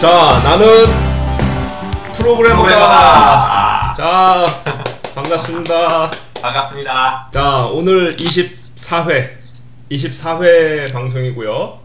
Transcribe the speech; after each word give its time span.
자, 0.00 0.40
나는 0.42 0.66
프로그래머다. 2.14 3.92
자, 3.94 4.46
반갑습니다. 5.14 6.10
반갑습니다. 6.40 7.28
자, 7.30 7.66
오늘 7.66 8.16
24회, 8.16 9.28
24회 9.90 10.90
방송이고요. 10.90 11.80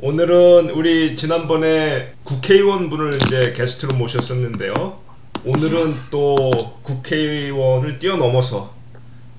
오늘은 0.00 0.70
우리 0.70 1.14
지난번에 1.14 2.12
국회의원 2.24 2.90
분을 2.90 3.14
이제 3.22 3.52
게스트로 3.56 3.94
모셨었는데요. 3.94 4.98
오늘은 5.44 5.94
또 6.10 6.34
국회의원을 6.82 8.00
뛰어넘어서 8.00 8.74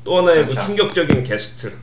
또 0.06 0.20
하나의 0.20 0.44
그 0.46 0.52
그렇죠. 0.52 0.68
충격적인 0.68 1.24
게스트. 1.24 1.78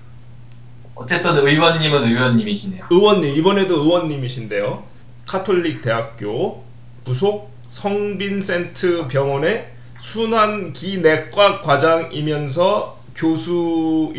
어쨌든 0.94 1.36
의원님은 1.46 2.04
의원님이시네요. 2.04 2.86
의원님, 2.90 3.36
이번에도 3.36 3.82
의원님이신데요. 3.82 4.87
카톨릭 5.28 5.82
대학교 5.82 6.64
부속 7.04 7.52
성빈센트 7.68 9.06
병원의 9.08 9.68
순환기 9.98 10.98
내과 11.02 11.60
과장이면서 11.60 12.98
교수이시면서 13.14 14.14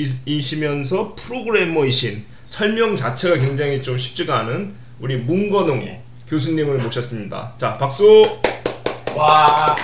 프로그래머이신 1.16 2.25
설명 2.47 2.95
자체가 2.95 3.38
굉장히 3.38 3.81
좀 3.81 3.97
쉽지가 3.97 4.39
않은 4.39 4.75
우리 4.99 5.17
문건웅 5.17 5.81
예. 5.83 6.03
교수님을 6.27 6.77
모셨습니다. 6.77 7.53
자, 7.57 7.73
박수! 7.73 8.23
와, 9.16 9.75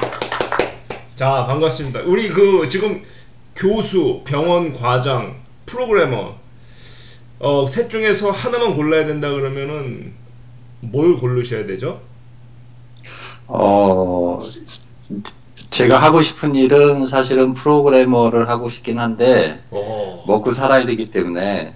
자, 1.15 1.45
반갑습니다. 1.47 2.01
우리 2.01 2.29
그 2.29 2.67
지금 2.69 3.01
교수, 3.55 4.21
병원 4.25 4.73
과장, 4.73 5.41
프로그래머 5.65 6.35
어, 7.39 7.65
셋 7.65 7.89
중에서 7.89 8.29
하나만 8.29 8.75
골라야 8.75 9.05
된다 9.05 9.31
그러면은 9.31 10.13
뭘 10.91 11.17
고르셔야 11.17 11.65
되죠? 11.65 12.01
어, 13.47 14.39
제가 15.69 16.01
하고 16.01 16.21
싶은 16.21 16.55
일은 16.55 17.05
사실은 17.05 17.53
프로그래머를 17.53 18.49
하고 18.49 18.69
싶긴 18.69 18.99
한데, 18.99 19.63
어. 19.71 20.23
먹고 20.27 20.53
살아야 20.53 20.85
되기 20.85 21.11
때문에, 21.11 21.73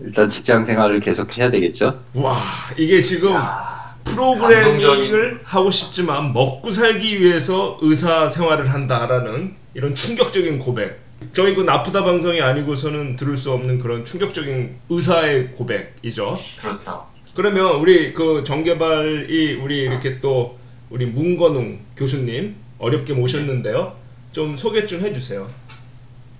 일단 0.00 0.28
직장 0.28 0.64
생활을 0.64 1.00
계속 1.00 1.36
해야 1.38 1.50
되겠죠? 1.50 2.00
와, 2.14 2.36
이게 2.76 3.00
지금 3.00 3.32
야, 3.32 3.96
프로그래밍을 4.04 5.42
하고 5.44 5.70
싶지만 5.70 6.32
먹고 6.32 6.70
살기 6.70 7.22
위해서 7.22 7.78
의사 7.80 8.28
생활을 8.28 8.72
한다라는 8.72 9.54
이런 9.74 9.94
충격적인 9.94 10.58
고백. 10.58 11.02
저희 11.32 11.54
그 11.54 11.62
나쁘다 11.62 12.04
방송이 12.04 12.40
아니고서는 12.42 13.16
들을 13.16 13.36
수 13.36 13.52
없는 13.52 13.78
그런 13.78 14.04
충격적인 14.04 14.76
의사의 14.90 15.52
고백이죠. 15.52 16.36
그렇죠. 16.60 17.06
그러면 17.34 17.76
우리 17.80 18.12
그 18.12 18.42
정개발이 18.44 19.54
우리 19.62 19.78
이렇게 19.78 20.20
또 20.20 20.58
우리 20.90 21.06
문건웅 21.06 21.80
교수님 21.96 22.54
어렵게 22.78 23.14
모셨는데요. 23.14 23.94
좀 24.32 24.56
소개 24.56 24.86
좀 24.86 25.00
해주세요. 25.00 25.48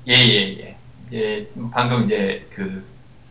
예, 0.08 0.12
예, 0.14 0.58
예. 0.60 0.76
이제 1.08 1.48
방금 1.72 2.04
이제 2.04 2.46
그 2.54 2.84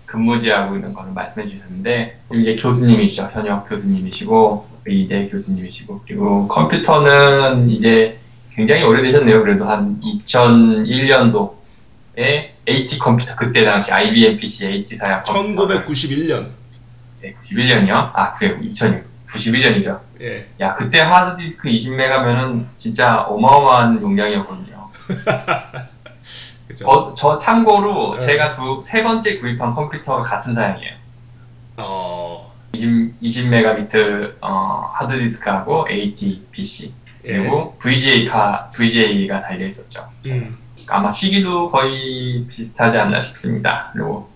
근무지하고 0.05 0.75
있는 0.75 0.93
거를 0.93 1.11
말씀해 1.13 1.47
주셨는데, 1.47 2.19
이제 2.33 2.55
교수님이시죠. 2.55 3.31
현역 3.33 3.67
교수님이시고, 3.67 4.67
의대 4.85 5.27
교수님이시고, 5.29 6.01
그리고 6.05 6.47
컴퓨터는 6.47 7.69
이제 7.71 8.19
굉장히 8.51 8.83
오래되셨네요. 8.83 9.41
그래도 9.41 9.65
한 9.65 9.99
2001년도에 10.01 11.49
AT 12.69 12.99
컴퓨터, 12.99 13.35
그때 13.35 13.65
당시 13.65 13.91
IBM 13.91 14.37
PC 14.37 14.67
AT 14.67 14.97
사양 14.97 15.23
컴퓨터. 15.23 15.83
1991년. 15.83 16.62
네, 17.23 17.33
91년이요? 17.41 18.11
아, 18.13 18.33
그게 18.33 18.53
2000년. 18.59 19.01
91년이죠. 19.27 19.99
예. 20.21 20.45
야, 20.59 20.75
그때 20.75 20.99
하드디스크 20.99 21.69
20메가면은 21.69 22.65
진짜 22.75 23.21
어마어마한 23.21 24.01
용량이었거든요. 24.01 24.89
그죠. 26.67 26.87
어, 26.87 27.15
저 27.15 27.37
참고로 27.37 28.17
네. 28.19 28.25
제가 28.25 28.51
두, 28.51 28.81
세 28.83 29.03
번째 29.03 29.39
구입한 29.39 29.73
컴퓨터가 29.73 30.21
같은 30.21 30.53
사양이에요. 30.53 30.93
어. 31.77 32.53
20, 32.73 33.21
20메가비트 33.21 34.35
어, 34.41 34.91
하드디스크하고 34.93 35.87
AT 35.89 36.47
PC. 36.51 36.93
예. 37.25 37.37
그리고 37.37 37.77
VGA 37.79 38.27
가, 38.27 38.69
VGA가 38.75 39.41
달려 39.41 39.65
있었죠. 39.65 40.09
음. 40.25 40.57
아마 40.89 41.09
시기도 41.09 41.71
거의 41.71 42.45
비슷하지 42.49 42.97
않나 42.97 43.21
싶습니다. 43.21 43.91
그리고 43.93 44.32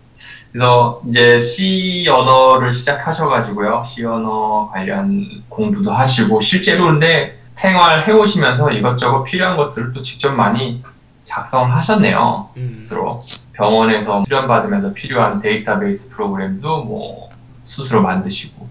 그래서 0.51 1.01
이제 1.07 1.37
C 1.37 2.05
언어를 2.09 2.71
시작하셔가지고요. 2.71 3.85
C 3.87 4.05
언어 4.05 4.69
관련 4.71 5.43
공부도 5.49 5.91
하시고 5.91 6.41
실제로 6.41 6.85
근데 6.85 7.39
생활 7.51 8.07
해오시면서 8.07 8.71
이것저것 8.71 9.23
필요한 9.23 9.57
것들을 9.57 9.93
또 9.93 10.01
직접 10.01 10.33
많이 10.33 10.83
작성하셨네요. 11.23 12.49
음. 12.57 12.69
스스로 12.69 13.23
병원에서 13.53 14.23
수련받으면서 14.25 14.93
필요한 14.93 15.41
데이터베이스 15.41 16.09
프로그램도 16.09 16.83
뭐 16.83 17.29
스스로 17.63 18.01
만드시고 18.01 18.67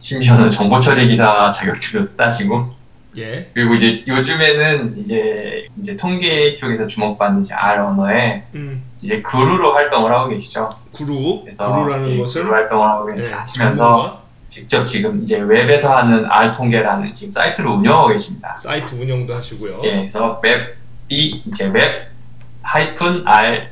심지어는 0.00 0.50
정보 0.50 0.80
처리 0.80 1.06
기사 1.08 1.50
자격증도 1.50 2.16
따시고 2.16 2.70
예. 3.18 3.50
그리고 3.54 3.74
이제 3.74 4.04
요즘에는 4.06 4.96
이제 4.98 5.66
이제 5.80 5.96
통계 5.96 6.56
쪽에서 6.56 6.86
주목받는 6.86 7.44
이제 7.44 7.54
R 7.54 7.82
언어에 7.82 8.44
음. 8.54 8.82
이제 9.02 9.22
guru로 9.22 9.72
활동을 9.72 10.12
하고 10.12 10.28
계시죠. 10.28 10.68
guru. 10.92 11.42
그래서 11.44 11.72
guru라는 11.72 12.08
이 12.10 12.18
것은 12.18 12.42
guru 12.42 12.54
활동을 12.54 12.88
하고 12.88 13.10
예, 13.12 13.22
계시면서 13.22 13.74
전문가 13.74 14.20
직접 14.48 14.84
지금 14.84 15.22
이제 15.22 15.38
웹에서 15.38 15.96
하는 15.96 16.26
R 16.28 16.52
통계라는 16.52 17.14
지금 17.14 17.32
사이트를 17.32 17.70
운영하고 17.70 18.08
계십니다. 18.08 18.54
사이트 18.56 18.96
운영도 18.96 19.34
하시고요. 19.34 19.80
예, 19.84 19.96
그래서 19.96 20.40
웹이 20.42 21.44
이제 21.46 21.66
웹 21.66 22.10
하이픈 22.62 23.26
R 23.26 23.68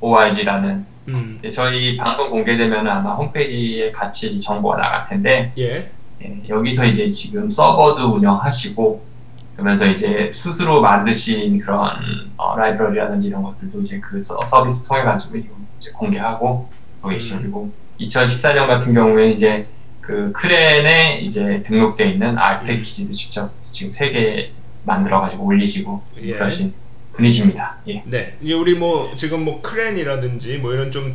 org라는 0.00 0.86
음. 1.08 1.40
저희 1.52 1.96
방송 1.96 2.30
공개되면 2.30 2.88
아마 2.88 3.14
홈페이지에 3.14 3.92
같이 3.92 4.40
정보가 4.40 4.78
나갈 4.78 5.08
텐데 5.08 5.52
예. 5.58 5.90
예, 6.22 6.42
여기서 6.48 6.86
이제 6.86 7.08
지금 7.10 7.50
서버도 7.50 8.14
운영하시고 8.14 9.13
그러면서 9.54 9.86
이제 9.86 10.30
스스로 10.34 10.80
만드신 10.80 11.60
그런 11.60 11.96
어, 12.36 12.56
라이브러리라든지 12.56 13.28
이런 13.28 13.42
것들도 13.42 13.80
이제 13.80 14.00
그 14.00 14.20
서, 14.20 14.42
서비스 14.44 14.86
통해 14.88 15.02
가지고 15.02 15.36
이제 15.36 15.90
공개하고 15.92 16.68
하고 17.00 17.08
계시죠. 17.08 17.36
음. 17.36 17.40
그리고 17.42 17.72
2014년 18.00 18.66
같은 18.66 18.94
경우에 18.94 19.30
이제 19.30 19.66
그 20.00 20.32
크렌에 20.32 21.20
이제 21.20 21.62
등록되어 21.62 22.06
있는 22.08 22.36
R 22.36 22.62
음. 22.62 22.66
패키지도 22.66 23.12
직접 23.14 23.50
지금 23.62 23.92
세 23.92 24.10
개 24.12 24.50
만들어 24.86 25.20
가지고 25.20 25.46
올리시고 25.46 26.02
예. 26.22 26.34
그러신 26.34 26.74
분이십니다. 27.14 27.76
예. 27.88 28.02
네. 28.06 28.36
이제 28.42 28.52
우리 28.52 28.74
뭐 28.74 29.10
지금 29.14 29.44
뭐 29.44 29.62
크랜이라든지 29.62 30.58
뭐 30.58 30.72
이런 30.72 30.90
좀 30.90 31.14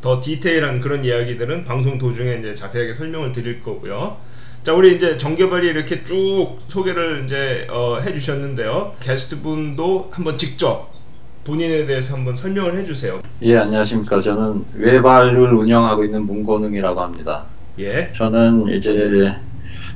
더 0.00 0.18
디테일한 0.18 0.80
그런 0.80 1.04
이야기들은 1.04 1.64
방송 1.64 1.98
도중에 1.98 2.36
이제 2.36 2.54
자세하게 2.54 2.94
설명을 2.94 3.32
드릴 3.32 3.62
거고요. 3.62 4.16
자, 4.62 4.74
우리 4.74 4.94
이제 4.94 5.16
정개발이 5.16 5.68
이렇게 5.68 6.04
쭉 6.04 6.56
소개를 6.66 7.22
이제 7.24 7.66
어, 7.70 7.98
해주셨는데요. 7.98 8.92
게스트 9.00 9.40
분도 9.40 10.10
한번 10.12 10.36
직접 10.36 10.90
본인에 11.44 11.86
대해서 11.86 12.14
한번 12.14 12.36
설명을 12.36 12.76
해주세요. 12.76 13.22
예, 13.42 13.56
안녕하십니까. 13.56 14.20
저는 14.20 14.62
웹알을 14.74 15.54
운영하고 15.54 16.04
있는 16.04 16.26
문건웅이라고 16.26 17.00
합니다. 17.00 17.46
예. 17.78 18.12
저는 18.14 18.68
이제, 18.68 19.34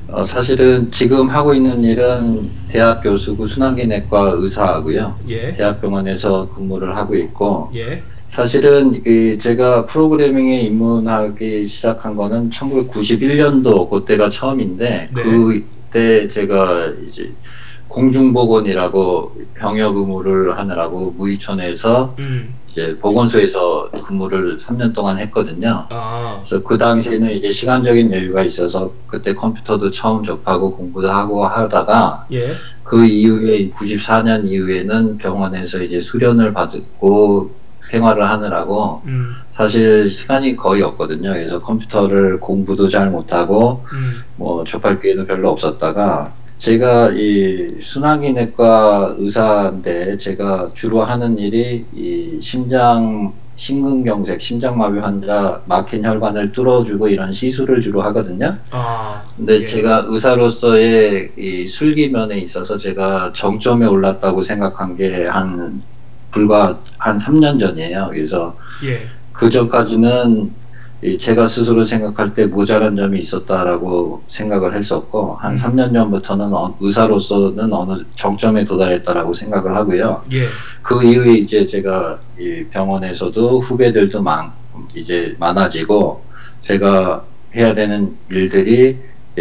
어, 0.09 0.25
사실은 0.25 0.91
지금 0.91 1.29
하고 1.29 1.53
있는 1.53 1.83
일은 1.85 2.51
대학 2.67 3.03
교수고 3.03 3.47
순환기 3.47 3.87
내과 3.87 4.33
의사하고요. 4.37 5.19
예. 5.29 5.55
대학병원에서 5.55 6.49
근무를 6.55 6.97
하고 6.97 7.15
있고, 7.15 7.71
예. 7.75 8.03
사실은 8.35 9.01
그 9.05 9.39
제가 9.39 9.87
프로그래밍에 9.87 10.63
입문하기 10.63 11.69
시작한 11.69 12.17
거는 12.17 12.51
1991년도 12.51 13.89
그때가 13.89 14.29
처음인데 14.29 15.09
네. 15.15 15.23
그때 15.23 16.29
제가 16.29 16.91
이제 17.09 17.33
공중보건이라고 17.87 19.37
병역 19.55 19.97
의무를 19.97 20.59
하느라고 20.59 21.13
무의촌에서 21.13 22.17
음. 22.19 22.53
이제 22.69 22.99
보건소에서 22.99 23.89
근무를 24.05 24.59
3년 24.59 24.93
동안 24.93 25.21
했거든요. 25.21 25.87
아. 25.91 26.43
그래서 26.45 26.61
그 26.65 26.77
당시에는 26.77 27.31
이제 27.31 27.53
시간적인 27.53 28.13
여유가 28.13 28.43
있어서 28.43 28.93
그때 29.07 29.33
컴퓨터도 29.33 29.93
처음 29.93 30.25
접하고 30.25 30.75
공부도 30.75 31.09
하고 31.09 31.47
하다가 31.47 32.27
예. 32.33 32.53
그 32.83 33.07
이후에 33.07 33.71
94년 33.71 34.45
이후에는 34.45 35.19
병원에서 35.19 35.81
이제 35.85 36.01
수련을 36.01 36.53
받고 36.53 37.63
생활을 37.91 38.29
하느라고 38.29 39.03
음. 39.07 39.33
사실 39.57 40.11
시간이 40.11 40.57
거의 40.57 40.83
없거든요. 40.83 41.33
그래서 41.33 41.61
컴퓨터를 41.61 42.41
공부도 42.41 42.89
잘 42.89 43.11
못하고 43.11 43.85
음. 43.93 44.23
뭐 44.37 44.65
접할 44.65 45.01
기회도 45.01 45.27
별로 45.27 45.51
없었다가 45.51 46.33
제가 46.59 47.11
이 47.11 47.77
순환기내과 47.83 49.17
의사인데 49.19 50.19
제가 50.19 50.71
주로 50.75 51.03
하는 51.03 51.39
일이 51.39 51.85
이 51.95 52.39
심장 52.41 53.33
심근경색, 53.57 54.43
심장마비 54.43 54.99
환자 54.99 55.63
막힌 55.67 56.05
혈관을 56.05 56.51
뚫어주고 56.51 57.07
이런 57.07 57.33
시술을 57.33 57.83
주로 57.83 58.03
하거든요. 58.03 58.57
아, 58.73 59.23
근데 59.37 59.61
예. 59.61 59.65
제가 59.65 60.07
의사로서의 60.09 61.31
이 61.39 61.69
술기면에 61.69 62.39
있어서 62.39 62.77
제가 62.77 63.33
정점에 63.35 63.87
올랐다고 63.87 64.43
생각한 64.43 64.97
게 64.97 65.27
한 65.29 65.83
불과 66.39 66.77
한 66.99 67.17
3년 67.17 67.61
전이에요. 67.61 68.09
그래서 68.13 68.57
예. 68.85 69.07
그 69.33 69.49
전까지는 69.49 70.51
이 71.03 71.17
제가 71.19 71.47
스스로 71.47 71.85
생각할 71.85 72.35
때 72.35 72.47
모자란 72.47 72.97
점이 72.97 73.21
있었다라고 73.21 74.25
생각을 74.29 74.75
했었고 74.75 75.37
한 75.37 75.53
음. 75.53 75.57
3년 75.57 75.93
전부터는 75.93 76.53
어- 76.53 76.75
의사로서는 76.81 77.73
어느 77.73 78.03
정점에 78.17 78.65
도달했다라고 78.65 79.33
생각을 79.33 79.77
하고요. 79.77 80.25
예. 80.33 80.47
그 80.83 81.05
이후에 81.05 81.35
이제 81.35 81.67
제가 81.67 82.19
이 82.39 82.65
병원에서도 82.71 83.61
후배들도 83.61 84.21
많 84.23 84.51
이제 84.97 85.37
많아지고 85.39 86.25
제가 86.67 87.23
해야 87.55 87.75
되는 87.75 88.13
일들이 88.29 88.99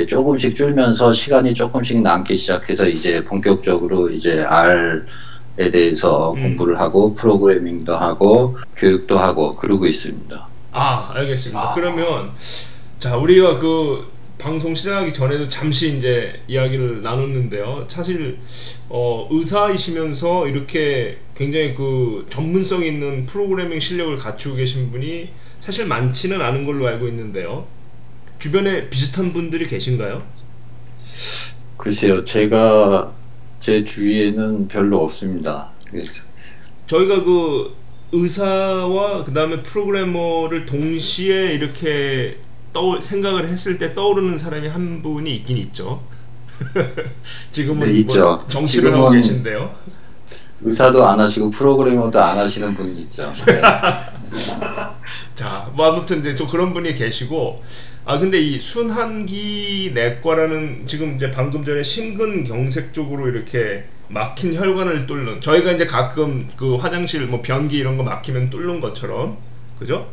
조금씩 0.07 0.56
줄면서 0.56 1.12
시간이 1.13 1.54
조금씩 1.56 2.01
남기 2.01 2.38
시작해서 2.38 2.88
이제 2.88 3.24
본격적으로 3.24 4.10
이제 4.10 4.44
R 4.44 5.04
에 5.58 5.70
대해서 5.70 6.34
음. 6.34 6.42
공부를 6.42 6.80
하고 6.80 7.14
프로그래밍도 7.14 7.96
하고 7.96 8.58
교육도 8.76 9.20
하고 9.20 9.56
그러고 9.56 9.86
있습니다. 9.86 10.48
아, 10.72 11.12
알겠습니다. 11.14 11.62
아. 11.62 11.74
그러면 11.76 12.32
자, 12.98 13.18
우리가 13.18 13.60
그 13.60 14.12
방송 14.40 14.74
시작하기 14.74 15.14
전에도 15.14 15.48
잠시 15.48 15.96
이제 15.96 16.42
이야기를 16.48 17.02
나눴는데요. 17.02 17.86
사실 17.88 18.40
어, 18.90 19.28
의사이시면서 19.30 20.48
이렇게 20.48 21.20
굉장히 21.36 21.76
그 21.76 22.26
전문성 22.30 22.84
있는 22.84 23.26
프로그래밍 23.26 23.80
실력을 23.80 24.18
갖추고 24.18 24.56
계신 24.56 24.92
분이 24.92 25.30
사실 25.60 25.86
많지는 25.86 26.42
않은 26.42 26.66
걸로 26.66 26.88
알고 26.88 27.08
있는데요. 27.08 27.68
주변에 28.40 28.90
비슷한 28.90 29.32
분들이 29.32 29.68
계신가요? 29.68 30.24
글쎄요, 31.78 32.26
제가 32.26 33.14
제 33.63 33.83
주위에는 33.86 34.68
별로 34.68 35.04
없습니다. 35.06 35.69
저희가 36.86 37.24
그 37.24 37.74
의사와 38.12 39.24
그 39.24 39.33
다음에 39.33 39.63
프로그래머를 39.63 40.65
동시에 40.65 41.54
이렇게 41.54 42.38
떠 42.74 43.00
생각을 43.00 43.48
했을 43.48 43.77
때 43.77 43.94
떠오르는 43.94 44.38
사람이 44.38 44.68
한 44.68 45.01
분이 45.01 45.33
있긴 45.38 45.57
있죠. 45.57 46.04
지금은 47.51 47.92
네, 47.92 48.04
뭐. 48.04 48.45
정치를 48.48 48.94
하고 48.94 49.10
지금은- 49.10 49.13
계신데요. 49.13 49.74
의사도 50.62 51.06
안 51.06 51.19
하시고 51.19 51.50
프로그래머도 51.51 52.21
안 52.21 52.38
하시는 52.38 52.75
분이 52.75 53.01
있죠. 53.04 53.31
네. 55.34 55.36
자, 55.36 55.70
뭐 55.74 55.92
아무튼 55.92 56.20
이제 56.20 56.36
좀 56.36 56.48
그런 56.48 56.74
분이 56.74 56.94
계시고 56.94 57.62
아 58.06 58.20
근데 58.20 58.40
이 58.40 58.60
순환기 58.60 59.92
내과라는 59.94 60.84
지금 60.86 61.16
이제 61.16 61.32
방금 61.32 61.66
전에 61.66 61.82
심근경색 61.82 62.94
쪽으로 62.94 63.28
이렇게 63.28 63.86
막힌 64.10 64.54
혈관을 64.54 65.08
뚫는 65.08 65.42
저희가 65.42 65.72
이제 65.72 65.86
가끔 65.86 66.48
그 66.56 66.76
화장실 66.76 67.26
뭐 67.28 67.42
변기 67.42 67.78
이런 67.78 67.98
거 67.98 68.04
막히면 68.04 68.50
뚫는 68.50 68.80
것처럼 68.80 69.38
그죠? 69.80 70.08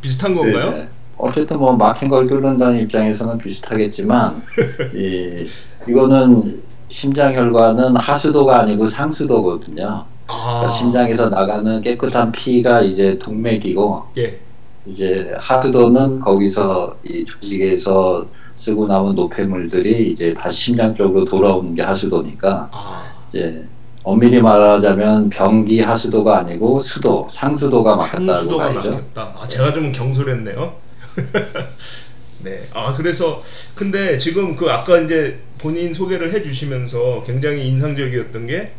비슷한 0.00 0.34
건가요? 0.34 0.70
네, 0.70 0.76
네. 0.76 0.88
어쨌든 1.16 1.58
뭐 1.58 1.74
막힌 1.74 2.10
걸 2.10 2.26
뚫는다는 2.26 2.82
입장에서는 2.82 3.38
비슷하겠지만 3.38 4.42
이 4.94 5.46
이거는 5.88 6.62
심장 6.88 7.34
혈관은 7.34 7.96
하수도가 7.96 8.60
아니고 8.60 8.86
상수도거든요. 8.86 10.04
아, 10.28 10.58
그러니까 10.60 10.78
심장에서 10.78 11.30
나가는 11.30 11.80
깨끗한 11.80 12.32
피가 12.32 12.82
이제 12.82 13.18
동맥이고 13.18 14.08
예. 14.18 14.38
이제 14.86 15.32
하수도는 15.38 16.20
거기서 16.20 16.98
이 17.04 17.24
조직에서 17.24 18.26
쓰고 18.54 18.86
나온 18.86 19.14
노폐물들이 19.14 20.12
이제 20.12 20.32
다시 20.32 20.66
심장 20.66 20.94
쪽으로 20.94 21.24
돌아오는 21.24 21.74
게 21.74 21.82
하수도니까 21.82 22.70
아, 22.72 23.12
이제 23.32 23.66
엄밀히 24.02 24.40
말하자면 24.40 25.30
변기 25.30 25.80
하수도가 25.80 26.38
아니고 26.38 26.80
수도 26.80 27.26
상수도가 27.30 27.96
막혔다고 27.96 28.56
봐야죠. 28.56 28.90
막혔다. 28.90 29.34
아, 29.40 29.48
제가 29.48 29.72
좀 29.72 29.90
경솔했네요. 29.92 30.74
네. 32.44 32.60
아, 32.74 32.94
그래서 32.96 33.40
근데 33.74 34.16
지금 34.18 34.54
그 34.54 34.70
아까 34.70 35.00
이제 35.00 35.40
본인 35.58 35.92
소개를 35.92 36.32
해 36.32 36.42
주시면서 36.42 37.24
굉장히 37.26 37.66
인상적이었던 37.66 38.46
게 38.46 38.72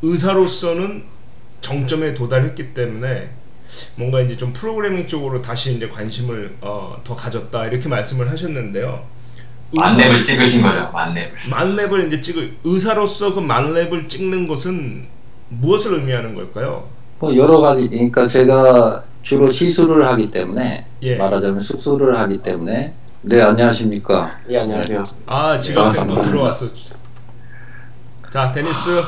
의사로서는 0.00 1.04
정점에 1.60 2.14
도달했기 2.14 2.74
때문에 2.74 3.28
뭔가 3.96 4.20
이제 4.20 4.36
좀 4.36 4.52
프로그래밍 4.52 5.06
쪽으로 5.06 5.40
다시 5.42 5.74
이제 5.74 5.88
관심을 5.88 6.56
어, 6.60 6.96
더 7.04 7.14
가졌다 7.16 7.66
이렇게 7.66 7.88
말씀을 7.88 8.30
하셨는데요. 8.30 9.02
만렙을 9.74 10.22
찍으신 10.22 10.60
거죠, 10.62 10.90
만렙을. 10.92 11.30
만렙을 11.48 12.06
이제 12.06 12.20
찍을 12.20 12.56
의사로서 12.64 13.34
그 13.34 13.40
만렙을 13.40 14.06
찍는 14.06 14.46
것은 14.46 15.06
무엇을 15.48 15.94
의미하는 15.94 16.34
걸까요? 16.34 16.88
뭐 17.18 17.34
여러 17.36 17.58
가지 17.60 17.88
그러니까 17.88 18.26
제가 18.26 19.04
주로 19.22 19.50
시술을 19.50 20.06
하기 20.08 20.30
때문에 20.30 20.84
예. 21.02 21.16
말하자면 21.16 21.60
수술을 21.60 22.18
하기 22.18 22.42
때문에 22.42 22.92
네 23.22 23.40
안녕하십니까 23.40 24.28
예, 24.50 24.58
안녕하세요. 24.58 25.04
아 25.26 25.58
지각생도 25.58 26.18
아, 26.18 26.22
들어왔어. 26.22 26.66
자 28.30 28.50
데니스 28.52 29.02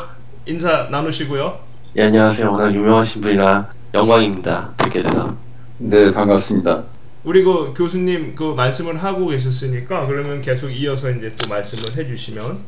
인사 0.46 0.84
나누시고요. 0.90 1.58
예, 1.96 2.04
안녕하세요. 2.04 2.50
워낙 2.50 2.72
유명하신 2.74 3.20
분이라 3.22 3.73
영광입니다. 3.94 4.74
뵙게 4.76 5.02
돼서. 5.02 5.36
네 5.78 6.12
반갑습니다 6.12 6.84
우리 7.24 7.42
그 7.42 7.72
교수님 7.76 8.34
그 8.34 8.54
말씀을 8.54 9.02
하고 9.02 9.28
계셨으니까 9.28 10.06
그러면 10.06 10.40
계속 10.40 10.70
이어서 10.70 11.10
이제 11.10 11.30
또 11.30 11.48
말씀을 11.48 11.96
해주시면 11.96 12.58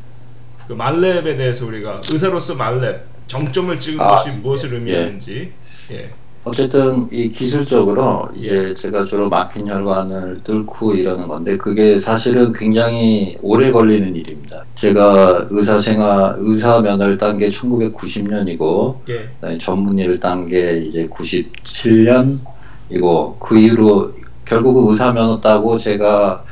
그 0.66 0.72
말렙에 0.72 1.36
대해서 1.36 1.66
우리가 1.66 2.00
의사로서 2.10 2.54
말렙 2.54 3.04
정점을 3.26 3.78
찍은 3.78 4.00
아, 4.00 4.10
것이 4.10 4.30
무엇을 4.30 4.74
의미하는지 4.74 5.52
예. 5.92 6.10
어쨌든 6.46 7.08
이 7.10 7.28
기술적으로 7.28 8.28
이제 8.36 8.72
제가 8.78 9.04
주로 9.04 9.28
막힌 9.28 9.66
혈관을 9.66 10.42
뚫고 10.44 10.94
이러는 10.94 11.26
건데 11.26 11.56
그게 11.56 11.98
사실은 11.98 12.52
굉장히 12.52 13.36
오래 13.42 13.72
걸리는 13.72 14.14
일입니다. 14.14 14.62
제가 14.76 15.48
의사 15.50 15.80
생활 15.80 16.36
의사 16.38 16.80
면허를 16.80 17.18
딴 17.18 17.36
게 17.36 17.50
1990년이고 17.50 18.94
예. 19.08 19.28
그다음에 19.34 19.58
전문의를 19.58 20.20
딴게 20.20 20.84
이제 20.88 21.08
97년이고 21.08 23.40
그 23.40 23.58
이후로 23.58 24.12
결국은 24.44 24.92
의사 24.92 25.12
면허 25.12 25.40
따고 25.40 25.76
제가 25.76 26.44
이 26.44 26.45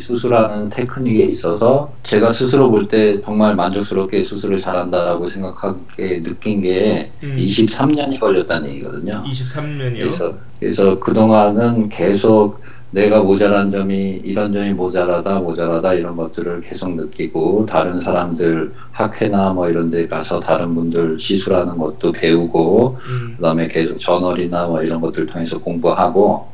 수술하는 0.00 0.68
테크닉에 0.68 1.24
있어서 1.26 1.92
제가 2.02 2.30
스스로 2.32 2.70
볼 2.70 2.88
때 2.88 3.20
정말 3.22 3.54
만족스럽게 3.54 4.24
수술을 4.24 4.58
잘한다라고 4.58 5.26
생각하게 5.26 6.22
느낀 6.22 6.62
게 6.62 7.10
음. 7.22 7.36
23년이 7.38 8.18
걸렸다는 8.18 8.70
얘기거든요. 8.70 9.22
23년이요. 9.24 9.98
그래서 9.98 10.34
그래서 10.58 10.98
그동안은 10.98 11.88
계속 11.88 12.60
내가 12.90 13.22
모자란 13.22 13.70
점이 13.70 14.20
이런 14.24 14.52
점이 14.52 14.74
모자라다 14.74 15.40
모자라다 15.40 15.94
이런 15.94 16.16
것들을 16.16 16.60
계속 16.60 16.94
느끼고 16.94 17.64
다른 17.64 18.00
사람들 18.00 18.72
학회나 18.90 19.54
뭐 19.54 19.68
이런 19.70 19.88
데 19.88 20.06
가서 20.06 20.40
다른 20.40 20.74
분들 20.74 21.18
시술하는 21.18 21.78
것도 21.78 22.12
배우고 22.12 22.98
음. 23.00 23.34
그다음에 23.36 23.68
계속 23.68 23.98
저널이나 23.98 24.66
뭐 24.66 24.82
이런 24.82 25.00
것들 25.00 25.26
통해서 25.26 25.58
공부하고 25.58 26.46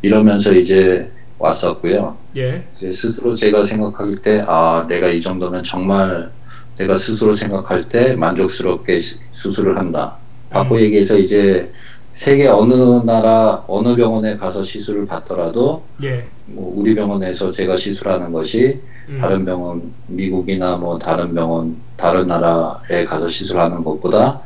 이러면서 0.00 0.52
이제 0.52 1.10
왔었고요. 1.46 2.16
예. 2.36 2.64
스스로 2.92 3.34
제가 3.34 3.64
생각할 3.64 4.14
때, 4.16 4.44
아, 4.46 4.86
내가 4.88 5.08
이 5.08 5.20
정도면 5.20 5.64
정말 5.64 6.30
내가 6.78 6.96
스스로 6.96 7.34
생각할 7.34 7.88
때 7.88 8.14
만족스럽게 8.14 9.00
시- 9.00 9.18
수술을 9.32 9.76
한다. 9.76 10.16
바꿔 10.50 10.76
음. 10.76 10.80
얘기해서 10.80 11.18
이제 11.18 11.70
세계 12.14 12.46
어느 12.46 12.74
나라, 13.04 13.64
어느 13.66 13.96
병원에 13.96 14.36
가서 14.36 14.62
시술을 14.62 15.06
받더라도 15.06 15.82
예. 16.04 16.24
뭐 16.46 16.72
우리 16.76 16.94
병원에서 16.94 17.50
제가 17.50 17.76
시술하는 17.76 18.32
것이 18.32 18.80
음. 19.08 19.18
다른 19.20 19.44
병원, 19.44 19.92
미국이나 20.06 20.76
뭐 20.76 20.96
다른 20.98 21.34
병원, 21.34 21.76
다른 21.96 22.28
나라에 22.28 23.04
가서 23.04 23.28
시술하는 23.28 23.82
것보다 23.82 24.40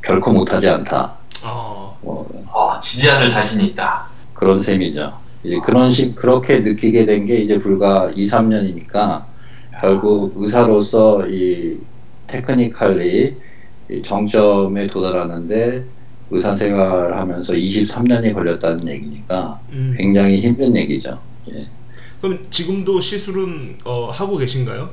결코 0.00 0.30
못하지 0.32 0.68
않다. 0.68 1.12
아. 1.42 1.92
뭐 2.02 2.28
어, 2.52 2.78
지지 2.80 3.10
않을 3.10 3.28
자신이 3.28 3.66
있다. 3.68 4.06
그런 4.34 4.60
셈이죠. 4.60 5.12
이제 5.46 5.60
그런 5.64 5.90
식 5.90 6.14
그렇게 6.16 6.60
느끼게 6.60 7.06
된 7.06 7.26
게 7.26 7.36
이제 7.38 7.58
불과 7.58 8.10
2, 8.14 8.24
3년이니까 8.26 9.24
결국 9.80 10.32
의사로서 10.36 11.26
이 11.28 11.78
테크니컬리 12.26 13.34
이 13.90 14.02
정점에 14.02 14.86
도달하는데 14.88 15.84
의사 16.30 16.54
생활을 16.56 17.16
하면서 17.16 17.52
23년이 17.52 18.34
걸렸다는 18.34 18.88
얘기니까 18.88 19.60
음. 19.70 19.94
굉장히 19.96 20.40
힘든 20.40 20.74
얘기죠. 20.76 21.18
예. 21.52 21.68
그럼 22.20 22.42
지금도 22.50 23.00
시술은 23.00 23.78
어, 23.84 24.08
하고 24.10 24.36
계신가요? 24.36 24.90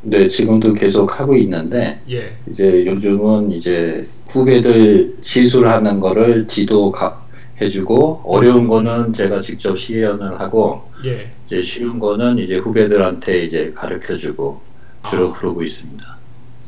근데 0.00 0.26
지금도 0.28 0.72
계속 0.72 1.20
하고 1.20 1.36
있는데 1.36 2.00
예. 2.10 2.32
이제 2.50 2.86
요즘은 2.86 3.52
이제 3.52 4.06
후배들 4.28 5.18
시술하는 5.22 6.00
거를 6.00 6.46
지도해 6.48 7.21
해주고 7.62 8.22
어려운 8.26 8.68
거는 8.68 9.12
제가 9.12 9.40
직접 9.40 9.76
시연을 9.78 10.40
하고 10.40 10.88
예. 11.04 11.30
이제 11.46 11.60
쉬운 11.62 11.98
거는 11.98 12.38
이제 12.38 12.58
후배들한테 12.58 13.44
이제 13.44 13.72
가르쳐주고 13.74 14.60
주로 15.08 15.30
아. 15.30 15.32
그러고 15.32 15.62
있습니다. 15.62 16.18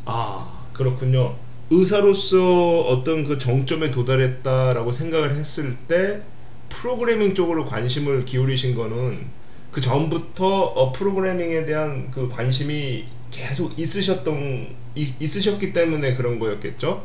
아 0.06 0.66
그렇군요. 0.72 1.34
의사로서 1.70 2.80
어떤 2.82 3.24
그 3.24 3.38
정점에 3.38 3.90
도달했다라고 3.90 4.92
생각을 4.92 5.34
했을 5.34 5.76
때 5.88 6.22
프로그래밍 6.68 7.34
쪽으로 7.34 7.64
관심을 7.64 8.24
기울이신 8.24 8.74
거는 8.74 9.26
그 9.70 9.80
전부터 9.80 10.46
어, 10.46 10.92
프로그래밍에 10.92 11.64
대한 11.64 12.10
그 12.10 12.28
관심이 12.28 13.04
계속 13.30 13.78
있으셨던 13.78 14.68
이- 14.94 15.12
있으셨기 15.20 15.72
때문에 15.72 16.14
그런 16.14 16.38
거였겠죠? 16.38 17.02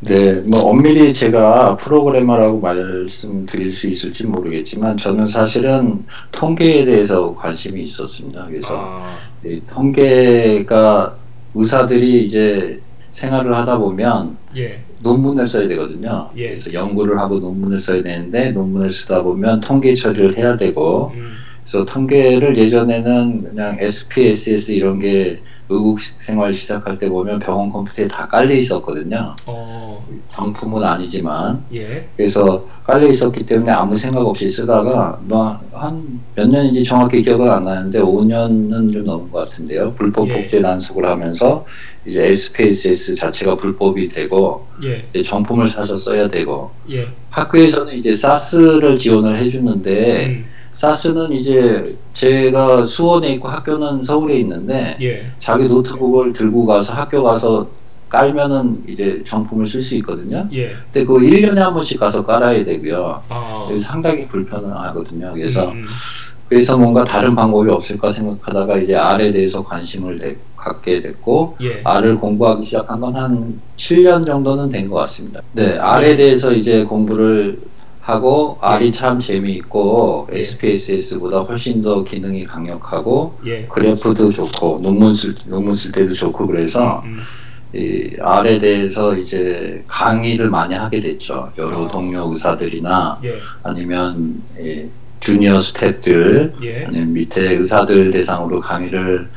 네, 0.00 0.34
뭐 0.46 0.70
엄밀히 0.70 1.14
제가 1.14 1.76
프로그래머라고 1.78 2.60
말씀드릴 2.60 3.72
수 3.72 3.86
있을지 3.86 4.26
모르겠지만 4.26 4.96
저는 4.98 5.26
사실은 5.26 6.04
통계에 6.32 6.84
대해서 6.84 7.34
관심이 7.34 7.82
있었습니다. 7.84 8.46
그래서 8.46 8.68
아, 8.70 9.16
이 9.44 9.60
통계가 9.70 11.16
의사들이 11.54 12.26
이제 12.26 12.80
생활을 13.12 13.56
하다 13.56 13.78
보면 13.78 14.36
예, 14.58 14.78
논문을 15.02 15.48
써야 15.48 15.66
되거든요. 15.68 16.28
예. 16.36 16.50
그래서 16.50 16.70
연구를 16.72 17.18
하고 17.18 17.38
논문을 17.38 17.78
써야 17.78 18.02
되는데 18.02 18.50
논문을 18.52 18.92
쓰다 18.92 19.22
보면 19.22 19.60
통계 19.60 19.94
처리를 19.94 20.36
해야 20.36 20.58
되고 20.58 21.12
음, 21.14 21.32
그래서 21.70 21.86
통계를 21.86 22.58
예전에는 22.58 23.44
그냥 23.44 23.76
SPSS 23.80 24.72
이런 24.72 24.98
게 24.98 25.40
의국 25.68 26.00
생활 26.00 26.54
시작할 26.54 26.98
때 26.98 27.08
보면 27.08 27.38
병원 27.40 27.70
컴퓨터에 27.70 28.06
다 28.08 28.26
깔려 28.28 28.54
있었거든요. 28.54 29.34
어, 29.46 30.06
정품은 30.32 30.82
아니지만 30.82 31.64
예, 31.74 32.06
그래서 32.16 32.64
깔려 32.84 33.08
있었기 33.08 33.44
때문에 33.44 33.72
아무 33.72 33.98
생각 33.98 34.20
없이 34.20 34.48
쓰다가 34.48 35.18
뭐한몇 35.24 36.48
년인지 36.48 36.84
정확히 36.84 37.22
기억은 37.22 37.50
안 37.50 37.64
나는데 37.64 38.00
5년은 38.00 38.92
좀 38.92 39.04
넘은 39.04 39.30
것 39.30 39.48
같은데요. 39.48 39.92
불법 39.94 40.28
예. 40.28 40.34
복제 40.42 40.62
단속을 40.62 41.04
하면서 41.04 41.64
이제 42.04 42.26
SPSS 42.28 43.16
자체가 43.16 43.56
불법이 43.56 44.08
되고 44.08 44.66
예, 44.84 45.22
정품을 45.22 45.68
사서 45.68 45.98
써야 45.98 46.28
되고 46.28 46.70
예, 46.90 47.08
학교에서는 47.30 47.92
이제 47.94 48.12
사스를 48.12 48.96
지원을 48.96 49.36
해주는데 49.38 50.26
음, 50.26 50.44
사스는 50.74 51.32
이제 51.32 51.96
제가 52.16 52.86
수원에 52.86 53.32
있고 53.34 53.48
학교는 53.48 54.02
서울에 54.02 54.38
있는데 54.38 54.96
예, 55.02 55.26
자기 55.38 55.68
노트북을 55.68 56.32
들고 56.32 56.64
가서 56.64 56.94
학교 56.94 57.22
가서 57.22 57.68
깔면은 58.08 58.84
이제 58.88 59.22
정품을 59.26 59.66
쓸 59.66 59.82
수 59.82 59.94
있거든요. 59.96 60.48
예, 60.52 60.70
근데 60.92 61.04
그거 61.04 61.18
1년에 61.18 61.56
한 61.56 61.74
번씩 61.74 62.00
가서 62.00 62.24
깔아야 62.24 62.64
되고요. 62.64 63.22
아, 63.28 63.68
상당히 63.82 64.26
불편하거든요. 64.28 65.32
그래서 65.34 65.64
음, 65.72 65.78
음, 65.78 65.86
그래서 66.48 66.78
뭔가 66.78 67.04
다른 67.04 67.34
방법이 67.34 67.68
없을까 67.70 68.10
생각하다가 68.10 68.78
이제 68.78 68.94
R에 68.94 69.32
대해서 69.32 69.62
관심을 69.62 70.18
내- 70.18 70.36
갖게 70.56 71.00
됐고 71.02 71.56
예, 71.60 71.82
R을 71.84 72.16
공부하기 72.18 72.64
시작한 72.64 72.98
건 73.00 73.14
한 73.14 73.60
7년 73.76 74.24
정도는 74.24 74.70
된 74.70 74.88
것 74.88 74.96
같습니다. 75.00 75.40
네, 75.52 75.76
R에 75.78 76.16
대해서 76.16 76.52
이제 76.52 76.82
공부를 76.84 77.58
하고 78.06 78.56
R이 78.60 78.92
참 78.92 79.18
재미있고 79.18 80.28
예. 80.32 80.38
SPSS보다 80.38 81.40
훨씬 81.40 81.82
더 81.82 82.04
기능이 82.04 82.44
강력하고 82.44 83.36
예, 83.44 83.66
그래프도 83.66 84.30
좋고 84.30 84.78
논문 84.80 85.12
쓸 85.12 85.34
논문 85.46 85.74
쓸 85.74 85.90
때도 85.90 86.14
좋고 86.14 86.46
그래서 86.46 87.02
음, 87.04 87.18
이 87.74 88.14
R에 88.20 88.60
대해서 88.60 89.16
이제 89.16 89.82
강의를 89.88 90.48
많이 90.50 90.74
하게 90.74 91.00
됐죠. 91.00 91.50
여러 91.58 91.86
아. 91.86 91.88
동료 91.88 92.30
의사들이나 92.30 93.18
예, 93.24 93.38
아니면 93.64 94.40
이 94.56 94.84
주니어 95.18 95.58
스태프들 95.58 96.54
예, 96.62 96.84
아니면 96.86 97.12
밑에 97.12 97.54
의사들 97.54 98.12
대상으로 98.12 98.60
강의를 98.60 99.28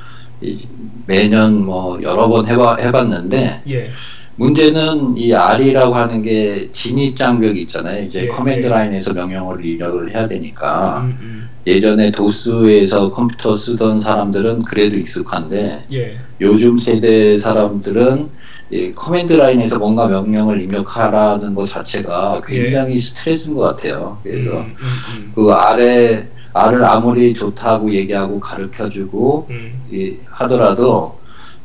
이 0.42 0.60
매년 1.08 1.66
뭐 1.66 2.00
여러 2.04 2.28
번 2.28 2.48
해봐, 2.48 2.76
해봤는데 2.76 3.64
예, 3.68 3.90
문제는 4.40 5.18
이 5.18 5.34
R이라고 5.34 5.94
하는 5.94 6.22
게 6.22 6.70
진입 6.72 7.18
장벽이 7.18 7.62
있잖아요. 7.64 8.06
이제 8.06 8.24
예, 8.24 8.28
command 8.28 8.68
예. 8.68 8.70
line에서 8.70 9.14
명령어를 9.14 9.66
입력을 9.66 10.10
해야 10.14 10.30
되니까 10.30 11.02
음, 11.02 11.18
음, 11.20 11.50
예전에 11.68 12.10
도스에서 12.12 13.12
컴퓨터 13.12 13.54
쓰던 13.54 14.00
사람들은 14.00 14.64
그래도 14.64 14.96
익숙한데 14.96 15.84
예, 15.92 16.18
요즘 16.40 16.78
세대 16.78 17.38
사람들은 17.38 18.30
이 18.72 18.94
command 18.96 19.34
line에서 19.34 19.78
뭔가 19.78 20.08
명령을 20.08 20.62
입력하라는 20.62 21.54
것 21.54 21.68
자체가 21.68 22.42
굉장히 22.46 22.98
스트레스인 22.98 23.58
것 23.58 23.62
같아요. 23.64 24.20
그래서 24.24 24.52
예. 24.52 24.58
음, 24.58 24.76
음, 25.18 25.32
그 25.36 25.52
아래 25.52 26.26
R을 26.54 26.84
아무리 26.86 27.34
좋다고 27.34 27.94
얘기하고 27.94 28.40
가르쳐주고 28.40 29.48
음, 29.50 29.82
이 29.92 30.16
하더라도 30.26 31.19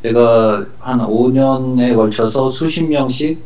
제가 0.05 0.67
한 0.81 0.99
5년에 0.99 1.97
걸쳐서 1.97 2.51
수십 2.51 2.87
명씩 2.87 3.43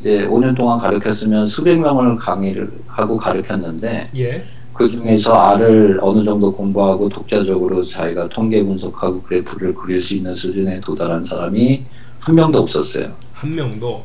이제 0.00 0.26
5년 0.26 0.56
동안 0.56 0.80
가르쳤으면 0.80 1.46
수백 1.46 1.78
명을 1.78 2.16
강의를 2.16 2.68
하고 2.88 3.16
가르쳤는데 3.16 4.08
예, 4.16 4.44
그 4.72 4.90
중에서 4.90 5.32
알을 5.34 6.00
어느 6.02 6.24
정도 6.24 6.52
공부하고 6.52 7.08
독자적으로 7.08 7.84
자기가 7.84 8.28
통계 8.28 8.60
분석하고 8.64 9.22
그래프를 9.22 9.72
그릴 9.72 10.02
수 10.02 10.14
있는 10.16 10.34
수준에 10.34 10.80
도달한 10.80 11.22
사람이 11.22 11.84
한 12.18 12.34
명도 12.34 12.58
없었어요. 12.58 13.12
한 13.32 13.54
명도. 13.54 14.04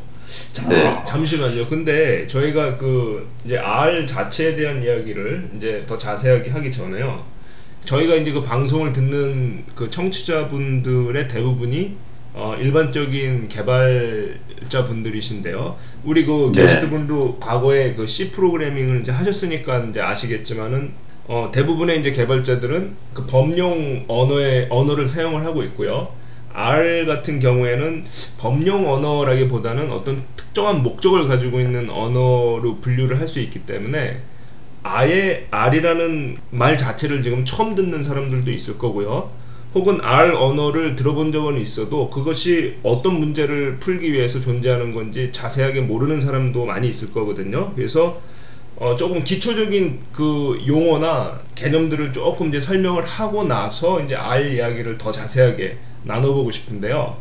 자, 0.54 0.70
네. 0.70 0.78
자, 0.78 1.04
잠시만요. 1.04 1.66
근데 1.68 2.28
저희가 2.28 2.78
그 2.78 3.28
이제 3.44 3.58
R 3.58 4.06
자체에 4.06 4.56
대한 4.56 4.82
이야기를 4.82 5.52
이제 5.58 5.84
더 5.88 5.98
자세하게 5.98 6.52
하기 6.52 6.72
전에요. 6.72 7.35
저희가 7.86 8.16
이제 8.16 8.32
그 8.32 8.42
방송을 8.42 8.92
듣는 8.94 9.64
그 9.76 9.90
청취자분들의 9.90 11.28
대부분이 11.28 11.96
어, 12.34 12.56
일반적인 12.60 13.48
개발자 13.48 14.86
분들이신데요. 14.86 15.78
우리 16.04 16.26
그 16.26 16.52
네. 16.54 16.62
게스트분도 16.62 17.38
과거에 17.40 17.94
그 17.96 18.06
C 18.06 18.32
프로그래밍을 18.32 19.02
이제 19.02 19.12
하셨으니까 19.12 19.86
이제 19.86 20.02
아시겠지만은 20.02 20.92
어, 21.28 21.50
대부분의 21.54 22.00
이제 22.00 22.12
개발자들은 22.12 22.96
그 23.14 23.26
범용 23.26 24.06
언어의 24.08 24.68
언어를 24.70 25.08
사용을 25.08 25.46
하고 25.46 25.64
있고요. 25.64 26.12
R 26.54 27.06
같은 27.06 27.40
경우에는 27.40 28.06
범용 28.40 28.92
언어라기보다는 28.92 29.92
어떤 29.92 30.22
특정한 30.36 30.84
목적을 30.84 31.28
가지고 31.28 31.60
있는 31.60 31.90
언어로 31.90 32.78
분류를 32.82 33.20
할 33.20 33.28
수 33.28 33.40
있기 33.40 33.60
때문에 33.66 34.22
아예 34.88 35.48
R이라는 35.50 36.38
말 36.52 36.78
자체를 36.78 37.24
지금 37.24 37.44
처음 37.44 37.74
듣는 37.74 38.04
사람들도 38.04 38.52
있을 38.52 38.78
거고요. 38.78 39.32
혹은 39.74 40.00
R 40.00 40.38
언어를 40.38 40.96
들어본 40.96 41.32
적은 41.32 41.60
있어도 41.60 42.12
그것이 42.12 42.78
어떤 42.84 43.16
문제를 43.20 43.76
풀기 43.78 44.14
위해서 44.14 44.40
존재하는 44.40 44.94
건지 44.94 45.32
자세하게 45.32 45.82
모르는 45.82 46.20
사람도 46.20 46.66
많이 46.68 46.88
있을 46.88 47.12
거거든요. 47.12 47.74
그래서 47.74 48.22
어, 48.78 48.96
조금 48.96 49.24
기초적인 49.24 50.02
그 50.12 50.64
용어나 50.68 51.42
개념들을 51.56 52.14
조금 52.14 52.50
이제 52.50 52.60
설명을 52.60 53.04
하고 53.04 53.44
나서 53.44 54.00
이제 54.02 54.16
R 54.16 54.54
이야기를 54.54 55.00
더 55.00 55.12
자세하게 55.12 55.80
나눠보고 56.04 56.52
싶은데요. 56.52 57.18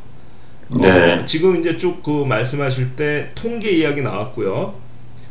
네. 0.68 1.14
어, 1.14 1.24
지금 1.24 1.58
이제 1.58 1.78
쭉 1.78 2.02
그 2.02 2.24
말씀하실 2.26 2.94
때 2.96 3.30
통계 3.34 3.70
이야기 3.70 4.02
나왔고요. 4.02 4.83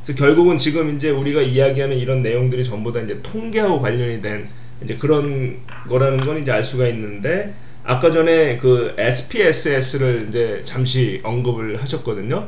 그래서 0.04 0.22
결국은 0.22 0.58
지금 0.58 0.96
이제 0.96 1.10
우리가 1.10 1.42
이야기하는 1.42 1.98
이런 1.98 2.22
내용들이 2.22 2.64
전부 2.64 2.92
다 2.92 3.00
이제 3.00 3.20
통계하고 3.24 3.80
관련이 3.80 4.20
된 4.22 4.46
이제 4.84 4.98
그런 4.98 5.60
거라는 5.88 6.26
건 6.26 6.42
이제 6.42 6.52
알 6.52 6.64
수가 6.64 6.88
있는데 6.90 7.54
아까 7.86 8.12
전에 8.12 8.58
그 8.58 8.94
SPSS를 8.98 10.26
이제 10.28 10.60
잠시 10.62 11.22
언급을 11.24 11.82
하셨거든요. 11.82 12.48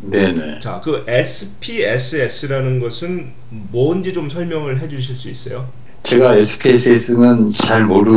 네네. 0.00 0.60
자, 0.60 0.80
그 0.82 1.04
SPSS라는 1.06 2.78
것은 2.78 3.32
뭔지 3.48 4.12
좀 4.12 4.28
설명을 4.28 4.80
해 4.80 4.88
주실 4.88 5.14
수 5.14 5.28
있어요? 5.28 5.68
제가 6.04 6.34
SPSS는 6.36 7.52
잘 7.52 7.84
모르 7.84 8.10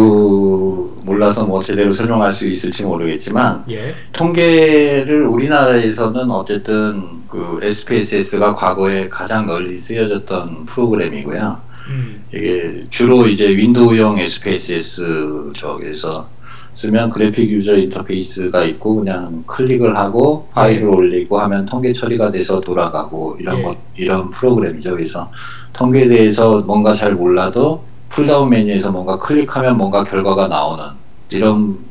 몰라서 1.03 1.45
뭐 1.45 1.63
제대로 1.63 1.93
설명할 1.93 2.33
수 2.33 2.47
있을지 2.47 2.81
모르겠지만 2.81 3.63
예. 3.69 3.93
통계를 4.11 5.27
우리나라에서는 5.27 6.31
어쨌든 6.31 7.24
그 7.35 7.59
SPSS가 7.61 8.55
과거에 8.55 9.09
가장 9.09 9.45
널리 9.45 9.77
쓰여졌던 9.77 10.65
프로그램이고요. 10.67 11.57
음. 11.89 12.23
이게 12.33 12.85
주로 12.89 13.27
이제 13.27 13.55
윈도우용 13.55 14.17
SPSS 14.17 15.51
쪽에서 15.53 16.29
쓰면 16.73 17.09
graphic 17.09 17.49
user 17.49 17.77
interface가 17.77 18.63
있고 18.63 18.97
그냥 18.97 19.43
클릭을 19.47 19.97
하고 19.97 20.47
파일을 20.53 20.87
올리고 20.87 21.37
하면 21.39 21.65
통계 21.65 21.91
처리가 21.91 22.31
돼서 22.31 22.59
돌아가고 22.61 23.37
이런 23.39 23.59
예. 23.59 23.63
것 23.63 23.77
이런 23.95 24.29
프로그램이죠. 24.29 24.91
그래서 24.95 25.29
통계에 25.73 26.07
대해서 26.07 26.61
뭔가 26.61 26.93
잘 26.93 27.13
몰라도 27.13 27.83
pull-down 28.09 28.49
메뉴에서 28.49 28.91
뭔가 28.91 29.17
클릭하면 29.19 29.77
뭔가 29.77 30.03
결과가 30.05 30.47
나오는 30.47 30.85
이런 31.31 31.61
어. 31.61 31.85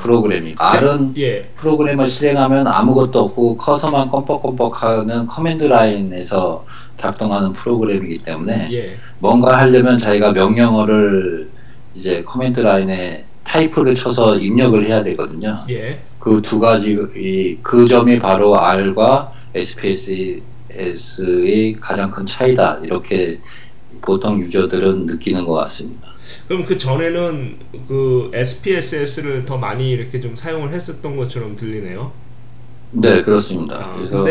프로그램이 0.00 0.54
R은 0.58 1.14
예. 1.18 1.42
프로그램을 1.56 2.10
실행하면 2.10 2.66
아무것도 2.66 3.20
없고 3.24 3.56
커서만 3.56 4.10
껌뻑껌뻑하는 4.10 5.26
command 5.26 5.64
line에서 5.64 6.64
작동하는 6.98 7.52
프로그램이기 7.52 8.18
때문에 8.18 8.68
예. 8.72 8.96
뭔가 9.18 9.58
하려면 9.58 9.98
자기가 9.98 10.32
명령어를 10.32 11.50
이제 11.94 12.22
command 12.24 12.60
line에 12.60 13.24
타이프를 13.44 13.94
쳐서 13.94 14.36
입력을 14.36 14.84
해야 14.84 15.02
되거든요. 15.02 15.58
예. 15.70 15.98
그 16.18 16.42
두 16.42 16.58
가지 16.58 16.98
이, 17.16 17.56
그 17.62 17.86
점이 17.86 18.18
바로 18.18 18.56
R과 18.56 19.32
SPSS의 20.68 21.76
가장 21.80 22.10
큰 22.10 22.26
차이다 22.26 22.80
이렇게 22.82 23.38
보통 24.02 24.40
user들은 24.40 25.06
느끼는 25.06 25.44
것 25.46 25.54
같습니다. 25.54 26.08
그럼 26.48 26.64
그 26.64 26.76
전에는 26.76 27.56
그 27.86 28.30
SPSS를 28.34 29.44
더 29.44 29.56
많이 29.56 29.90
이렇게 29.90 30.20
좀 30.20 30.34
사용을 30.34 30.72
했었던 30.72 31.16
것처럼 31.16 31.56
들리네요. 31.56 32.12
네 32.92 33.22
그렇습니다. 33.22 33.76
아, 33.76 33.96
그래서 33.96 34.24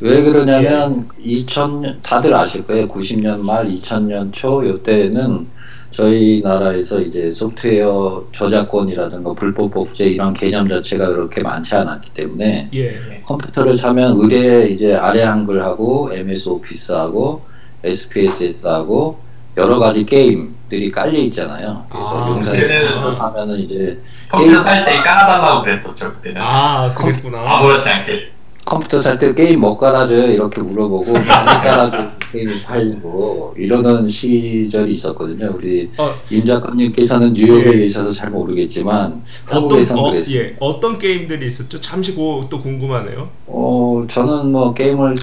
왜 0.00 0.22
그러냐면 0.22 1.08
2000년 1.18 2.02
다들 2.02 2.34
아실 2.34 2.66
거예요. 2.66 2.88
90년 2.88 3.40
말 3.40 3.66
2000년 3.66 4.32
초 4.32 4.62
이때는 4.62 5.46
저희 5.90 6.40
나라에서 6.42 7.00
이제 7.00 7.30
소프트웨어 7.30 8.26
저작권이라든가 8.32 9.32
불법 9.34 9.70
복제 9.70 10.06
이런 10.06 10.34
개념 10.34 10.68
자체가 10.68 11.06
그렇게 11.08 11.40
많지 11.40 11.74
않았기 11.76 12.10
때문에 12.12 12.70
예. 12.74 13.22
컴퓨터를 13.24 13.76
사면 13.76 14.16
의뢰 14.18 14.68
이제 14.70 14.94
아래 14.94 15.22
한글하고 15.22 16.10
MS 16.12 16.48
오피스하고 16.48 17.42
SPSS하고 17.84 19.18
여러 19.56 19.78
가지 19.78 20.04
게임 20.04 20.53
들이 20.68 20.90
깔려 20.90 21.18
있잖아요. 21.20 21.84
그래서 21.90 22.24
아, 22.24 22.28
용산에 22.30 23.14
사면은 23.16 23.58
이제 23.58 24.00
컴퓨터 24.30 24.62
살 24.62 24.84
때 24.84 24.96
깔아달라고 25.02 25.62
그랬었죠 25.62 26.12
그때는 26.14 26.40
아, 26.40 26.92
그랬구나. 26.94 27.38
아무렇지 27.38 27.88
않게 27.88 28.30
컴퓨터 28.64 29.00
살 29.02 29.18
때 29.18 29.34
게임 29.34 29.60
뭐 29.60 29.76
깔아줘요? 29.76 30.32
이렇게 30.32 30.62
물어보고 30.62 31.12
깔아줘 31.12 31.98
게임이 32.32 32.50
팔고 32.64 33.54
이러던 33.58 34.08
시절이 34.08 34.92
있었거든요. 34.94 35.52
우리 35.54 35.90
어, 35.98 36.10
임 36.32 36.46
작가님께서는 36.46 37.34
뉴욕에 37.34 37.66
예. 37.74 37.76
계셔서 37.86 38.12
잘 38.14 38.30
모르겠지만 38.30 39.22
어떤 39.46 39.56
한국에선 39.62 39.98
어, 39.98 40.10
그랬어요. 40.10 40.38
예. 40.40 40.56
어떤 40.60 40.98
게임들이 40.98 41.46
있었죠? 41.46 41.78
잠시 41.80 42.12
그또 42.14 42.60
궁금하네요. 42.62 43.28
어, 43.46 44.04
저는 44.10 44.50
뭐 44.50 44.72
게임을 44.74 45.14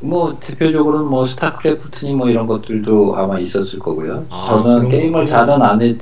뭐 0.00 0.38
대표적으로는 0.40 1.06
뭐 1.06 1.26
스타크래프트니 1.26 2.14
뭐 2.14 2.28
이런 2.28 2.46
것들도 2.46 3.14
아마 3.16 3.38
있었을 3.38 3.78
거고요. 3.78 4.26
아, 4.30 4.46
저는 4.48 4.88
게임을. 4.88 5.26
잘은 5.26 5.60
안 5.60 5.82
해, 5.82 5.94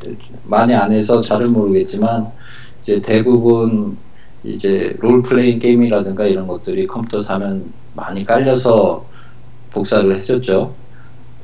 많이 0.44 0.74
안 0.74 0.92
해서 0.92 1.20
잘은 1.20 1.52
모르겠지만 1.52 2.30
이제 2.84 3.00
대부분 3.02 3.96
이제 4.44 4.96
롤플레잉 5.00 5.58
게임이라든가 5.58 6.26
이런 6.26 6.46
것들이 6.46 6.86
컴퓨터 6.86 7.20
사면 7.20 7.72
많이 7.94 8.24
깔려서 8.24 9.04
복사를 9.70 10.14
해줬죠. 10.14 10.72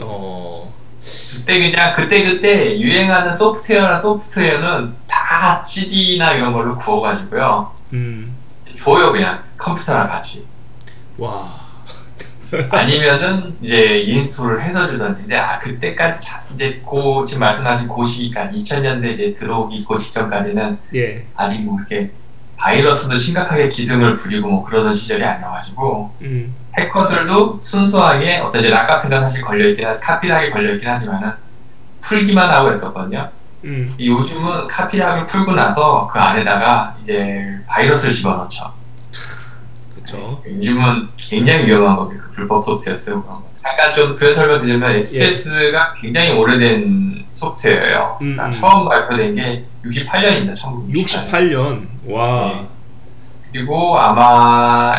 어. 0.01 0.73
그때 1.05 1.59
그냥 1.59 1.95
그때 1.95 2.25
그때 2.25 2.81
유행하는 2.81 3.35
소프트웨어나 3.35 4.01
소프트웨어는 4.01 4.95
다 5.07 5.63
CD나 5.63 6.33
이런 6.33 6.55
걸로 6.55 6.79
구워가지고요 6.79 7.71
음. 7.93 8.35
줘요 8.83 9.13
그냥 9.13 9.43
컴퓨터랑 9.59 10.09
같이 10.09 10.47
와. 11.19 11.64
아니면은 12.71 13.55
이제 13.63 14.01
install을 14.01 14.63
해서 14.63 14.89
주던지 14.91 15.23
근데 15.23 15.37
아 15.37 15.59
그때까지 15.59 16.25
자- 16.25 16.43
이제 16.55 16.81
고 16.85 17.25
지금 17.25 17.41
말씀하신 17.41 17.89
고 17.89 18.05
시기까지 18.05 18.57
2000년대 18.59 19.15
이제 19.15 19.33
들어오기 19.33 19.85
고 19.85 19.99
직전까지는 19.99 20.79
예. 20.95 21.27
아직 21.37 21.61
뭐 21.63 21.79
이렇게 21.79 22.11
바이러스도 22.57 23.17
심각하게 23.17 23.69
기승을 23.69 24.17
부리고 24.17 24.49
뭐 24.49 24.65
그러던 24.65 24.95
시절이 24.95 25.25
아니어가지고 25.25 26.15
음. 26.23 26.55
해커들도 26.79 27.59
순수하게 27.61 28.39
어떤 28.39 28.61
이제 28.61 28.71
락 28.71 28.87
같은 28.87 29.11
건 29.11 29.21
사실 29.21 29.43
걸려있긴 29.43 29.87
하 29.87 29.95
카피락이 29.97 30.51
걸려있긴 30.51 30.89
하지만은 30.89 31.33
풀기만 32.01 32.51
하고 32.51 32.67
그랬었거든요. 32.67 33.31
음. 33.65 33.95
요즘은 33.99 34.69
카피락을 34.69 35.27
풀고 35.27 35.53
나서 35.53 36.09
그 36.13 36.19
안에다가 36.19 36.97
이제 37.03 37.59
바이러스를 37.67 38.13
집어넣죠. 38.13 38.73
그렇죠. 40.05 40.43
요즘은 40.47 41.09
굉장히 41.17 41.67
위험한 41.67 41.97
겁니다. 41.97 42.25
그 42.29 42.31
불법 42.33 42.63
소프트웨어 42.65 42.97
그런 42.97 43.23
거. 43.27 43.43
잠깐 43.63 43.95
좀 43.95 44.15
부연 44.15 44.35
설명 44.35 44.61
드리면 44.61 44.97
SPS가 44.97 45.95
굉장히 46.01 46.33
오래된 46.33 47.25
소프트웨어예요. 47.33 48.19
음, 48.21 48.37
그러니까 48.37 48.47
음. 48.47 48.53
처음 48.53 48.89
발표된 48.89 49.35
게 49.35 49.65
68년입니다. 49.85 50.55
1968년. 50.57 50.93
68년. 50.93 51.87
와. 52.07 52.53
네. 52.53 52.67
그리고 53.53 53.99
아마 53.99 54.95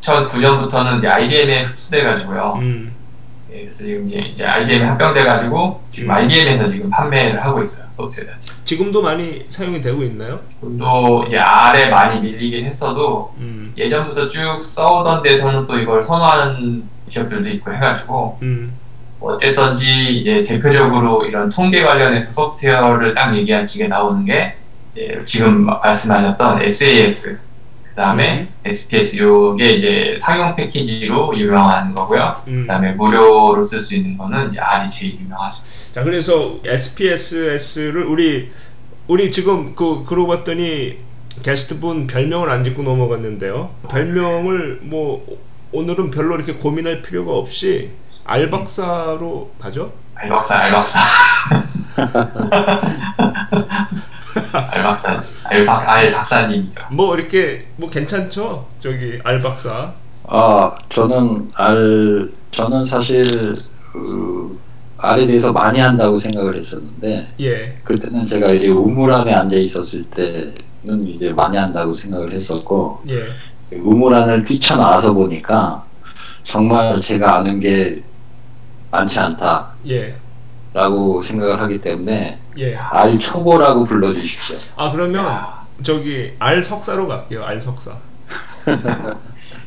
2009년부터는 0.00 1.04
IBM에 1.04 1.64
흡수돼 1.64 2.04
가지고요. 2.04 2.58
음. 2.60 2.94
예, 3.52 3.62
그래서 3.62 3.84
지금 3.84 4.08
이제, 4.08 4.44
IBM에 4.44 4.84
합병돼가지고 4.84 5.82
지금 5.90 6.10
음. 6.10 6.14
IBM에서 6.14 6.68
지금 6.68 6.90
판매를 6.90 7.44
하고 7.44 7.62
있어요. 7.62 7.86
소프트웨어. 7.94 8.34
지금도 8.64 9.02
많이 9.02 9.44
사용이 9.48 9.80
되고 9.80 10.02
있나요? 10.02 10.40
또 10.60 11.24
이제 11.26 11.38
아래 11.38 11.90
많이 11.90 12.20
밀리긴 12.20 12.64
했어도 12.64 13.32
음. 13.38 13.72
예전부터 13.76 14.28
쭉 14.28 14.60
써오던 14.60 15.22
데서는 15.22 15.66
또 15.66 15.78
이걸 15.78 16.04
선호하는 16.04 16.84
기업들도 17.08 17.48
있고 17.50 17.72
해가지고 17.72 18.38
음. 18.42 18.72
어쨌든지 19.20 20.16
이제 20.16 20.42
대표적으로 20.42 21.26
이런 21.26 21.50
통계 21.50 21.82
관련해서 21.82 22.32
소프트웨어를 22.32 23.14
딱 23.14 23.36
얘기할 23.36 23.66
적에 23.66 23.88
나오는 23.88 24.24
게 24.24 24.56
이제 24.92 25.20
지금 25.26 25.66
말씀하셨던 25.66 26.62
SAS 26.62 27.38
그 28.00 28.02
다음에 28.02 28.48
SPS 28.64 29.18
요게 29.18 29.74
이제 29.74 30.16
상용 30.18 30.56
패키지로 30.56 31.38
유명한 31.38 31.94
거고요. 31.94 32.34
음. 32.46 32.62
그 32.62 32.66
다음에 32.66 32.92
무료로 32.92 33.62
쓸 33.62 33.82
수 33.82 33.94
있는 33.94 34.16
거는 34.16 34.50
이제 34.50 34.58
R이 34.58 34.88
제일 34.88 35.20
유명하죠. 35.20 35.62
자, 35.92 36.02
그래서 36.02 36.58
SPSS를 36.64 38.04
우리 38.04 38.50
우리 39.06 39.30
지금 39.30 39.74
그 39.74 40.02
그러고 40.06 40.28
봤더니 40.28 40.96
게스트분 41.42 42.06
별명을 42.06 42.48
안 42.48 42.64
짓고 42.64 42.82
넘어갔는데요. 42.82 43.68
별명을 43.90 44.80
뭐 44.84 45.38
오늘은 45.72 46.10
별로 46.10 46.36
이렇게 46.36 46.54
고민할 46.54 47.02
필요가 47.02 47.34
없이 47.34 47.90
알박사로 48.24 49.50
가죠? 49.60 49.92
알박사 50.14 50.56
알박사 50.56 50.98
알박사 54.54 55.24
알박 55.44 55.88
알박사님이죠. 55.88 56.82
뭐 56.92 57.16
이렇게 57.16 57.66
뭐 57.76 57.88
괜찮죠? 57.90 58.66
저기 58.78 59.18
알박사. 59.24 59.94
아, 60.32 60.72
저는 60.88 61.50
알, 61.54 62.30
저는 62.52 62.86
사실, 62.86 63.52
그, 63.92 64.60
알에 64.96 65.26
대해서 65.26 65.52
많이 65.52 65.80
한다고 65.80 66.18
생각을 66.18 66.54
했었는데, 66.56 67.26
예. 67.40 67.76
그때는 67.82 68.28
제가 68.28 68.52
이제 68.52 68.68
우물 68.68 69.12
안에 69.12 69.34
앉아 69.34 69.56
있었을 69.56 70.04
때는 70.04 71.04
이제 71.04 71.32
많이 71.32 71.56
한다고 71.56 71.92
생각을 71.92 72.32
했었고, 72.32 73.02
예. 73.08 73.24
우물 73.76 74.14
안을 74.14 74.44
뛰쳐나와서 74.44 75.12
보니까, 75.14 75.84
정말 76.44 77.00
제가 77.00 77.38
아는 77.38 77.58
게 77.58 78.00
많지 78.92 79.18
않다라고 79.18 79.74
예. 79.88 80.16
생각을 81.24 81.60
하기 81.60 81.80
때문에, 81.80 82.38
예. 82.60 82.76
알 82.76 83.18
초보라고 83.18 83.84
불러주십시오. 83.84 84.56
아 84.76 84.90
그러면 84.90 85.24
저기 85.82 86.34
알 86.38 86.62
석사로 86.62 87.08
갈게요. 87.08 87.42
알 87.44 87.60
석사. 87.60 87.92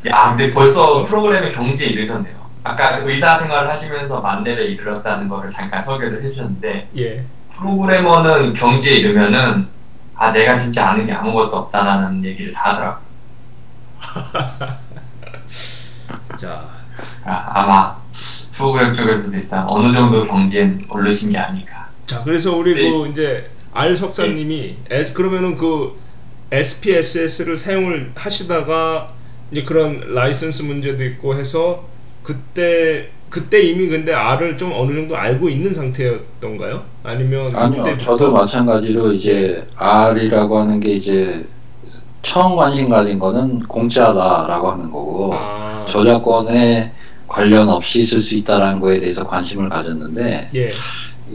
야, 0.05 0.29
근데 0.29 0.53
벌써 0.53 1.03
프로그램의 1.03 1.51
경지에 1.51 1.87
이르셨네요. 1.87 2.43
아까 2.63 2.99
의사 3.03 3.39
생활을 3.39 3.69
하시면서 3.69 4.21
만렙에 4.21 4.63
이르렀다는 4.65 5.27
거를 5.27 5.49
잠깐 5.49 5.83
소개를 5.83 6.23
해주셨는데 6.23 6.89
예. 6.97 7.25
프로그래머는 7.51 8.53
경지에 8.53 8.95
이르면은 8.95 9.67
아 10.15 10.31
내가 10.31 10.57
진짜 10.57 10.91
아는 10.91 11.05
게 11.05 11.11
아무것도 11.11 11.55
없다라는 11.55 12.23
얘기를 12.23 12.53
다 12.53 12.71
하더라고. 12.71 12.99
자. 16.37 16.69
아, 17.25 17.49
아마 17.53 17.95
프로그램 18.53 18.93
쪽에서도 18.93 19.35
일단 19.35 19.65
어느 19.67 19.91
정도 19.93 20.25
경지에 20.25 20.77
오르신 20.89 21.31
게 21.31 21.37
아닐까. 21.39 21.72
자, 22.05 22.21
그래서 22.23 22.55
우리 22.55 22.75
네. 22.75 22.81
그 22.89 23.07
이제 23.07 23.49
알 23.73 23.95
석사님이 23.95 24.75
S, 24.89 25.13
그러면은 25.13 25.57
그 25.57 25.93
SPSS를 26.51 27.57
사용을 27.57 28.11
하시다가 28.15 29.13
이제 29.51 29.63
그런 29.63 29.99
라이선스 30.13 30.63
문제도 30.63 31.03
있고 31.03 31.35
해서 31.35 31.85
그때 32.21 33.09
그때 33.29 33.59
이미 33.61 33.87
근데 33.87 34.13
R을 34.13 34.57
좀 34.59 34.71
어느 34.75 34.93
정도 34.93 35.17
알고 35.17 35.49
있는 35.49 35.73
상태였던가요? 35.73 36.83
아니면 37.03 37.55
아니요, 37.55 37.81
그때부터- 37.83 37.99
저도 38.03 38.31
마찬가지로 38.31 39.11
이제 39.13 39.67
R이라고 39.75 40.59
하는 40.59 40.79
게 40.79 40.91
이제 40.91 41.43
처음 42.21 42.55
관심 42.55 42.89
가진 42.89 43.17
거는 43.17 43.59
공짜다라고 43.59 44.71
하는 44.71 44.91
거고, 44.91 45.33
아, 45.35 45.83
저작권에 45.89 46.91
관련 47.27 47.67
없이 47.69 48.05
쓸 48.05 48.21
수 48.21 48.35
있다라는 48.35 48.79
거에 48.79 48.99
대해서 48.99 49.25
관심을 49.25 49.67
가졌는데 49.67 50.49
예. 50.53 50.71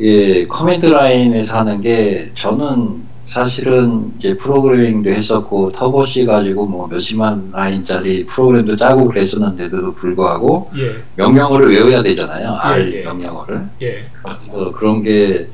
예, 0.00 0.46
command 0.46 0.87
line에서 0.87 1.59
하는 1.58 1.80
게 1.80 2.30
저는 2.34 3.08
사실은 3.28 4.12
이제 4.18 4.37
프로그래밍도 4.37 5.11
했었고 5.11 5.70
Turbo 5.70 6.07
C 6.06 6.24
가지고 6.24 6.66
뭐 6.66 6.87
몇십만 6.87 7.50
라인짜리 7.52 8.24
프로그램도 8.24 8.76
짜고 8.76 9.08
그랬었는데도 9.08 9.92
불구하고 9.94 10.70
예, 10.78 10.94
명령어를 11.16 11.70
외워야 11.70 12.02
되잖아요. 12.02 12.56
R 12.58 12.92
예. 12.94 13.02
명령어를. 13.02 13.68
예, 13.82 14.06
그래서 14.22 14.72
그런 14.72 15.02
게 15.02 15.48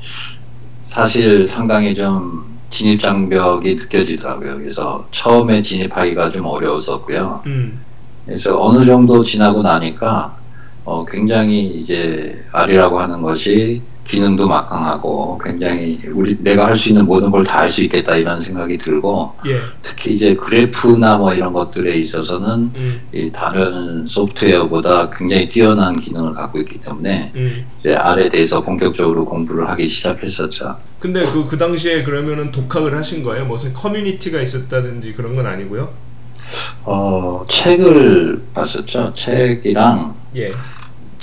사실 0.87 1.47
상당히 1.47 1.93
좀 1.93 2.45
진입 2.69 3.01
장벽이 3.01 3.75
느껴지더라고요. 3.75 4.57
그래서 4.57 5.05
처음에 5.11 5.61
진입하기가 5.61 6.29
좀 6.29 6.45
어려웠었고요. 6.45 7.41
음, 7.45 7.79
그래서 8.25 8.55
어느 8.61 8.85
정도 8.85 9.23
지나고 9.23 9.61
나니까 9.61 10.37
어, 10.85 11.05
굉장히 11.05 11.65
이제 11.65 12.41
R이라고 12.51 12.99
하는 12.99 13.21
것이 13.21 13.81
기능도 14.05 14.47
막강하고 14.47 15.37
굉장히 15.43 15.99
우리 16.13 16.37
내가 16.43 16.67
할 16.67 16.77
수 16.77 16.89
있는 16.89 17.05
모든 17.05 17.31
걸 17.31 17.43
다 17.43 17.59
할 17.61 17.69
수 17.69 17.83
있겠다 17.83 18.15
이런 18.15 18.39
생각이 18.39 18.77
들고 18.77 19.33
예, 19.47 19.57
특히 19.81 20.15
이제 20.15 20.35
그래프나 20.35 21.17
뭐 21.17 21.33
이런 21.33 21.51
것들에 21.53 21.95
있어서는 21.95 22.71
음, 22.75 23.01
이 23.13 23.31
다른 23.31 24.05
소프트웨어보다 24.07 25.09
굉장히 25.09 25.49
뛰어난 25.49 25.95
기능을 25.99 26.33
갖고 26.33 26.59
있기 26.59 26.79
때문에 26.79 27.31
음. 27.35 27.65
이제 27.79 27.95
R에 27.95 28.29
대해서 28.29 28.61
본격적으로 28.61 29.25
공부를 29.25 29.67
하기 29.69 29.87
시작했었죠. 29.87 30.77
근데 30.99 31.23
그, 31.25 31.47
그 31.47 31.57
당시에 31.57 32.03
그러면은 32.03 32.51
독학을 32.51 32.95
하신 32.95 33.23
거예요? 33.23 33.45
무슨 33.45 33.73
커뮤니티가 33.73 34.39
있었다든지 34.41 35.13
그런 35.13 35.35
건 35.35 35.45
아니고요? 35.47 35.89
어, 36.83 37.43
책을 37.49 38.41
봤었죠. 38.53 39.13
책이랑 39.13 40.15
예, 40.35 40.51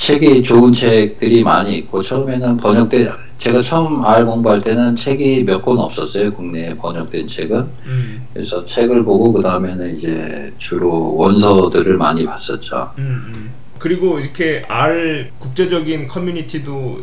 책이 0.07 0.43
좋은 0.43 0.73
책들이 0.73 1.45
많이 1.45 1.77
있고 1.77 2.03
처음에는 2.03 2.57
번역된 2.57 3.09
제가 3.39 3.63
처음 3.63 4.05
R 4.05 4.25
공부할 4.27 4.61
때는 4.61 4.97
책이 4.97 5.45
몇 5.45 5.63
권 5.63 5.79
없었어요. 5.79 6.33
국내에 6.33 6.75
번역된 6.77 7.29
책은. 7.29 7.57
음, 7.87 8.27
그래서 8.35 8.67
책을 8.67 9.05
보고 9.05 9.33
그 9.33 9.41
다음에는 9.41 9.97
이제 9.97 10.53
주로 10.59 11.15
원서들을 11.17 11.97
많이 11.99 12.25
봤었죠. 12.27 12.91
음, 12.99 13.25
음. 13.29 13.51
그리고 13.79 14.19
이렇게 14.19 14.65
R 14.69 15.29
국제적인 15.39 16.09
커뮤니티도 16.09 17.01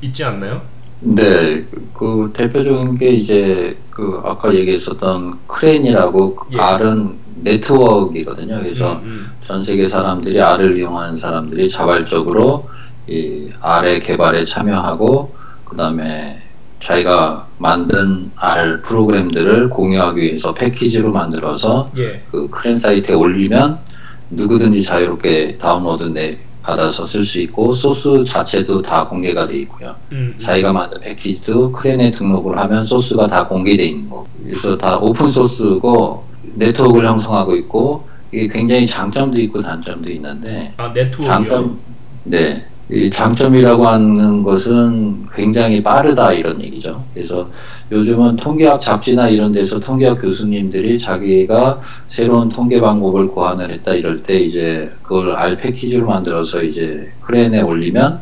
있지 0.00 0.24
않나요? 0.24 0.62
네, 1.00 1.64
그 1.92 2.30
대표적인 2.32 2.96
게 2.98 3.10
이제 3.10 3.76
그 3.90 4.22
아까 4.24 4.54
얘기했었던 4.54 5.38
크레인이라고 5.46 6.38
예. 6.52 6.58
R은 6.58 7.12
네트워크이거든요. 7.42 8.58
그래서 8.62 8.92
음, 8.94 9.02
음. 9.04 9.26
전 9.48 9.62
세계 9.62 9.88
사람들이 9.88 10.38
R을 10.42 10.76
이용하는 10.76 11.16
사람들이 11.16 11.70
자발적으로 11.70 12.68
이 13.06 13.48
R의 13.62 13.98
개발에 14.00 14.44
참여하고 14.44 15.32
그 15.64 15.74
다음에 15.74 16.38
자기가 16.84 17.46
만든 17.56 18.30
R 18.36 18.82
프로그램들을 18.82 19.70
공유하기 19.70 20.20
위해서 20.20 20.52
패키지로 20.52 21.12
만들어서 21.12 21.90
예, 21.96 22.22
그 22.30 22.46
CRAN 22.50 22.78
사이트에 22.78 23.14
올리면 23.14 23.78
누구든지 24.28 24.82
자유롭게 24.82 25.56
다운로드 25.56 26.04
내 26.04 26.36
받아서 26.62 27.06
쓸 27.06 27.24
수 27.24 27.40
있고 27.40 27.72
소스 27.72 28.22
자체도 28.26 28.82
다 28.82 29.08
공개가 29.08 29.48
돼 29.48 29.56
있고요. 29.60 29.94
음, 30.12 30.34
음. 30.36 30.42
자기가 30.44 30.74
만든 30.74 31.00
패키지도 31.00 31.72
CRAN에 31.72 32.10
등록을 32.10 32.58
하면 32.58 32.84
소스가 32.84 33.26
다 33.26 33.48
공개돼 33.48 33.82
있는 33.82 34.10
거고 34.10 34.26
그래서 34.44 34.76
다 34.76 34.98
open 34.98 35.30
source고 35.30 36.22
네트워크를 36.54 37.08
형성하고 37.08 37.56
있고 37.56 38.08
이게 38.32 38.48
굉장히 38.48 38.86
장점도 38.86 39.40
있고 39.42 39.62
단점도 39.62 40.10
있는데 40.12 40.72
아? 40.76 40.92
장점 41.24 41.78
네. 42.24 42.64
이 42.90 43.10
장점이라고 43.10 43.86
하는 43.86 44.42
것은 44.42 45.26
굉장히 45.34 45.82
빠르다 45.82 46.32
이런 46.32 46.60
얘기죠. 46.62 47.04
그래서 47.12 47.50
요즘은 47.92 48.36
통계학 48.36 48.80
잡지나 48.80 49.28
이런 49.28 49.52
데서 49.52 49.78
통계학 49.78 50.20
교수님들이 50.22 50.98
자기가 50.98 51.82
새로운 52.06 52.48
통계 52.48 52.80
방법을 52.80 53.28
고안을 53.28 53.70
했다 53.70 53.94
이럴 53.94 54.22
때 54.22 54.38
이제 54.40 54.90
그걸 55.02 55.36
R 55.36 55.56
패키지로 55.58 56.06
만들어서 56.06 56.62
이제 56.62 57.10
크레인에 57.20 57.60
올리면 57.60 58.20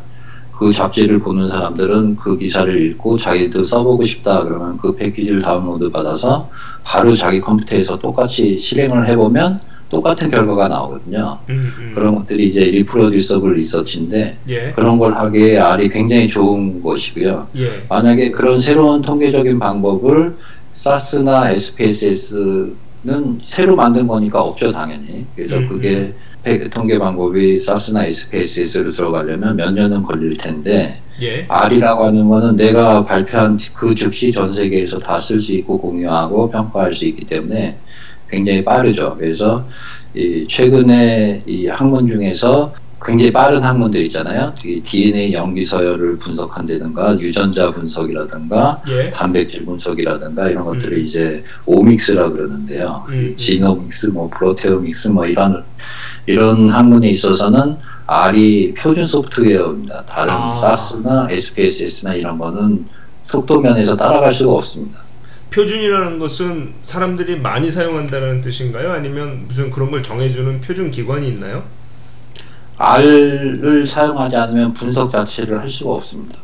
그 0.57 0.73
잡지를 0.73 1.19
보는 1.19 1.47
사람들은 1.47 2.17
그 2.17 2.37
기사를 2.37 2.81
읽고 2.81 3.17
자기도 3.17 3.63
써보고 3.63 4.03
싶다 4.03 4.43
그러면 4.43 4.77
그 4.77 4.93
패키지를 4.95 5.41
다운로드 5.41 5.91
받아서 5.91 6.49
바로 6.83 7.15
자기 7.15 7.39
컴퓨터에서 7.39 7.99
똑같이 7.99 8.59
실행을 8.59 9.07
해보면 9.07 9.59
똑같은 9.89 10.29
결과가 10.29 10.67
나오거든요. 10.67 11.39
음, 11.49 11.73
음. 11.79 11.91
그런 11.95 12.15
것들이 12.15 12.49
이제 12.49 12.59
리프로듀서블 12.61 13.53
리서치인데 13.55 14.37
예, 14.49 14.71
그런 14.75 14.97
걸 14.99 15.13
하기에 15.15 15.57
R이 15.59 15.87
굉장히 15.89 16.27
좋은 16.27 16.81
것이고요. 16.83 17.47
예, 17.57 17.83
만약에 17.87 18.31
그런 18.31 18.59
새로운 18.59 19.01
통계적인 19.01 19.57
방법을 19.59 20.35
SAS나 20.75 21.51
SPSS는 21.51 23.39
새로 23.43 23.75
만든 23.75 24.07
거니까 24.07 24.41
없죠 24.41 24.71
당연히. 24.71 25.25
그래서 25.35 25.57
음, 25.57 25.69
그게 25.69 26.13
배- 26.43 26.69
통계 26.69 26.97
방법이 26.99 27.55
SAS나 27.55 28.05
SPSS로 28.05 28.91
들어가려면 28.91 29.55
몇 29.55 29.71
년은 29.73 30.03
걸릴 30.03 30.37
텐데 30.37 30.99
예, 31.21 31.45
R이라고 31.47 32.05
하는 32.05 32.27
거는 32.29 32.55
내가 32.55 33.03
발표한 33.05 33.57
그 33.73 33.95
즉시 33.95 34.31
전 34.31 34.53
세계에서 34.53 34.99
다 34.99 35.17
쓸 35.17 35.39
수 35.39 35.53
있고 35.53 35.77
공유하고 35.79 36.51
평가할 36.51 36.93
수 36.93 37.05
있기 37.05 37.25
때문에 37.25 37.77
굉장히 38.29 38.63
빠르죠. 38.63 39.15
그래서 39.17 39.65
이 40.13 40.45
최근에 40.49 41.43
이 41.45 41.67
학문 41.67 42.07
중에서 42.07 42.73
굉장히 43.03 43.31
빠른 43.31 43.63
학문들 43.63 44.05
있잖아요. 44.07 44.53
이 44.65 44.81
DNA 44.81 45.33
염기 45.33 45.63
서열을 45.63 46.17
분석한다든가 46.17 47.19
유전자 47.19 47.71
분석이라든가 47.71 48.81
예, 48.89 49.11
단백질 49.11 49.65
분석이라든가 49.65 50.49
이런 50.49 50.63
것들을 50.63 50.97
음. 50.97 51.05
이제 51.05 51.43
오믹스라 51.65 52.29
그러는데요. 52.29 53.05
음, 53.09 53.13
음. 53.13 53.35
지노믹스, 53.37 54.07
뭐 54.07 54.29
프로테오믹스, 54.29 55.09
뭐 55.09 55.25
이런 55.27 55.63
이런 56.25 56.69
학문에 56.69 57.09
있어서는 57.09 57.77
R이 58.07 58.73
표준 58.73 59.05
소프트웨어입니다. 59.05 60.05
다른 60.05 60.33
아. 60.33 60.53
SAS나 60.55 61.27
SPSS나 61.29 62.15
이런 62.15 62.37
거는 62.37 62.87
속도 63.27 63.59
면에서 63.59 63.95
따라갈 63.95 64.33
수가 64.33 64.53
없습니다. 64.53 65.06
표준이라는 65.51 66.19
것은 66.19 66.73
사람들이 66.83 67.39
많이 67.39 67.69
사용한다는 67.71 68.41
뜻인가요? 68.41 68.91
아니면 68.91 69.45
무슨 69.47 69.71
그런 69.71 69.91
걸 69.91 70.03
정해주는 70.03 70.61
표준 70.61 70.91
기관이 70.91 71.27
있나요? 71.29 71.63
R을 72.77 73.87
사용하지 73.87 74.35
않으면 74.35 74.73
분석 74.73 75.11
자체를 75.11 75.59
할 75.59 75.69
수가 75.69 75.93
없습니다. 75.93 76.37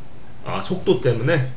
아 0.45 0.61
속도 0.61 0.99
때문에? 0.99 1.51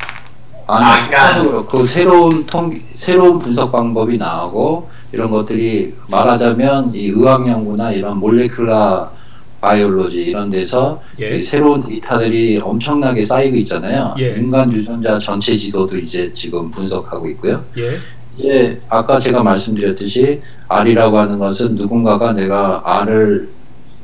아, 0.66 0.76
아니, 0.76 1.06
그러니까- 1.08 1.26
실제로 1.34 1.50
그렇고 1.66 1.86
새로운 1.86 2.46
통 2.46 2.78
새로운 2.96 3.38
분석 3.38 3.72
방법이 3.72 4.18
나오고 4.18 4.90
이런 5.12 5.30
것들이 5.30 5.94
말하자면 6.10 6.92
이 6.94 7.06
의학 7.08 7.46
연구나 7.48 7.92
이런 7.92 8.20
몰레큘라 8.20 9.08
바이올로지 9.60 10.22
이런 10.22 10.50
데서 10.50 11.02
예, 11.20 11.38
이 11.38 11.42
새로운 11.42 11.82
데이터들이 11.82 12.58
엄청나게 12.62 13.22
쌓이고 13.22 13.56
있잖아요. 13.58 14.14
예. 14.18 14.36
인간 14.36 14.72
유전자 14.72 15.18
전체 15.18 15.56
지도도 15.56 15.96
이제 15.98 16.32
지금 16.34 16.70
분석하고 16.70 17.28
있고요. 17.30 17.64
예, 17.78 17.96
이제 18.36 18.80
아까 18.88 19.18
제가 19.18 19.42
말씀드렸듯이 19.42 20.40
R이라고 20.68 21.18
하는 21.18 21.38
것은 21.38 21.74
누군가가 21.74 22.32
내가 22.32 22.82
R을 22.84 23.48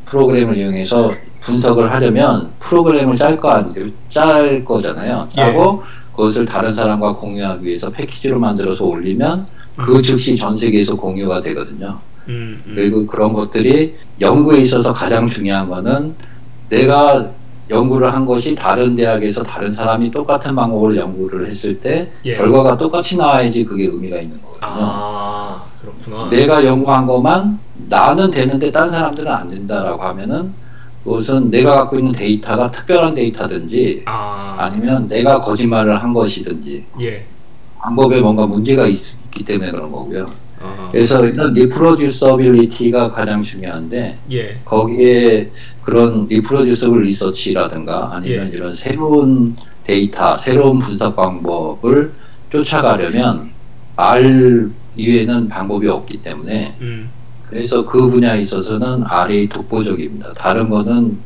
프로그램을 0.06 0.56
이용해서 0.56 1.12
분석을 1.40 1.90
하려면 1.90 2.50
프로그램을 2.60 3.16
짤거 3.16 3.48
안, 3.48 3.64
짤 4.08 4.64
거잖아요. 4.64 5.28
예. 5.32 5.36
짜고 5.36 5.82
그것을 6.12 6.46
다른 6.46 6.74
사람과 6.74 7.14
공유하기 7.16 7.64
위해서 7.64 7.90
패키지로 7.90 8.38
만들어서 8.38 8.84
올리면 8.84 9.46
그 9.76 9.96
음. 9.96 10.02
즉시 10.02 10.36
전 10.36 10.56
세계에서 10.56 10.96
공유가 10.96 11.40
되거든요. 11.40 11.98
음, 12.28 12.62
음. 12.66 12.72
그리고 12.74 13.06
그런 13.06 13.32
것들이 13.32 13.96
연구에 14.20 14.60
있어서 14.60 14.92
가장 14.92 15.26
중요한 15.26 15.68
거는 15.68 16.14
내가 16.68 17.30
연구를 17.70 18.12
한 18.12 18.26
것이 18.26 18.54
다른 18.54 18.94
대학에서 18.94 19.42
다른 19.42 19.72
사람이 19.72 20.10
똑같은 20.10 20.54
방법으로 20.54 20.96
연구를 20.96 21.48
했을 21.48 21.78
때 21.78 22.10
예. 22.24 22.34
결과가 22.34 22.76
똑같이 22.76 23.16
나와야지 23.16 23.64
그게 23.64 23.84
의미가 23.84 24.18
있는 24.18 24.40
거거든요. 24.42 24.68
아 24.70 25.64
그렇구나. 25.80 26.30
내가 26.30 26.64
연구한 26.64 27.06
것만 27.06 27.58
나는 27.88 28.30
되는데 28.30 28.70
다른 28.70 28.90
사람들은 28.90 29.30
안 29.32 29.50
된다라고 29.50 30.02
하면은 30.02 30.52
그것은 31.04 31.50
내가 31.50 31.76
갖고 31.76 31.98
있는 31.98 32.12
데이터가 32.12 32.70
특별한 32.70 33.14
데이터든지 33.14 34.02
아, 34.06 34.56
아니면 34.58 35.08
내가 35.08 35.40
거짓말을 35.40 35.96
한 36.00 36.12
것이든지 36.12 36.86
예, 37.00 37.24
방법에 37.80 38.20
뭔가 38.20 38.46
문제가 38.46 38.86
있, 38.86 39.20
기 39.32 39.44
때문에 39.44 39.70
그런 39.70 39.90
거고요. 39.90 40.26
아, 40.92 40.94
그래서 40.94 41.24
이런 41.26 41.54
reproducibility가 41.54 43.12
가장 43.12 43.42
중요한데 43.42 44.18
예, 44.32 44.58
거기에 44.64 45.50
그런 45.82 46.26
reproducible 46.28 47.02
research라든가 47.02 48.10
아니면 48.14 48.50
예. 48.52 48.56
이런 48.56 48.72
새로운 48.72 49.56
데이터, 49.84 50.36
새로운 50.36 50.78
분석 50.78 51.16
방법을 51.16 52.12
쫓아가려면 52.50 53.50
R 53.96 54.70
이외에는 54.96 55.48
방법이 55.48 55.88
없기 55.88 56.20
때문에 56.20 56.76
음, 56.82 57.08
그래서 57.48 57.84
그 57.84 58.10
분야에 58.10 58.42
있어서는 58.42 59.04
R이 59.04 59.48
독보적입니다. 59.48 60.34
다른 60.34 60.68
거는 60.68 61.18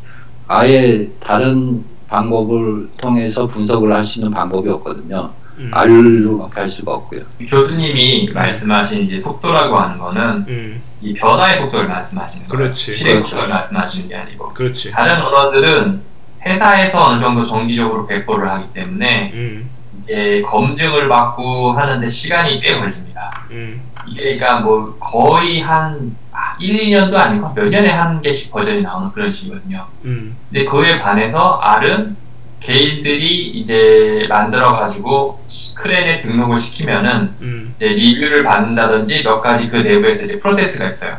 아예 0.47 1.11
다른 1.19 1.85
방법을 2.09 2.89
통해서 2.97 3.47
분석을 3.49 3.93
할 3.93 4.05
수 4.05 4.21
있는 4.21 4.31
방법이 4.31 4.69
없거든요. 4.71 5.33
음. 5.59 5.71
R로밖에 5.73 6.61
할 6.61 6.71
수가 6.71 6.93
없고요. 6.93 7.23
교수님이 7.49 8.31
말씀하신 8.33 9.03
이제 9.03 9.19
속도라고 9.19 9.77
하는 9.77 9.99
거는 9.99 10.45
음. 10.49 10.83
이 11.01 11.15
변화의 11.15 11.59
속도를 11.59 11.89
말씀하시는 11.89 12.47
거예요. 12.47 12.65
그렇지. 12.65 12.95
실의 12.95 13.15
그렇죠. 13.15 13.29
속도를 13.29 13.49
말씀하시는 13.49 14.09
게 14.09 14.17
아니고 14.17 14.53
그렇지. 14.55 14.91
다른 14.91 15.23
언어들은 15.23 16.03
회사에서 16.45 17.07
어느 17.07 17.21
정도 17.21 17.47
정기적으로 17.47 18.07
배포를 18.07 18.51
하기 18.51 18.73
때문에 18.73 19.33
음. 19.35 19.71
이제 20.01 20.43
검증을 20.47 21.09
받고 21.09 21.73
하는데 21.73 22.07
시간이 22.07 22.61
꽤 22.61 22.79
걸립니다. 22.79 23.47
음. 23.51 23.83
이게 24.07 24.37
그러니까 24.37 24.61
뭐 24.61 24.97
거의 25.01 25.61
한 25.61 26.17
1, 26.61 26.91
2년도 26.91 27.15
아니고 27.15 27.53
몇 27.55 27.69
년에 27.69 27.91
한 27.91 28.23
개씩 28.23 28.53
버전이 28.53 28.83
나오는 28.83 29.11
그런 29.13 29.31
식이거든요. 29.31 29.87
음. 30.05 30.37
근데 30.51 30.65
그에 30.65 31.01
반해서 31.01 31.61
R은 31.63 32.17
개인들이 32.61 33.51
이제 33.51 34.27
만들어가지고 34.29 35.45
크랜에 35.77 36.21
등록을 36.21 36.59
시키면은 36.59 37.35
음. 37.41 37.75
이제 37.77 37.89
리뷰를 37.89 38.45
받는다든지 38.45 39.23
몇 39.23 39.41
가지 39.41 39.69
그 39.69 39.77
내부에서 39.77 40.25
이제 40.25 40.39
프로세스가 40.39 40.89
있어요. 40.89 41.19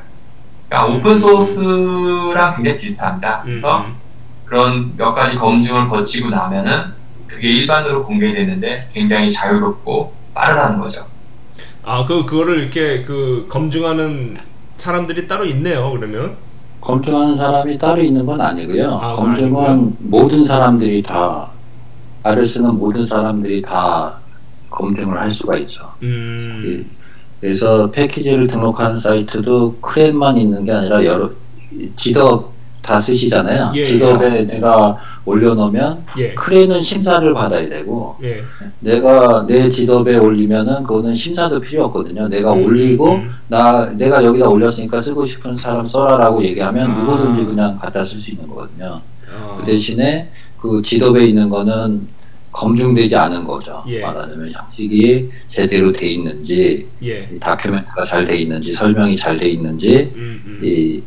그러니까 0.68 0.92
음. 0.92 0.98
오픈 0.98 1.20
소스랑 1.20 2.56
굉장히 2.56 2.78
비슷합니다. 2.78 3.44
음. 3.46 3.62
그래서 3.62 3.78
음. 3.86 3.96
그런 4.46 4.98
몇 4.98 5.14
가지 5.14 5.38
검증을 5.38 5.88
거치고 5.88 6.30
나면은 6.30 6.98
그게 7.28 7.50
일반으로 7.50 8.06
공개되는데 8.06 8.90
굉장히 8.94 9.32
자유롭고 9.32 10.14
빠르다는 10.34 10.80
거죠. 10.80 11.06
아, 11.84 12.04
그 12.06 12.26
그거를 12.26 12.60
이렇게 12.60 13.02
그 13.04 13.48
검증하는 13.50 14.36
사람들이 14.76 15.28
따로 15.28 15.46
있네요. 15.46 15.92
그러면. 15.92 16.36
검증하는 16.82 17.36
사람이 17.36 17.78
따로 17.78 18.02
있는 18.02 18.26
건 18.26 18.40
아니고요. 18.40 18.92
아, 19.02 19.14
검증은 19.16 19.66
아니고요. 19.66 19.94
모든 20.00 20.46
사람들이 20.46 21.04
다 21.04 21.50
R을 22.24 22.48
쓰는 22.48 22.78
모든 22.78 23.06
사람들이 23.06 23.62
다 23.62 24.18
검증을 24.70 25.20
할 25.20 25.32
수가 25.32 25.58
있죠. 25.58 25.90
음. 26.04 26.64
예. 26.66 26.98
그래서 27.40 27.90
패키지를 27.92 28.48
등록하는 28.48 28.98
사이트도 28.98 29.78
크랩만 29.82 30.38
있는 30.38 30.66
게 30.66 30.72
아니라 30.72 31.04
여러 31.06 31.30
지덥 31.96 32.52
다 32.82 33.00
쓰시잖아요. 33.00 33.74
예, 33.76 33.86
지덥에 33.86 34.46
내가 34.46 34.98
올려놓으면 35.28 36.04
예. 36.20 36.34
크레는 36.34 36.82
심사를 36.82 37.34
받아야 37.34 37.68
되고 37.68 38.16
예. 38.24 38.42
내가 38.80 39.46
내 39.46 39.70
지덥에 39.70 40.16
올리면은 40.16 40.84
그거는 40.84 41.14
심사도 41.14 41.60
필요 41.60 41.84
없거든요. 41.86 42.28
내가 42.30 42.54
음, 42.54 42.64
올리고 42.64 43.16
음. 43.16 43.30
나 43.48 43.92
내가 43.94 44.24
여기다 44.24 44.48
올렸으니까 44.48 45.02
쓰고 45.02 45.26
싶은 45.26 45.56
사람 45.56 45.86
써라라고 45.88 46.42
얘기하면 46.44 46.92
아. 46.92 47.00
누구든지 47.04 47.46
그냥 47.46 47.78
갖다 47.78 48.04
쓸 48.04 48.20
수 48.20 48.32
있는 48.32 48.48
거거든요. 48.48 49.02
아. 49.30 49.58
그 49.60 49.66
대신에 49.66 50.30
그 50.62 50.82
지덥에 50.82 51.26
있는 51.28 51.50
거는 51.50 52.08
검증되지 52.54 53.16
않은 53.16 53.44
거죠. 53.44 53.84
예. 53.88 54.02
말하자면 54.02 54.52
형식이 54.52 55.30
제대로 55.52 55.92
돼 55.92 56.08
있는지 56.10 56.88
예. 57.04 57.28
이 57.32 57.40
document가 57.40 58.06
잘 58.06 58.26
돼 58.26 58.38
있는지 58.38 58.72
설명이 58.74 59.18
잘 59.18 59.38
돼 59.38 59.50
있는지 59.50 60.12
음. 60.16 60.42
음. 60.46 60.60
이 60.64 61.02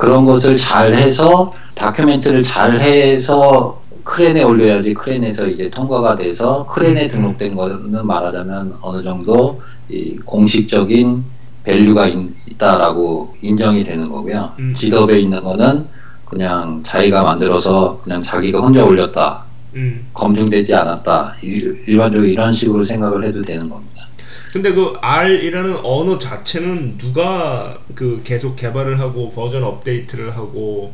그런 0.00 0.24
것을 0.24 0.56
잘 0.56 0.94
해서 0.94 1.52
document를 1.74 2.42
잘 2.42 2.80
해서 2.80 3.82
CRAN에 4.02 4.42
올려야지 4.42 4.94
CRAN에서 4.94 5.46
이제 5.46 5.68
통과가 5.68 6.16
돼서 6.16 6.66
CRAN에 6.66 7.04
음. 7.04 7.08
등록된 7.10 7.54
거는 7.54 8.06
말하자면 8.06 8.76
어느 8.80 9.02
정도 9.02 9.60
이 9.90 10.16
공식적인 10.24 11.22
value가 11.64 12.06
있, 12.08 12.16
있다라고 12.52 13.34
인정이 13.42 13.84
되는 13.84 14.08
거고요. 14.08 14.50
음. 14.58 14.72
GitHub에 14.74 15.20
있는 15.20 15.42
거는 15.44 15.84
그냥 16.24 16.82
자기가 16.82 17.22
만들어서 17.22 18.00
그냥 18.02 18.22
자기가 18.22 18.58
혼자 18.60 18.82
올렸다. 18.82 19.44
음. 19.74 20.06
검증되지 20.14 20.74
않았다. 20.74 21.34
일- 21.42 21.84
일반적으로 21.86 22.26
이런 22.26 22.54
식으로 22.54 22.82
생각을 22.82 23.22
해도 23.24 23.42
되는 23.42 23.68
겁니다. 23.68 24.06
근데 24.52 24.72
그 24.72 24.94
R이라는 25.00 25.76
언어 25.84 26.18
자체는 26.18 26.98
누가 26.98 27.78
그 27.94 28.20
계속 28.24 28.56
개발을 28.56 28.98
하고 28.98 29.30
버전 29.30 29.62
업데이트를 29.62 30.36
하고 30.36 30.92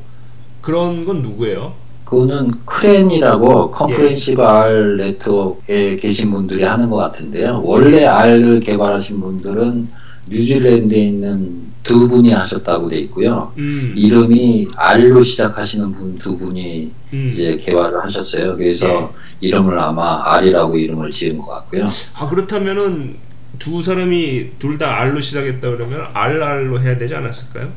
그런 0.60 1.04
건 1.04 1.22
누구예요? 1.22 1.74
그거는 2.04 2.52
CRAN이라고 2.64 3.72
예. 3.72 3.76
컴프렌시브 3.78 4.42
R 4.42 4.96
네트워크에 4.96 5.96
계신 5.96 6.30
분들이 6.30 6.62
하는 6.62 6.88
것 6.90 6.96
같은데요. 6.96 7.62
원래 7.64 8.04
R을 8.04 8.60
개발하신 8.60 9.20
분들은 9.20 9.88
뉴질랜드에 10.28 10.98
있는 11.00 11.66
두 11.82 12.08
분이 12.08 12.30
하셨다고 12.32 12.88
돼 12.88 12.98
있고요. 13.00 13.52
음. 13.58 13.92
이름이 13.96 14.68
R로 14.76 15.22
시작하시는 15.22 15.92
분 15.92 16.18
두 16.18 16.36
분이 16.36 16.92
음. 17.12 17.30
이제 17.32 17.56
개발을 17.56 18.04
하셨어요. 18.04 18.56
그래서 18.56 18.86
예. 18.88 19.08
이름을 19.40 19.78
아마 19.78 20.22
R이라고 20.36 20.76
이름을 20.76 21.10
지은 21.10 21.38
것 21.38 21.46
같고요. 21.46 21.84
아 22.14 22.26
그렇다면은 22.28 23.16
두 23.58 23.82
사람이 23.82 24.58
둘 24.58 24.78
다 24.78 25.00
R로 25.00 25.20
시작했다 25.20 25.70
그러면 25.70 26.04
RR로 26.12 26.80
해야 26.80 26.98
되지 26.98 27.14
않았을까요? 27.14 27.70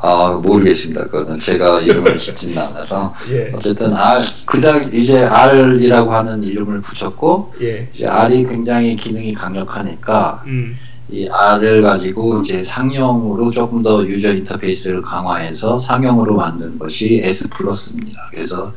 아 0.00 0.38
모르겠습니다. 0.42 1.04
그거는 1.08 1.38
제가 1.38 1.80
이름을 1.80 2.18
짓지는 2.18 2.58
않아서 2.58 3.14
예. 3.30 3.52
어쨌든 3.54 3.94
R 3.94 4.20
그닥 4.44 4.92
이제 4.92 5.24
R이라고 5.24 6.12
하는 6.12 6.42
이름을 6.44 6.80
붙였고 6.82 7.54
예. 7.62 7.88
이제 7.94 8.06
R이 8.06 8.46
굉장히 8.46 8.96
기능이 8.96 9.32
강력하니까 9.34 10.42
음. 10.46 10.76
이 11.10 11.26
R을 11.28 11.82
가지고 11.82 12.42
이제 12.42 12.62
상용으로 12.62 13.50
조금 13.50 13.82
더 13.82 14.04
유저 14.04 14.34
인터페이스를 14.34 15.00
강화해서 15.02 15.78
상용으로 15.78 16.36
만든 16.36 16.78
것이 16.78 17.20
S 17.22 17.48
플러스입니다. 17.50 18.18
그래서 18.30 18.72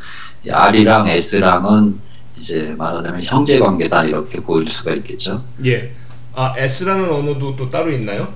이 0.45 0.49
R이랑 0.49 1.07
S랑은 1.09 1.99
이제 2.39 2.73
말하자면 2.77 3.23
형제 3.23 3.59
관계다 3.59 4.05
이렇게 4.05 4.39
보일 4.39 4.69
수가 4.69 4.93
있겠죠. 4.93 5.43
예. 5.65 5.91
아 6.39 6.53
S라는 6.55 7.09
언어도 7.09 7.55
또 7.55 7.67
따로 7.67 7.91
있나요? 7.91 8.31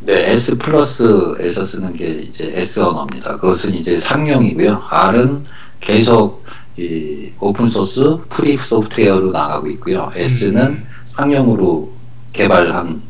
네, 0.00 0.30
S-PLUS에서 0.30 1.62
쓰는 1.62 1.94
게 1.94 2.06
이제 2.06 2.50
S 2.54 2.80
언어입니다. 2.80 3.36
그것은 3.36 3.74
이제 3.74 3.98
상용이고요. 3.98 4.82
R은 4.88 5.44
계속 5.78 6.42
이 6.78 7.32
open 7.38 7.68
source 7.68 8.16
free 8.30 8.56
software로 8.56 9.30
나가고 9.30 9.68
있고요. 9.72 10.10
S는 10.14 10.62
음. 10.68 10.84
상용으로 11.08 11.92
개발한 12.32 13.02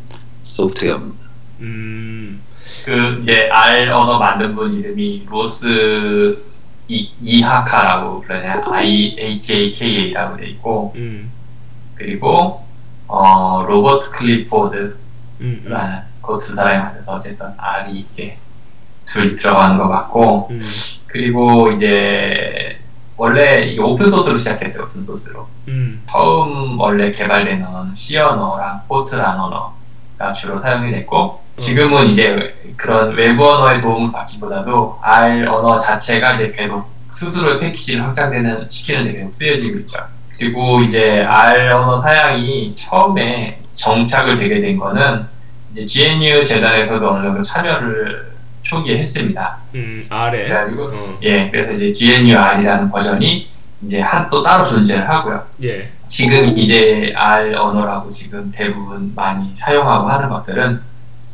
소프트웨어입니다. 0.42 1.24
음. 1.60 2.40
그 2.86 3.20
이제 3.22 3.48
R 3.52 3.92
언어 3.92 4.18
만든 4.18 4.56
분 4.56 4.74
이름이 4.74 5.26
로스 5.30 6.42
이, 6.88 7.08
이하카라고 7.20 8.22
그러냐 8.22 8.64
I 8.66 9.14
H 9.16 9.54
A 9.54 9.72
K 9.72 9.96
A라고 10.06 10.36
돼 10.38 10.48
있고 10.48 10.92
음. 10.96 11.30
그리고 11.94 12.63
어 13.06 13.64
로버트 13.66 14.10
클리포드라는 14.10 14.96
음. 15.40 15.64
음. 15.66 16.00
그두 16.22 16.54
사람이 16.54 16.78
만들어서 16.78 17.12
어쨌든 17.14 17.52
R이 17.56 18.06
이제 18.10 18.38
둘이 19.04 19.28
들어가는 19.28 19.76
것 19.76 19.88
같고 19.88 20.48
음. 20.50 20.60
그리고 21.06 21.70
이제 21.72 22.78
원래 23.16 23.66
이게 23.66 23.80
open 23.80 24.10
source로 24.10 24.36
시작했어요 24.38 24.84
open 24.84 25.04
source로 25.04 25.46
음. 25.68 26.02
처음 26.10 26.80
원래 26.80 27.12
개발된 27.12 27.64
언어는 27.64 27.94
C 27.94 28.18
언어랑 28.18 28.82
포트란 28.88 29.38
언어가 29.38 30.32
주로 30.34 30.58
사용이 30.58 30.90
됐고 30.90 31.44
지금은 31.56 32.08
이제 32.08 32.54
그런 32.76 33.14
외부 33.14 33.48
언어의 33.48 33.80
도움을 33.80 34.10
받기보다도 34.10 34.98
R 35.00 35.48
언어 35.48 35.78
자체가 35.78 36.34
이제 36.34 36.52
계속 36.52 36.92
스스로의 37.10 37.60
패키지를 37.60 38.04
확장되는 38.04 38.68
시키는 38.68 39.04
데 39.04 39.12
계속 39.12 39.32
쓰여지고 39.32 39.78
있죠. 39.80 40.00
그리고 40.38 40.80
이제 40.82 41.22
R 41.22 41.74
언어 41.74 42.00
사양이 42.00 42.74
처음에 42.74 43.60
정착을 43.74 44.38
되게 44.38 44.60
된 44.60 44.76
거는 44.78 45.24
이제 45.72 45.84
GNU 45.84 46.44
재단에서도 46.44 47.08
어느 47.10 47.22
정도 47.22 47.42
참여를 47.42 48.32
초기에 48.62 48.98
했습니다. 48.98 49.58
음. 49.74 50.02
R에. 50.08 50.44
그래가지고 50.44 50.84
어. 50.84 51.18
예, 51.22 51.50
그래서 51.50 51.72
이제 51.72 51.92
GNU 51.92 52.36
R이라는 52.36 52.90
버전이 52.90 53.48
이제 53.82 54.00
한 54.00 54.28
또 54.30 54.42
따로 54.42 54.64
존재를 54.64 55.08
하고요. 55.08 55.42
예. 55.64 55.90
지금 56.08 56.56
이제 56.56 57.12
R 57.14 57.54
언어라고 57.56 58.10
지금 58.10 58.50
대부분 58.54 59.12
많이 59.14 59.52
사용하고 59.56 60.08
하는 60.08 60.28
것들은 60.28 60.80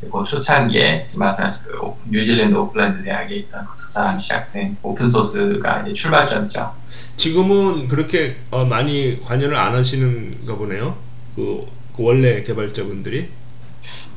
그 0.01 0.25
초창기에 0.25 1.09
말씀하신 1.17 1.63
그 1.67 1.79
오- 1.85 1.97
뉴질랜드 2.09 2.57
오클랜드 2.57 3.05
대학에 3.05 3.35
있던 3.37 3.67
그두 3.67 3.93
사람이 3.93 4.23
시작된 4.23 4.77
open 4.83 5.09
source가 5.09 5.83
이제 5.83 5.93
출발점이죠. 5.93 6.73
지금은 7.17 7.87
그렇게 7.89 8.37
어, 8.51 8.65
많이 8.65 9.21
관여를 9.23 9.57
안 9.57 9.75
하시는가 9.75 10.57
보네요. 10.57 10.97
그, 11.37 11.67
그 11.97 12.03
원래 12.05 12.43
개발자분들이. 12.43 13.29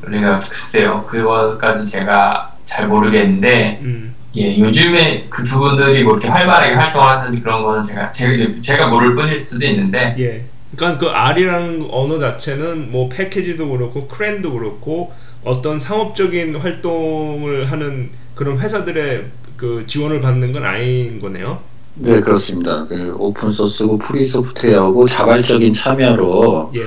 우리가 0.06 0.42
글쎄요, 0.42 1.06
그거까지 1.10 1.90
제가 1.90 2.56
잘 2.66 2.88
모르겠는데, 2.88 3.80
음. 3.82 4.14
예, 4.36 4.58
요즘에 4.58 5.28
그 5.30 5.44
두 5.44 5.60
분들이 5.60 6.04
뭐 6.04 6.14
이렇게 6.14 6.28
활발하게 6.28 6.74
활동하는 6.74 7.42
그런 7.42 7.64
거는 7.64 7.84
제가, 7.84 8.12
제가, 8.12 8.52
제가 8.62 8.88
모를 8.90 9.16
뿐일 9.16 9.38
수도 9.38 9.66
있는데, 9.66 10.16
예. 10.18 10.46
그러니까 10.76 11.00
그 11.00 11.10
R이라는 11.10 11.88
언어 11.92 12.18
자체는 12.20 12.92
뭐 12.92 13.08
패키지도 13.08 13.70
그렇고 13.70 14.08
크랜도 14.08 14.54
그렇고 14.54 15.14
어떤 15.44 15.78
상업적인 15.80 16.56
활동을 16.56 17.66
하는 17.72 18.10
그런 18.36 18.58
회사들의 18.60 19.26
그 19.58 19.84
지원을 19.86 20.22
받는 20.22 20.52
건 20.52 20.64
아닌 20.64 21.20
거네요. 21.20 21.60
네, 21.96 22.20
그렇습니다. 22.22 22.86
그 22.88 23.14
open 23.18 23.52
source고 23.52 23.98
free 23.98 24.26
software고 24.26 25.08
자발적인 25.08 25.74
참여로 25.74 26.72
예. 26.76 26.82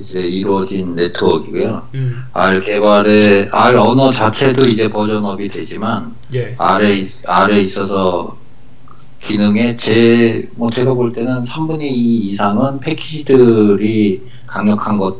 이제 0.00 0.20
이루어진 0.20 0.94
네트워크이고요. 0.94 1.82
음. 1.94 2.22
R 2.32 2.60
개발의 2.64 3.48
R 3.50 3.78
언어 3.78 4.12
자체도 4.12 4.66
이제 4.66 4.88
버전업이 4.88 5.48
되지만 5.48 6.14
예. 6.34 6.54
R에 6.56 6.98
있- 6.98 7.22
R에 7.26 7.60
있어서 7.62 8.36
기능에 9.20 9.76
제뭐 9.76 10.70
제가 10.72 10.94
볼 10.94 11.12
때는 11.12 11.42
3분의 11.42 11.82
2 11.82 12.30
이상은 12.30 12.78
패키지들이 12.80 14.22
강력한 14.46 14.96
것 14.96 15.16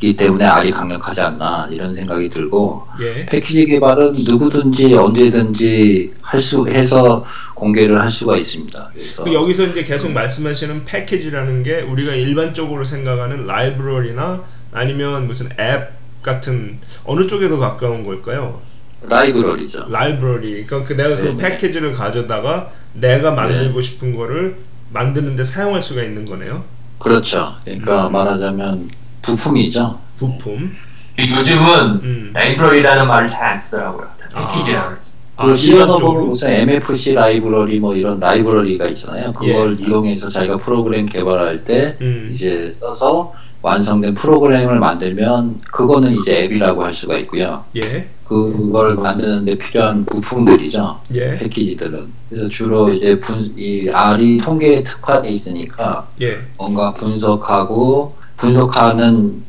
이기 0.00 0.16
때문에 0.16 0.44
R이 0.44 0.70
강력하지 0.70 1.20
않나 1.20 1.68
이런 1.72 1.94
생각이 1.94 2.28
들고 2.28 2.86
예. 3.00 3.26
패키지 3.26 3.66
개발은 3.66 4.14
누구든지 4.26 4.94
언제든지 4.94 6.14
할 6.22 6.40
수 6.40 6.68
해서 6.68 7.24
공개를 7.54 8.00
할 8.00 8.10
수가 8.10 8.36
있습니다. 8.36 8.90
그래서 8.92 9.24
그 9.24 9.34
여기서 9.34 9.66
이제 9.66 9.82
계속 9.82 10.12
말씀하시는 10.12 10.84
패키지라는 10.84 11.62
게 11.64 11.80
우리가 11.80 12.14
일반적으로 12.14 12.84
생각하는 12.84 13.46
라이브러리나 13.46 14.44
아니면 14.72 15.26
무슨 15.26 15.48
앱 15.58 15.90
같은 16.22 16.78
어느 17.04 17.26
쪽에 17.26 17.48
더 17.48 17.58
가까운 17.58 18.04
걸까요? 18.04 18.60
라이브러리죠. 19.02 19.86
라이브러리. 19.88 20.64
그러니까 20.64 20.84
그 20.84 20.92
내가 20.96 21.16
그 21.16 21.22
네네. 21.22 21.36
패키지를 21.36 21.92
가져다가 21.94 22.70
내가 22.94 23.32
만들고 23.32 23.80
싶은 23.80 24.14
거를 24.16 24.56
만드는데 24.92 25.42
사용할 25.44 25.82
수가 25.82 26.02
있는 26.02 26.24
거네요. 26.24 26.64
그렇죠. 26.98 27.54
그러니까 27.64 28.08
음. 28.08 28.12
말하자면 28.12 28.88
부품이죠. 29.28 29.98
부품. 30.16 30.74
요즘은 31.18 32.00
음. 32.02 32.30
라이브러리라는 32.32 33.06
말을 33.06 33.28
잘 33.28 33.48
안 33.48 33.60
쓰더라고요. 33.60 34.06
아. 34.34 34.52
패키지라고. 34.52 34.96
아, 35.36 35.46
그 35.46 35.54
시어너 35.56 35.86
보면 35.96 35.98
일반적으로. 36.00 36.26
무슨 36.26 36.50
MFC 36.50 37.14
라이브러리 37.14 37.78
뭐 37.78 37.94
이런 37.94 38.18
라이브러리가 38.18 38.86
있잖아요. 38.88 39.32
그걸 39.32 39.76
예. 39.78 39.84
이용해서 39.84 40.28
자기가 40.30 40.56
프로그램 40.56 41.06
개발할 41.06 41.64
때 41.64 41.96
음. 42.00 42.32
이제 42.34 42.74
써서 42.80 43.32
완성된 43.62 44.14
프로그램을 44.14 44.78
만들면 44.78 45.60
그거는 45.72 46.16
이제 46.16 46.44
앱이라고 46.44 46.84
할 46.84 46.94
수가 46.94 47.18
있고요. 47.18 47.64
예. 47.76 48.08
그걸 48.26 48.94
만드는데 48.96 49.56
필요한 49.58 50.04
부품들이죠. 50.04 51.00
예. 51.14 51.38
패키지들은. 51.38 52.12
그래서 52.28 52.48
주로 52.48 52.88
이제 52.92 53.18
분, 53.18 53.52
이 53.56 53.88
R이 53.88 54.38
통계에 54.38 54.82
특화돼 54.82 55.28
있으니까 55.30 56.06
예. 56.20 56.38
뭔가 56.56 56.92
분석하고 56.94 58.17
분석하는 58.38 59.42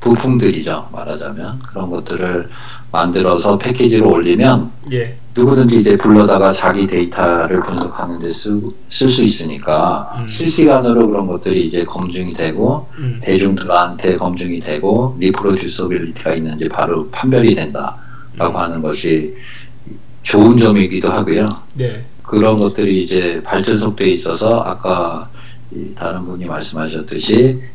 부품들이죠. 0.00 0.88
말하자면 0.92 1.60
그런 1.60 1.90
것들을 1.90 2.48
만들어서 2.90 3.58
패키지로 3.58 4.10
올리면 4.10 4.70
예. 4.92 5.16
누구든지 5.34 5.80
이제 5.80 5.96
불러다가 5.96 6.52
자기 6.52 6.86
데이터를 6.86 7.60
분석하는데 7.60 8.28
쓸 8.30 9.08
수 9.08 9.22
있으니까 9.22 10.14
음. 10.18 10.28
실시간으로 10.28 11.08
그런 11.08 11.26
것들이 11.26 11.68
이제 11.68 11.84
검증이 11.84 12.34
되고 12.34 12.88
음. 12.98 13.18
대중들한테 13.22 14.18
검증이 14.18 14.60
되고 14.60 15.16
reproducibility가 15.18 16.34
있는지 16.34 16.68
바로 16.68 17.08
판별이 17.10 17.54
된다라고 17.54 18.58
하는 18.58 18.82
것이 18.82 19.34
좋은 20.22 20.56
점이기도 20.56 21.10
하고요. 21.10 21.46
네. 21.74 22.04
그런 22.22 22.58
것들이 22.58 23.04
이제 23.04 23.40
발전 23.42 23.78
속도에 23.78 24.08
있어서 24.08 24.60
아까 24.60 25.30
이 25.70 25.94
다른 25.94 26.26
분이 26.26 26.44
말씀하셨듯이 26.44 27.34
이 27.34 27.71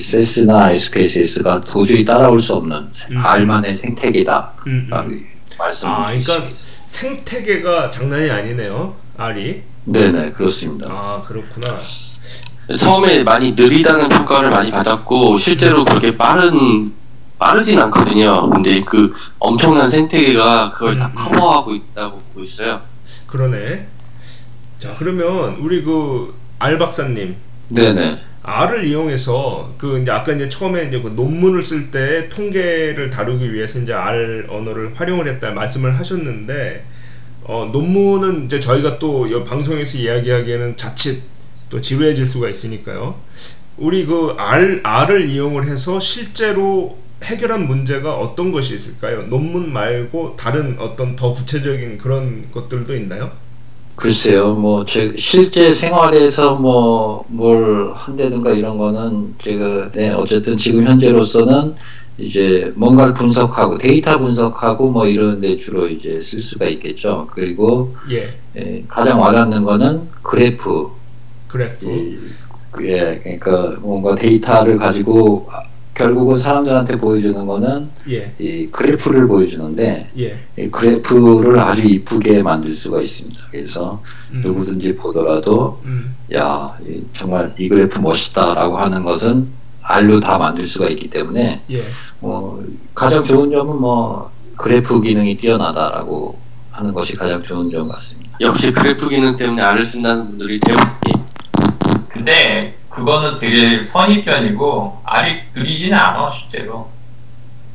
세스나 0.00 0.70
SPSS가 0.70 1.60
도저히 1.62 2.04
따라올 2.04 2.40
수 2.40 2.54
없는 2.54 2.90
음. 3.10 3.16
R만의 3.16 3.74
생태계다. 3.76 4.52
음. 4.66 4.90
음. 4.92 5.26
말씀을 5.58 5.92
아, 5.92 6.06
그러니까 6.06 6.34
드리겠습니다. 6.40 6.86
생태계가 6.86 7.90
장난이 7.90 8.30
아니네요. 8.30 8.94
알이. 9.16 9.62
네네 9.84 10.32
그렇습니다. 10.32 10.86
아, 10.90 11.22
그렇구나. 11.26 11.80
처음에 12.78 13.24
많이 13.24 13.52
느리다는 13.52 14.08
평가를 14.08 14.50
많이 14.50 14.70
받았고 14.70 15.38
실제로 15.38 15.84
그렇게 15.84 16.16
빠른 16.16 16.92
빠르진 17.38 17.78
않거든요. 17.80 18.48
근데 18.50 18.82
그 18.84 19.12
엄청난 19.38 19.90
생태계가 19.90 20.72
그걸 20.72 20.98
다 20.98 21.06
음. 21.08 21.14
커버하고 21.14 21.74
있다고 21.74 22.18
보고 22.18 22.44
있어요. 22.44 22.80
그러네. 23.26 23.86
자, 24.78 24.94
그러면 24.98 25.56
우리 25.60 25.82
그 25.82 26.40
알 26.60 26.76
박사님 26.78 27.36
네네 27.68 28.20
R을 28.42 28.86
이용해서 28.86 29.74
그 29.76 30.00
이제 30.00 30.10
아까 30.10 30.32
이제 30.32 30.48
처음에 30.48 30.84
이제 30.88 31.00
그 31.00 31.08
논문을 31.08 31.62
쓸 31.62 31.90
때 31.90 32.28
통계를 32.28 33.10
다루기 33.10 33.52
위해서 33.52 33.80
이제 33.80 33.92
R 33.92 34.46
언어를 34.48 34.92
활용을 34.94 35.28
했다 35.28 35.50
말씀을 35.52 35.98
하셨는데 35.98 36.84
어, 37.44 37.68
논문은 37.70 38.46
이제 38.46 38.58
저희가 38.58 38.98
또이 38.98 39.44
방송에서 39.44 39.98
이야기하기에는 39.98 40.76
자칫 40.76 41.22
또 41.68 41.80
지루해질 41.80 42.24
수가 42.24 42.48
있으니까요. 42.48 43.20
우리 43.76 44.06
그 44.06 44.34
R 44.38 44.80
R을 44.82 45.28
이용을 45.28 45.66
해서 45.66 46.00
실제로 46.00 46.98
해결한 47.22 47.66
문제가 47.66 48.16
어떤 48.16 48.50
것이 48.52 48.74
있을까요? 48.74 49.22
논문 49.24 49.72
말고 49.72 50.36
다른 50.36 50.78
어떤 50.78 51.16
더 51.16 51.34
구체적인 51.34 51.98
그런 51.98 52.50
것들도 52.50 52.94
있나요? 52.96 53.30
글쎄요 54.00 54.54
뭐 54.54 54.84
제 54.84 55.12
실제 55.18 55.72
생활에서 55.72 56.54
뭐 56.58 57.24
뭘 57.28 57.92
한다든가 57.94 58.50
이런 58.52 58.78
거는 58.78 59.34
제가 59.42 59.92
네 59.92 60.10
어쨌든 60.10 60.56
지금 60.56 60.86
현재로서는 60.86 61.74
이제 62.18 62.72
뭔가를 62.76 63.14
분석하고 63.14 63.78
데이터 63.78 64.18
분석하고 64.18 64.90
뭐 64.90 65.06
이런 65.06 65.40
데 65.40 65.56
주로 65.56 65.86
이제 65.88 66.20
쓸 66.20 66.40
수가 66.40 66.66
있겠죠. 66.66 67.28
그리고 67.30 67.94
예, 68.10 68.28
예, 68.56 68.84
가장 68.88 69.20
와닿는 69.20 69.64
거는 69.64 70.08
그래프. 70.22 70.90
그래프. 71.48 71.86
이, 71.86 72.18
예, 72.82 73.20
그러니까 73.22 73.78
뭔가 73.80 74.14
데이터를 74.14 74.76
가지고 74.76 75.48
결국은 75.94 76.38
사람들한테 76.38 76.98
보여주는 76.98 77.46
거는 77.46 77.88
예, 78.10 78.32
이 78.38 78.66
그래프를 78.68 79.26
보여주는데 79.26 80.10
예. 80.18 80.38
이 80.56 80.68
그래프를 80.68 81.58
아주 81.58 81.82
이쁘게 81.84 82.42
만들 82.42 82.74
수가 82.74 83.00
있습니다. 83.02 83.40
그래서 83.50 84.00
음, 84.32 84.40
누구든지 84.42 84.96
보더라도 84.96 85.80
음, 85.84 86.14
야 86.34 86.76
이- 86.88 87.02
정말 87.16 87.52
이 87.58 87.68
그래프 87.68 87.98
멋있다라고 88.00 88.78
하는 88.78 89.02
것은 89.02 89.48
알로 89.82 90.20
다 90.20 90.38
만들 90.38 90.66
수가 90.66 90.88
있기 90.88 91.10
때문에 91.10 91.60
예. 91.70 91.84
뭐 92.20 92.64
가장 92.94 93.24
좋은 93.24 93.50
점은 93.50 93.80
뭐 93.80 94.30
그래프 94.56 95.00
기능이 95.00 95.36
뛰어나다라고 95.36 96.38
하는 96.70 96.92
것이 96.92 97.16
가장 97.16 97.42
좋은 97.42 97.70
점 97.70 97.88
같습니다. 97.88 98.30
역시 98.40 98.72
그래프 98.72 99.08
기능 99.08 99.36
때문에 99.36 99.60
R을 99.60 99.84
쓴다는 99.84 100.28
분들이 100.28 100.58
대부분 100.60 100.86
근데 102.08 102.74
그거는 103.00 103.36
되게 103.36 103.82
선입견이고 103.82 105.00
알이 105.04 105.40
느리지는 105.54 105.96
않아 105.96 106.30
실제로. 106.30 106.90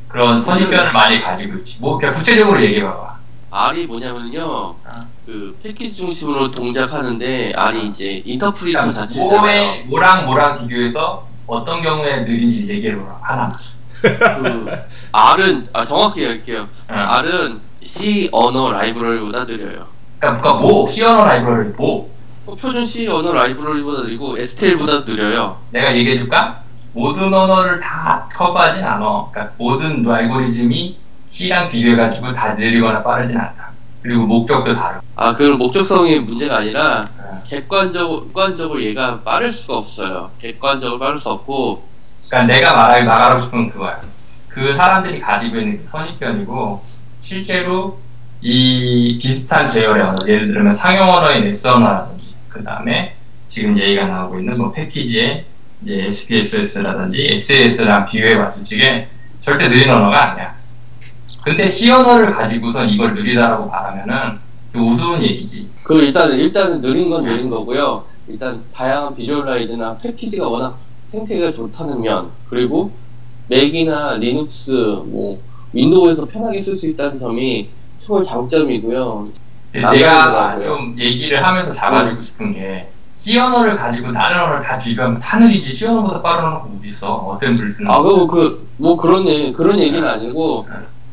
그런 0.06 0.40
선입견을 0.40 0.92
많이 0.92 1.20
가지고 1.20 1.58
있지. 1.58 1.78
뭐 1.80 1.98
그냥 1.98 2.14
구체적으로 2.14 2.62
얘기해봐봐. 2.62 3.16
R이 3.50 3.86
뭐냐면요. 3.86 4.76
아. 4.84 5.06
그 5.24 5.58
패키지 5.62 5.96
중심으로 5.96 6.52
동작하는데 6.52 7.52
R이 7.56 7.88
이제 7.88 8.22
인터프리터 8.24 8.92
자체잖아요. 8.92 9.40
뭐에 9.40 9.84
뭐랑 9.88 10.26
뭐랑 10.26 10.58
비교해서 10.60 11.26
어떤 11.48 11.82
경우에 11.82 12.20
느린지 12.20 12.68
얘기해봐봐. 12.68 13.18
하나. 13.20 13.58
그 14.00 14.70
R은 15.10 15.68
아 15.72 15.84
정확히 15.84 16.22
얘기할게요. 16.22 16.68
응. 16.90 16.96
R은 16.96 17.60
C 17.82 18.28
언어 18.30 18.70
라이브러리보다 18.70 19.44
느려요. 19.44 19.86
그러니까, 20.20 20.40
그러니까 20.42 20.54
뭐 20.54 20.88
시어너 20.88 21.24
라이브러리 21.24 21.70
뭐 21.76 22.04
어, 22.04 22.15
표준 22.54 22.86
C 22.86 23.08
언어 23.08 23.32
라이브러리보다 23.32 24.02
느리고 24.02 24.38
STL보다 24.38 25.04
느려요. 25.04 25.58
내가 25.70 25.96
얘기해줄까? 25.96 26.62
모든 26.92 27.32
언어를 27.34 27.80
다 27.80 28.28
커버하진 28.32 28.84
않아. 28.84 29.28
그러니까 29.30 29.52
모든 29.58 30.08
알고리즘이 30.08 30.98
C랑 31.28 31.70
비교해가지고 31.70 32.30
다 32.30 32.54
느리거나 32.54 33.02
빠르진 33.02 33.36
않다. 33.36 33.70
그리고 34.02 34.24
목적도 34.24 34.72
다르고. 34.74 35.04
아 35.16 35.34
그건 35.34 35.58
목적성이 35.58 36.20
문제가 36.20 36.58
아니라 36.58 37.08
응. 37.18 37.40
객관적, 37.44 38.26
객관적으로 38.28 38.82
얘가 38.82 39.20
빠를 39.20 39.52
수가 39.52 39.78
없어요. 39.78 40.30
객관적으로 40.38 40.98
빠를 40.98 41.18
수 41.18 41.30
없고 41.30 41.82
그러니까 42.28 42.54
내가 42.54 42.74
말하, 42.76 43.04
말하고 43.04 43.40
싶은 43.42 43.58
건 43.64 43.70
그거야. 43.70 44.00
그 44.48 44.74
사람들이 44.74 45.20
가지고 45.20 45.58
있는 45.58 45.84
선입견이고 45.86 46.82
실제로 47.20 47.98
이 48.40 49.18
비슷한 49.20 49.70
계열의 49.70 50.02
언어, 50.02 50.16
예를 50.28 50.46
들면 50.46 50.72
상용 50.72 51.08
언어인 51.10 51.46
S 51.48 51.66
언어라든지 51.66 52.35
그 52.56 52.64
다음에 52.64 53.14
지금 53.48 53.78
얘기가 53.78 54.08
나오고 54.08 54.38
있는 54.38 54.56
뭐 54.56 54.70
패키지의 54.72 55.44
이제 55.82 56.06
SPSS라든지 56.06 57.28
SAS랑 57.32 58.06
비교해 58.06 58.36
봤을 58.36 58.64
적에 58.64 59.08
절대 59.42 59.68
느린 59.68 59.90
언어가 59.90 60.32
아니야. 60.32 60.56
근데 61.44 61.68
C 61.68 61.90
언어를 61.90 62.32
가지고선 62.32 62.88
이걸 62.88 63.14
느리다라고 63.14 63.68
말하면은 63.68 64.38
그 64.72 64.80
우스운 64.80 65.22
얘기지. 65.22 65.68
그 65.84 66.00
일단 66.00 66.32
일단은 66.32 66.80
느린 66.80 67.08
건 67.08 67.24
느린 67.24 67.48
거고요. 67.48 68.04
일단 68.26 68.62
다양한 68.72 69.14
visualize나 69.14 69.98
패키지가 69.98 70.48
워낙 70.48 70.78
생태계가 71.08 71.52
좋다는 71.52 72.00
면 72.00 72.30
그리고 72.48 72.90
맥이나 73.48 74.16
리눅스 74.16 74.72
뭐 75.06 75.40
윈도우에서 75.72 76.24
편하게 76.26 76.62
쓸 76.62 76.76
수 76.76 76.88
있다는 76.88 77.20
점이 77.20 77.68
최고 78.00 78.22
장점이고요. 78.24 79.28
내가 79.80 79.90
남다르더라고요. 80.14 80.64
좀 80.64 80.94
얘기를 80.98 81.44
하면서 81.44 81.72
잡아주고 81.72 82.22
싶은 82.22 82.52
게 82.54 82.88
C 83.16 83.38
언어를 83.38 83.76
가지고 83.76 84.12
다른 84.12 84.40
언어를 84.40 84.60
다 84.62 84.78
비교하면 84.78 85.18
다 85.20 85.38
느리지 85.38 85.72
C 85.72 85.86
언어보다 85.86 86.20
빠른 86.22 86.44
언어가 86.44 86.64
못 86.64 86.84
있어 86.84 87.28
assemble 87.28 87.68
쓰는 87.68 87.90
아, 87.90 87.96
거. 87.96 88.26
그, 88.26 88.26
그, 88.26 88.68
뭐 88.76 88.96
그런 88.96 89.26
얘기, 89.26 89.52
그런 89.52 89.78
얘기는 89.78 90.06
아니고, 90.06 90.66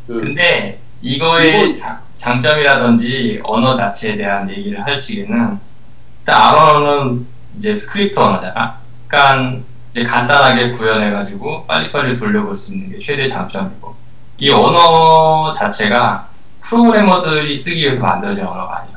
그, 0.08 0.20
근데 0.22 0.80
이거의 1.02 1.54
기본- 1.70 1.78
자- 1.78 2.02
장점이라든지 2.20 3.42
언어 3.44 3.76
자체에 3.76 4.16
대한 4.18 4.50
얘기를 4.50 4.82
할 4.86 5.00
적에는 5.00 5.60
일단 6.20 6.42
R어는 6.42 7.26
이제 7.60 7.74
스크립트 7.74 8.18
언어잖아. 8.20 8.78
그러니까 9.08 9.60
이제 9.92 10.04
간단하게 10.04 10.70
구현해가지고 10.72 11.66
빨리빨리 11.66 12.18
돌려볼 12.18 12.56
수 12.56 12.74
있는 12.74 12.92
게 12.92 13.00
최대 13.00 13.28
장점이고 13.28 13.94
이 14.40 14.50
언어 14.52 15.52
자체가 15.54 16.28
프로그래머들이 16.64 17.58
쓰기 17.58 17.82
위해서 17.82 18.02
만들어진 18.02 18.46
언어가. 18.46 18.88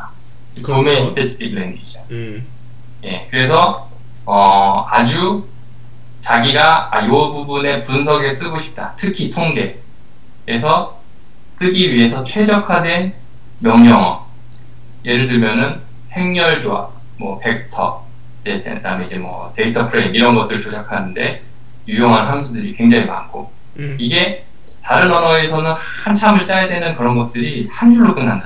도메인 0.64 0.87
그렇죠. 0.87 1.07
specific 1.07 1.55
language야. 1.55 2.03
음. 2.12 2.47
예, 3.05 3.27
그래서 3.31 3.91
어, 4.25 4.85
아주 4.89 5.47
자기가 6.21 6.97
아, 6.97 7.07
요 7.07 7.11
부분의 7.11 7.83
분석에 7.83 8.33
쓰고 8.33 8.61
싶다. 8.61 8.95
특히 8.97 9.31
통계. 9.31 9.81
그래서 10.45 11.01
쓰기 11.59 11.95
위해서 11.95 12.25
최적화된 12.25 13.14
명령어. 13.61 14.27
예를 15.05 15.29
들면은 15.29 15.81
행렬 16.12 16.62
조합, 16.62 16.93
뭐 17.19 17.39
벡터, 17.39 18.05
네, 18.45 18.62
그다음에 18.62 19.05
이제 19.05 19.19
뭐 19.19 19.53
데이터 19.55 19.89
프레임 19.89 20.14
이런 20.14 20.35
것들 20.35 20.61
조작하는데 20.61 21.43
유용한 21.87 22.27
함수들이 22.27 22.75
굉장히 22.75 23.05
많고 23.05 23.53
음. 23.79 23.97
이게 24.01 24.45
다른 24.87 25.12
언어에서는 25.12 25.70
한참을 26.05 26.47
짜야 26.47 26.68
되는 26.68 26.95
그런 26.95 27.18
것들이 27.18 27.66
한 27.72 27.93
줄로 27.93 28.14
끝난다. 28.14 28.45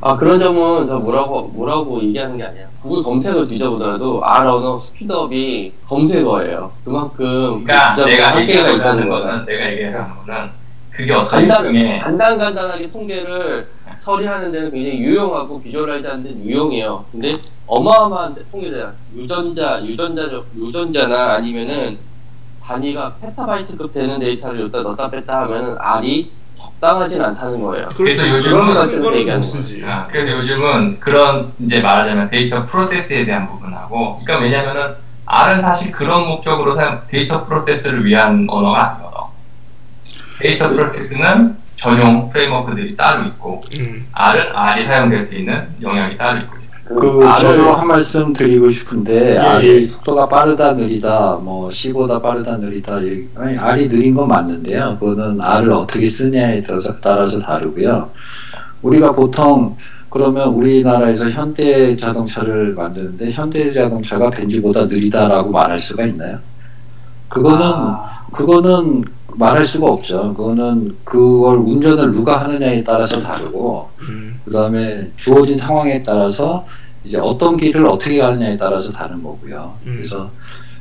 아, 0.00 0.16
그런 0.16 0.40
점은 0.40 0.86
저 0.86 0.96
뭐라고, 0.96 1.48
뭐라고 1.48 2.02
얘기하는 2.02 2.38
게 2.38 2.44
아니에요. 2.44 2.66
구글 2.80 3.02
검색어 3.02 3.44
뒤져보더라도 3.46 4.24
R 4.24 4.50
언어 4.50 4.78
speed 4.78 5.38
up이 5.38 5.74
검색어예요. 5.86 6.72
그만큼 6.82 7.62
그러니까 7.62 7.94
그 7.94 8.00
내가 8.00 8.28
한계가 8.28 8.40
얘기하는 8.40 8.74
있다는 8.74 9.08
거는. 9.08 9.44
내가 9.44 9.70
얘기하는 9.70 10.16
거는 10.16 10.50
그게 10.90 11.12
어떤 11.12 11.46
간단, 11.46 12.38
간단하게 12.38 12.90
통계를 12.90 13.68
처리하는 14.02 14.50
데는 14.50 14.70
굉장히 14.70 14.98
유용하고 14.98 15.62
visualize 15.62 16.06
하는 16.06 16.24
데는 16.24 16.44
유용해요. 16.44 17.04
근데 17.12 17.30
어마어마한 17.66 18.34
통계들, 18.50 18.92
유전자, 19.14 19.80
유전자, 19.84 20.22
유전자나 20.56 21.34
아니면은 21.34 21.98
단위가 22.72 23.14
페타바이트급 23.20 23.92
되는 23.92 24.18
데이터를 24.18 24.60
여기다 24.62 24.82
넣었다 24.82 25.10
뺐다 25.10 25.42
하면은 25.42 25.76
R이 25.78 26.30
적당하진 26.58 27.20
않다는 27.22 27.60
거예요. 27.60 27.88
그래서 27.94 28.24
그렇지. 28.24 28.30
요즘은 28.30 29.02
거는 29.02 29.42
쓰지. 29.42 29.84
아, 29.84 30.06
그래서 30.10 30.38
요즘은 30.38 31.00
그런 31.00 31.52
이제 31.60 31.80
말하자면 31.80 32.30
데이터 32.30 32.64
프로세스에 32.64 33.24
대한 33.26 33.48
부분하고 33.48 34.20
그러니까 34.20 34.38
왜냐면은 34.38 34.94
R은 35.26 35.60
사실 35.60 35.92
그런 35.92 36.26
목적으로 36.26 36.74
사용 36.74 37.00
데이터 37.08 37.44
프로세스를 37.44 38.04
위한 38.04 38.46
언어가 38.48 38.90
아니거든. 38.90 39.12
데이터 40.40 40.70
프로세스는 40.70 41.56
전용 41.76 42.30
프레임워크들이 42.30 42.96
따로 42.96 43.24
있고 43.24 43.62
음. 43.78 44.08
R은 44.12 44.56
R이 44.56 44.86
사용될 44.86 45.24
수 45.24 45.36
있는 45.36 45.68
영역이 45.82 46.16
따로 46.16 46.40
있고 46.40 46.56
그 46.84 46.94
R을- 46.94 47.40
저도 47.40 47.62
한 47.74 47.86
말씀 47.86 48.32
드리고 48.32 48.70
싶은데 48.70 49.38
예, 49.40 49.64
예. 49.64 49.86
속도가 49.86 50.26
빠르다 50.28 50.74
느리다 50.74 51.36
뭐 51.42 51.70
C보다 51.70 52.20
빠르다 52.20 52.56
느리다 52.56 53.00
이- 53.00 53.28
아니 53.36 53.56
R이 53.56 53.88
느린 53.88 54.14
건 54.14 54.28
맞는데요. 54.28 54.96
그거는 55.00 55.40
R을 55.40 55.70
어떻게 55.72 56.06
쓰냐에 56.08 56.60
따라서, 56.62 56.94
따라서 57.00 57.38
다르고요. 57.40 58.10
우리가 58.82 59.12
보통 59.12 59.76
그러면 60.10 60.48
우리나라에서 60.48 61.30
현대 61.30 61.96
자동차를 61.96 62.74
만드는데 62.74 63.30
현대 63.30 63.72
자동차가 63.72 64.28
벤츠보다 64.30 64.84
느리다라고 64.86 65.50
말할 65.50 65.80
수가 65.80 66.04
있나요? 66.04 66.38
그거는 67.28 67.60
아, 67.64 68.26
그거는 68.32 69.04
말할 69.36 69.66
수가 69.66 69.86
없죠. 69.90 70.34
그거는 70.34 70.96
그걸 71.04 71.58
운전을 71.58 72.12
누가 72.12 72.40
하느냐에 72.42 72.82
따라서 72.84 73.20
다르고 73.22 73.88
음. 74.00 74.40
그 74.44 74.50
다음에 74.52 75.10
주어진 75.16 75.56
상황에 75.58 76.02
따라서 76.02 76.66
이제 77.04 77.18
어떤 77.18 77.56
길을 77.56 77.86
어떻게 77.86 78.18
가느냐에 78.18 78.56
따라서 78.56 78.92
다른 78.92 79.22
거고요. 79.22 79.74
음. 79.86 79.94
그래서 79.96 80.30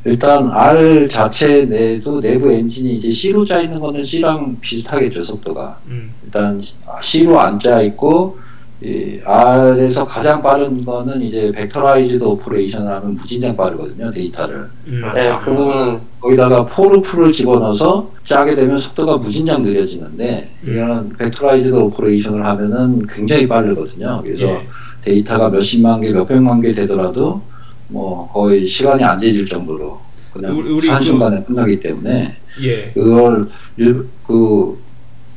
일단 0.04 0.50
R 0.52 1.08
자체 1.10 1.66
내도 1.66 2.20
내부 2.20 2.52
엔진이 2.52 2.96
이제 2.96 3.12
C로 3.12 3.46
짜 3.46 3.62
있는 3.62 3.80
거는 3.80 4.04
C랑 4.04 4.58
비슷하겠죠 4.60 5.24
속도가. 5.24 5.80
음. 5.88 6.12
일단 6.26 6.62
C로 7.04 7.40
안 7.40 7.60
짜 7.60 7.82
있고 7.82 8.38
이 8.84 9.20
R에서 9.24 10.04
가장 10.06 10.42
빠른 10.42 10.84
거는 10.84 11.22
이제 11.22 11.52
vectorized 11.52 12.24
operation을 12.24 12.92
하면 12.92 13.14
무진장 13.14 13.56
빠르거든요 13.56 14.10
데이터를. 14.10 14.68
음. 14.88 15.04
네, 15.14 15.32
그 15.46 15.54
부분은 15.54 16.00
거기다가 16.20 16.66
for 16.66 16.84
loop를 16.84 17.32
집어넣어서 17.32 18.10
짜게 18.26 18.56
되면 18.56 18.80
속도가 18.80 19.18
무진장 19.18 19.62
느려지는데 19.62 20.50
이거는 20.64 21.10
vectorized 21.18 21.76
operation을 21.76 22.44
하면은 22.44 23.06
굉장히 23.08 23.48
빠르거든요. 23.48 24.22
그래서 24.26 24.48
예. 24.48 24.62
데이터가 25.04 25.50
몇십만 25.50 26.02
개, 26.02 26.12
몇백만 26.12 26.62
개 26.62 26.72
되더라도 26.74 27.40
뭐 27.88 28.32
거의 28.32 28.66
시간이 28.66 29.04
안 29.04 29.22
재질 29.22 29.46
정도로 29.46 30.00
그냥 30.34 30.58
우리- 30.58 30.72
우리 30.72 30.88
그- 30.88 30.94
한순간에 30.94 31.44
끝나기 31.44 31.80
때문에 31.80 32.32
예. 32.64 32.92
그걸 32.96 33.48
일- 33.78 34.08
그 34.26 34.80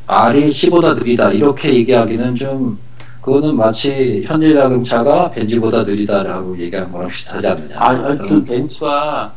R이 0.06 0.50
C보다 0.52 0.94
느리다 0.94 1.32
이렇게 1.32 1.74
얘기하기는 1.74 2.36
좀 2.36 2.78
그거는 3.24 3.56
마치 3.56 4.22
현재 4.26 4.52
자동차가 4.52 5.30
벤츠보다 5.30 5.82
느리다라고 5.84 6.58
얘기하는 6.58 6.92
거랑 6.92 7.08
비슷하지 7.08 7.46
않느냐. 7.46 7.74
아, 7.78 7.88
아, 7.88 8.16
그 8.18 8.44
벤츠와 8.44 9.32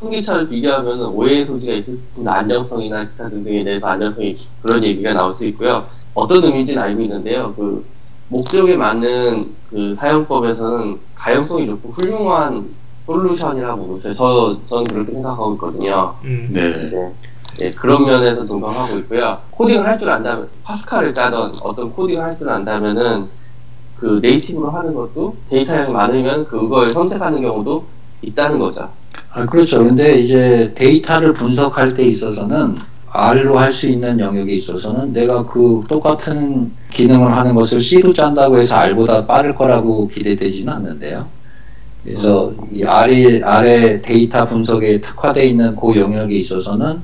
통기차를 0.00 0.48
비교하면 0.48 1.00
오해의 1.08 1.44
소지가 1.44 1.74
있을 1.74 1.96
수 1.96 2.20
있는 2.20 2.32
안정성이나 2.32 3.08
기타 3.10 3.28
등등에 3.28 3.62
대해서 3.62 3.86
안정성이 3.86 4.38
그런 4.62 4.82
얘기가 4.82 5.12
나올 5.12 5.34
수 5.34 5.44
있고요. 5.46 5.86
어떤 6.14 6.44
의미인지는 6.44 6.82
알고 6.82 7.02
있는데요. 7.02 7.52
그 7.54 7.84
목적에 8.28 8.74
맞는 8.74 9.54
그 9.68 9.94
사용법에서는 9.94 10.98
가용성이 11.14 11.66
좋고 11.66 11.92
훌륭한 11.92 12.66
솔루션이라고 13.04 13.82
보고 13.82 13.96
있어요. 13.98 14.14
저, 14.14 14.58
저는 14.70 14.84
그렇게 14.84 15.12
생각하고 15.12 15.52
있거든요. 15.54 16.14
음. 16.24 16.48
네. 16.50 16.84
이제 16.86 16.96
예, 17.62 17.70
그런 17.70 18.04
면에서 18.04 18.44
동감하고 18.44 18.98
있고요. 18.98 19.38
코딩을 19.52 19.84
할 19.84 19.98
줄 19.98 20.10
안다면 20.10 20.48
파스칼을 20.64 21.14
짜던 21.14 21.54
어떤 21.62 21.90
코딩을 21.92 22.22
할 22.22 22.36
줄 22.36 22.48
안다면은 22.50 23.26
그 23.96 24.18
네이티브로 24.22 24.70
하는 24.70 24.92
것도 24.94 25.34
데이터량이 25.48 25.92
많으면 25.92 26.44
그걸 26.46 26.90
선택하는 26.90 27.40
경우도 27.40 27.84
있다는 28.22 28.58
거죠. 28.58 28.90
아, 29.32 29.46
그렇죠. 29.46 29.78
근데 29.84 30.18
이제 30.20 30.70
데이터를 30.74 31.32
분석할 31.32 31.94
때 31.94 32.04
있어서는 32.04 32.76
R로 33.10 33.58
할 33.58 33.72
수 33.72 33.86
있는 33.86 34.20
영역에 34.20 34.52
있어서는 34.52 35.14
내가 35.14 35.46
그 35.46 35.82
똑같은 35.88 36.70
기능을 36.92 37.34
하는 37.34 37.54
것을 37.54 37.80
C로 37.80 38.12
짠다고 38.12 38.58
해서 38.58 38.76
R보다 38.76 39.24
빠를 39.26 39.54
거라고 39.54 40.06
기대되지는 40.08 40.70
않는데요. 40.70 41.26
그래서 42.04 42.52
이 42.70 42.84
R이, 42.84 43.42
R의 43.42 44.02
데이터 44.02 44.44
분석에 44.46 45.00
특화되어 45.00 45.44
있는 45.44 45.74
그 45.74 45.98
영역에 45.98 46.34
있어서는 46.36 47.00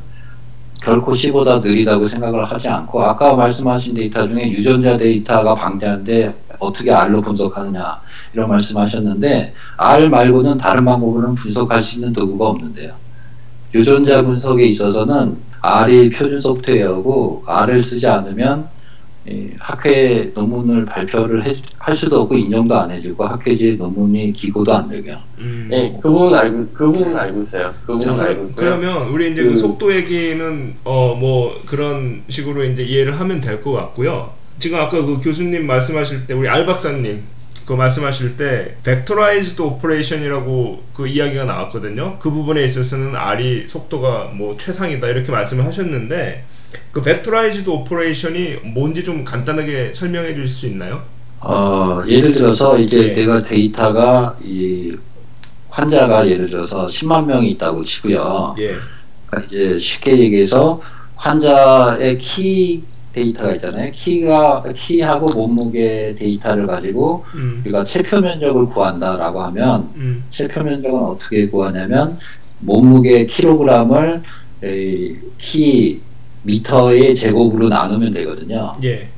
결코 0.84 1.14
C보다 1.14 1.60
느리다고 1.60 2.08
생각을 2.08 2.44
하지 2.44 2.68
않고 2.68 3.02
아까 3.02 3.36
말씀하신 3.36 3.94
데이터 3.94 4.26
중에 4.26 4.50
유전자 4.50 4.96
데이터가 4.96 5.54
방대한데 5.54 6.34
어떻게 6.58 6.92
R로 6.92 7.20
분석하느냐 7.20 8.00
이런 8.34 8.48
말씀하셨는데 8.48 9.54
R 9.76 10.08
말고는 10.08 10.58
다른 10.58 10.84
방법으로는 10.84 11.34
분석할 11.36 11.82
수 11.82 11.96
있는 11.96 12.12
도구가 12.12 12.48
없는데요. 12.48 12.92
유전자 13.74 14.22
분석에 14.22 14.64
있어서는 14.66 15.38
R이 15.60 16.10
표준 16.10 16.40
소프트웨어고 16.40 17.44
R을 17.46 17.80
쓰지 17.80 18.06
않으면 18.08 18.71
이 19.28 19.50
학회 19.58 20.32
논문을 20.34 20.84
발표를 20.84 21.46
해- 21.46 21.56
할 21.78 21.96
수도 21.96 22.22
없고 22.22 22.36
인정도 22.36 22.74
안 22.76 22.90
해주고 22.90 23.24
학회지 23.24 23.76
논문이 23.76 24.32
기고도 24.32 24.74
안 24.74 24.88
되고요. 24.88 25.16
음. 25.38 25.66
네, 25.70 25.96
그 26.02 26.10
부분 26.10 26.34
알고 26.34 26.68
그 26.72 26.90
부분 26.90 27.16
알고 27.16 27.42
있어요. 27.42 27.72
그 27.86 27.98
자, 28.00 28.10
부분 28.10 28.26
알고 28.26 28.44
있고요. 28.48 28.56
그러면 28.56 29.08
우리 29.10 29.30
이제 29.30 29.44
그 29.44 29.50
그- 29.50 29.56
속도 29.56 29.94
얘기는 29.94 30.74
어 30.84 31.14
뭐 31.14 31.54
그런 31.66 32.22
식으로 32.28 32.64
이제 32.64 32.82
이해를 32.82 33.18
하면 33.20 33.40
될 33.40 33.62
것 33.62 33.70
같고요. 33.72 34.32
지금 34.58 34.78
아까 34.78 35.04
그 35.04 35.18
교수님 35.22 35.66
말씀하실 35.66 36.26
때 36.26 36.34
우리 36.34 36.48
R 36.48 36.66
박사님 36.66 37.22
그 37.66 37.74
말씀하실 37.74 38.36
때 38.36 38.74
vectorized 38.82 39.62
operation이라고 39.62 40.82
그 40.94 41.06
이야기가 41.06 41.44
나왔거든요. 41.44 42.18
그 42.18 42.30
부분에 42.30 42.64
있어서는 42.64 43.14
R이 43.14 43.68
속도가 43.68 44.32
뭐 44.34 44.56
최상이다 44.56 45.06
이렇게 45.08 45.30
말씀을 45.30 45.64
하셨는데 45.64 46.44
그 46.92 47.00
vectorized 47.00 47.70
operation이 47.70 48.56
뭔지 48.74 49.02
좀 49.02 49.24
간단하게 49.24 49.92
설명해 49.94 50.34
주실 50.34 50.46
수 50.46 50.66
있나요? 50.66 51.02
어, 51.40 52.02
예를 52.06 52.32
들어서 52.32 52.78
이제 52.78 53.08
예. 53.08 53.12
내가 53.14 53.42
데이터가 53.42 54.36
이 54.44 54.94
환자가 55.70 56.28
예를 56.28 56.50
들어서 56.50 56.86
10만 56.86 57.26
명이 57.26 57.50
있다고 57.52 57.82
치고요. 57.82 58.54
예. 58.58 58.76
그러니까 59.26 59.50
이제 59.50 59.78
쉽게 59.78 60.18
얘기해서 60.18 60.82
환자의 61.16 62.18
키 62.18 62.84
데이터가 63.14 63.54
있잖아요. 63.54 63.90
키가 63.92 64.64
키하고 64.76 65.26
몸무게 65.34 66.14
데이터를 66.18 66.66
가지고 66.66 67.24
음. 67.34 67.62
우리가 67.64 67.86
체표 67.86 68.20
면적을 68.20 68.66
구한다라고 68.66 69.42
하면 69.44 69.90
음. 69.96 70.24
체표 70.30 70.62
면적은 70.62 70.98
어떻게 70.98 71.48
구하냐면 71.48 72.18
몸무게 72.60 73.24
킬로그램을 73.26 74.22
이, 74.64 75.16
키 75.38 76.01
미터의 76.44 77.14
제곱으로 77.14 77.68
나누면 77.68 78.12
되거든요. 78.14 78.72
예. 78.84 79.08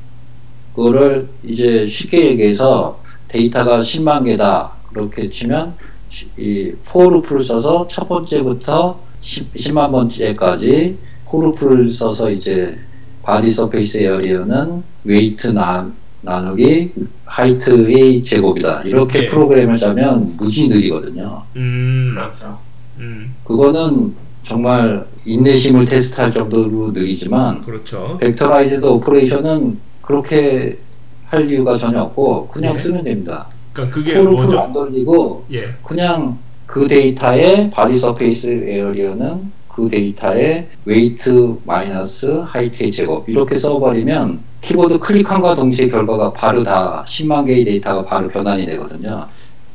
그거를 0.74 1.28
이제 1.44 1.86
쉽게 1.86 2.30
얘기해서 2.30 3.00
데이터가 3.28 3.80
10만 3.80 4.24
개다 4.24 4.72
그렇게 4.92 5.30
치면 5.30 5.74
시- 6.10 6.28
이 6.36 6.72
for 6.86 7.01
loop를 7.01 7.42
써서 7.42 7.86
첫 7.90 8.08
번째부터 8.08 8.98
10, 9.20 9.72
만 9.72 9.90
번째까지 9.90 10.98
for 11.26 11.44
loop를 11.44 11.90
써서 11.90 12.30
이제 12.30 12.78
body 13.22 13.50
surface 13.50 13.98
area는 13.98 14.82
weight 15.04 15.48
나, 15.48 15.90
나누기 16.20 16.92
height의 17.24 18.22
제곱이다 18.22 18.82
이렇게 18.82 19.20
네. 19.22 19.28
프로그램을 19.30 19.78
짜면 19.80 20.36
무지 20.36 20.68
느리거든요. 20.68 21.42
음. 21.56 22.12
그렇죠. 22.14 22.58
음. 22.98 23.34
그거는 23.44 24.14
정말 24.46 25.04
인내심을 25.24 25.86
테스트할 25.86 26.32
정도로 26.32 26.92
느리지만 26.92 27.62
그렇죠. 27.62 28.18
vectorized 28.20 28.84
operation은 28.84 29.78
그렇게 30.02 30.78
할 31.26 31.50
이유가 31.50 31.78
전혀 31.78 32.02
없고 32.02 32.48
그냥 32.48 32.74
네. 32.74 32.78
쓰면 32.78 33.04
됩니다. 33.04 33.48
그러니까 33.72 33.94
그게 33.94 34.20
뭐죠? 34.20 34.60
안 34.60 34.72
돌리고 34.72 35.46
예. 35.52 35.64
그냥 35.82 36.38
그 36.66 36.86
데이터의 36.86 37.70
body 37.70 37.98
surface 37.98 38.66
area는 38.68 39.52
그 39.68 39.88
데이터의 39.88 40.68
weight 40.84 41.58
minus 41.64 42.26
height의 42.46 42.92
제곱 42.92 43.28
이렇게 43.28 43.58
써버리면 43.58 44.40
키보드 44.60 44.98
클릭함과 44.98 45.56
동시에 45.56 45.88
결과가 45.88 46.32
바로 46.32 46.62
다 46.62 47.04
10만 47.08 47.46
개의 47.46 47.64
데이터가 47.64 48.04
바로 48.04 48.28
변환이 48.28 48.64
되거든요. 48.66 49.26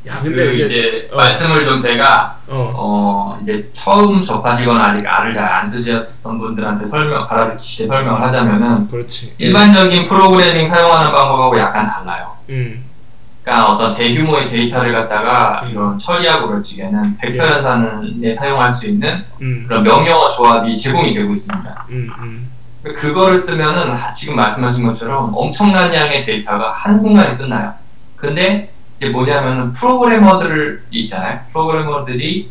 야, 0.08 0.20
그 0.22 0.30
근데 0.30 0.54
이게 0.54 0.66
이제 0.66 1.10
어. 1.12 1.18
말씀을 1.18 1.66
좀 1.66 1.82
제가 1.82 2.38
어. 2.48 2.72
어 2.76 3.40
이제 3.42 3.70
처음 3.74 4.22
접하시거나 4.22 4.84
아직 4.86 5.06
알을 5.06 5.34
잘 5.34 5.50
안 5.50 5.70
쓰셨던 5.70 6.40
분들한테 6.40 6.86
설명 6.86 7.28
알아듣기 7.30 7.86
설명을 7.88 8.22
하자면은 8.22 8.88
그렇지. 8.88 9.36
일반적인 9.40 10.06
프로그래밍 10.06 10.70
사용하는 10.70 11.12
방법하고 11.12 11.60
약간 11.60 11.86
달라요. 11.86 12.32
음. 12.50 12.86
그러니까 13.44 13.72
어떤 13.74 13.96
대규모의 13.96 14.48
데이터를 14.50 14.94
갖다가 14.94 15.62
음. 15.64 15.72
이런 15.72 15.98
처리하고 15.98 16.48
그럴 16.48 16.64
적에는 16.64 17.18
벡터 17.18 17.46
예. 17.46 17.50
연산에 17.52 18.36
사용할 18.36 18.72
수 18.72 18.88
있는 18.88 19.26
음. 19.42 19.66
그런 19.68 19.84
명령어 19.84 20.32
조합이 20.32 20.78
제공이 20.80 21.14
되고 21.14 21.34
있습니다. 21.34 21.86
음. 21.90 22.10
음. 22.20 22.52
그거를 22.84 23.38
쓰면은 23.38 23.94
지금 24.16 24.38
말씀하신 24.38 24.88
것처럼 24.88 25.32
엄청난 25.36 25.94
양의 25.94 26.24
데이터가 26.24 26.72
한순간에 26.72 27.36
끝나요. 27.36 27.74
근데 28.16 28.72
이게 29.00 29.10
뭐냐면은 29.12 29.72
프로그래머들 29.72 30.84
있잖아요. 30.92 31.40
프로그래머들이 31.52 32.50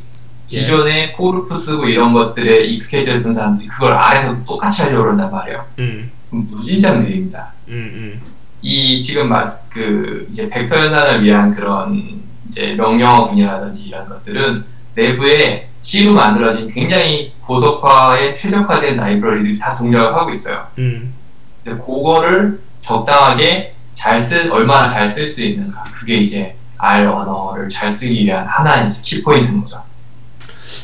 예. 0.51 0.61
기존에 0.61 1.13
포르프 1.13 1.57
쓰고 1.57 1.87
이런 1.87 2.15
것들에 2.15 2.65
익숙해졌던 2.65 3.35
사람들이 3.35 3.69
그걸 3.69 3.93
아래서 3.93 4.35
똑같이 4.45 4.83
하려고 4.83 5.05
그런단 5.05 5.31
말이에요. 5.31 5.65
음. 5.79 6.11
무진장 6.31 7.03
느립니다. 7.03 7.53
음. 7.69 8.21
이 8.63 9.03
지금 9.03 9.29
말, 9.29 9.47
그 9.69 10.27
이제 10.31 10.49
벡터 10.49 10.79
연산을 10.79 11.23
위한 11.23 11.55
그런 11.55 12.23
이제 12.49 12.75
명령어군이라든지 12.75 13.85
이런 13.85 14.09
것들은 14.09 14.65
내부에 14.95 15.69
C로 15.81 16.15
만들어진 16.15 16.73
굉장히 16.73 17.33
고속화에 17.43 18.35
최적화된 18.35 18.97
라이브러리들이 18.97 19.59
다 19.59 19.77
동작을 19.77 20.15
하고 20.15 20.33
있어요. 20.33 20.67
음. 20.79 21.15
근데 21.63 21.79
그거를 21.79 22.61
적당하게 22.83 23.75
잘 23.99 24.23
쓸, 24.23 24.49
얼마나 24.53 24.89
잘 24.89 25.09
쓸 25.11 25.29
수 25.29 25.43
있는가. 25.43 25.83
그게 25.93 26.19
이제 26.19 26.55
R 26.79 27.09
언어를 27.09 27.69
잘 27.69 27.93
쓰기 27.93 28.25
위한 28.25 28.47
하나의 28.47 28.89
이제 28.89 29.01
키포인트인 29.03 29.61
거죠. 29.63 29.83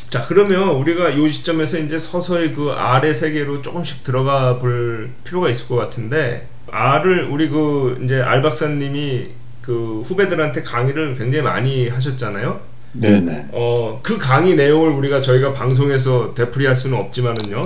자 0.09 0.25
그러면 0.27 0.71
우리가 0.71 1.11
이 1.11 1.29
시점에서 1.29 1.79
이제 1.79 1.97
서서히 1.99 2.53
그 2.53 2.73
R의 2.73 3.15
세계로 3.15 3.63
조금씩 3.63 4.03
들어가 4.03 4.59
볼 4.59 5.11
필요가 5.23 5.49
있을 5.49 5.69
것 5.69 5.77
같은데 5.77 6.49
R을 6.73 7.29
우리 7.31 7.49
그 7.49 8.01
이제 8.03 8.21
알 8.21 8.43
박사님이 8.43 9.29
그 9.63 10.03
후배들한테 10.05 10.63
강의를 10.63 11.15
굉장히 11.15 11.45
많이 11.45 11.89
하셨잖아요. 11.89 12.61
네네. 12.93 13.49
어, 13.53 14.01
그 14.03 14.19
강의 14.19 14.55
내용을 14.57 14.91
우리가 14.91 15.21
저희가 15.21 15.53
방송에서 15.53 16.35
되풀이할 16.35 16.75
수는 16.75 16.99
없지만은요. 16.99 17.65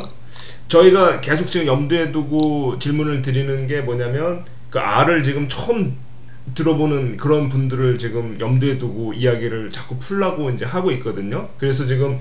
저희가 0.68 1.20
계속 1.20 1.51
지금 1.51 1.66
염두에 1.66 2.12
두고 2.12 2.78
질문을 2.78 3.22
드리는 3.22 3.66
게 3.66 3.80
뭐냐면 3.80 4.44
그 4.71 4.79
R을 4.79 5.23
지금 5.23 5.47
처음 5.49 5.97
들어보는 6.55 7.16
그런 7.16 7.49
분들을 7.49 7.99
지금 7.99 8.37
염두에 8.41 8.79
두고 8.79 9.12
이야기를 9.12 9.71
자꾸 9.71 9.97
풀라고 9.99 10.51
이제 10.51 10.64
하고 10.64 10.91
있거든요. 10.93 11.49
그래서 11.59 11.87
지금 11.87 12.19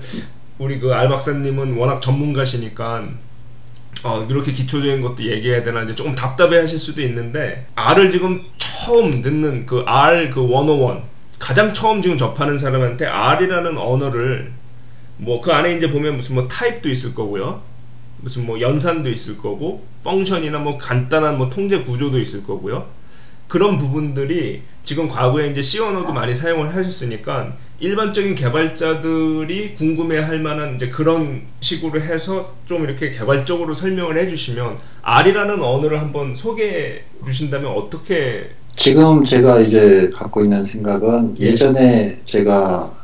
우리 0.58 0.78
그 0.78 0.92
알 0.92 1.08
박사님은 1.08 1.76
워낙 1.76 2.00
전문가시니까 2.00 3.08
어, 4.04 4.26
이렇게 4.30 4.52
기초적인 4.52 5.00
것도 5.00 5.24
얘기해야 5.24 5.62
되나 5.62 5.82
이제 5.82 5.94
조금 5.94 6.14
답답해 6.14 6.58
하실 6.58 6.78
수도 6.78 7.02
있는데 7.02 7.66
R을 7.74 8.10
지금 8.10 8.44
처음 8.56 9.22
듣는 9.22 9.66
그 9.66 9.82
R 9.86 10.30
그 10.30 10.46
101 10.46 11.02
가장 11.38 11.72
처음 11.72 12.02
지금 12.02 12.16
접하는 12.18 12.56
사람한테 12.58 13.06
R이라는 13.06 13.76
언어를 13.78 14.52
뭐 15.18 15.40
그 15.40 15.52
안에 15.52 15.76
이제 15.76 15.90
보면 15.90 16.16
무슨 16.16 16.34
뭐 16.36 16.46
타입도 16.48 16.88
있을 16.88 17.14
거고요. 17.14 17.62
무슨 18.20 18.46
뭐 18.46 18.60
연산도 18.60 19.10
있을 19.10 19.38
거고 19.38 19.82
펑션이나 20.04 20.58
뭐 20.58 20.78
간단한 20.78 21.38
뭐 21.38 21.48
통제 21.48 21.82
구조도 21.82 22.18
있을 22.18 22.44
거고요. 22.44 22.86
그런 23.46 23.78
부분들이 23.78 24.62
지금 24.84 25.08
과거에 25.08 25.48
이제 25.48 25.62
C 25.62 25.80
언어도 25.80 26.12
많이 26.12 26.34
사용을 26.34 26.74
하셨으니까 26.74 27.56
일반적인 27.80 28.34
개발자들이 28.34 29.74
궁금해 29.74 30.18
할 30.18 30.38
만한 30.40 30.74
이제 30.74 30.88
그런 30.88 31.42
식으로 31.60 32.00
해서 32.00 32.42
좀 32.66 32.84
이렇게 32.84 33.10
개발적으로 33.10 33.72
설명을 33.72 34.18
해주시면 34.18 34.76
R이라는 35.02 35.62
언어를 35.62 36.00
한번 36.00 36.34
소개해 36.34 37.02
주신다면 37.24 37.72
어떻게 37.72 38.50
지금 38.76 39.24
제가 39.24 39.60
이제 39.60 40.10
갖고 40.14 40.42
있는 40.42 40.62
생각은 40.62 41.36
예전에 41.40 42.20
제가 42.26 42.97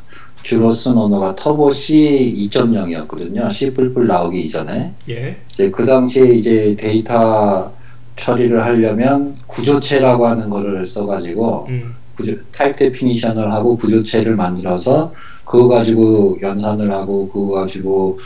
주로 0.44 0.70
쓴 0.72 0.96
언어가 0.98 1.34
Turbo 1.34 1.72
C 1.72 2.48
2.0이었거든요. 2.52 3.50
C++ 3.52 4.06
나오기 4.06 4.42
이전에. 4.42 4.92
예 5.08 5.36
이제 5.50 5.70
그 5.70 5.86
당시에 5.86 6.34
이제 6.34 6.76
데이터 6.78 7.72
처리를 8.16 8.62
하려면 8.62 9.34
구조체라고 9.46 10.26
하는 10.26 10.50
거를 10.50 10.86
써가지고 10.86 11.66
음, 11.70 11.94
구조, 12.14 12.36
type 12.52 12.76
definition을 12.76 13.52
하고 13.52 13.74
구조체를 13.76 14.36
만들어서 14.36 15.12
그거 15.46 15.66
가지고 15.68 16.38
연산을 16.40 16.92
하고 16.92 17.28
그거 17.30 17.54
가지고 17.60 18.18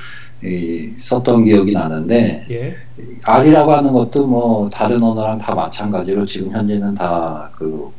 이, 0.44 0.90
썼던 0.98 1.44
기억이 1.44 1.72
나는데 1.72 2.46
예 2.50 2.76
R이라고 3.22 3.72
하는 3.72 3.92
것도 3.92 4.26
뭐 4.26 4.68
다른 4.68 5.00
언어랑 5.02 5.38
다 5.38 5.54
마찬가지로 5.54 6.26
지금 6.26 6.52
현재는 6.52 6.94
다 6.94 7.50
그 7.56 7.90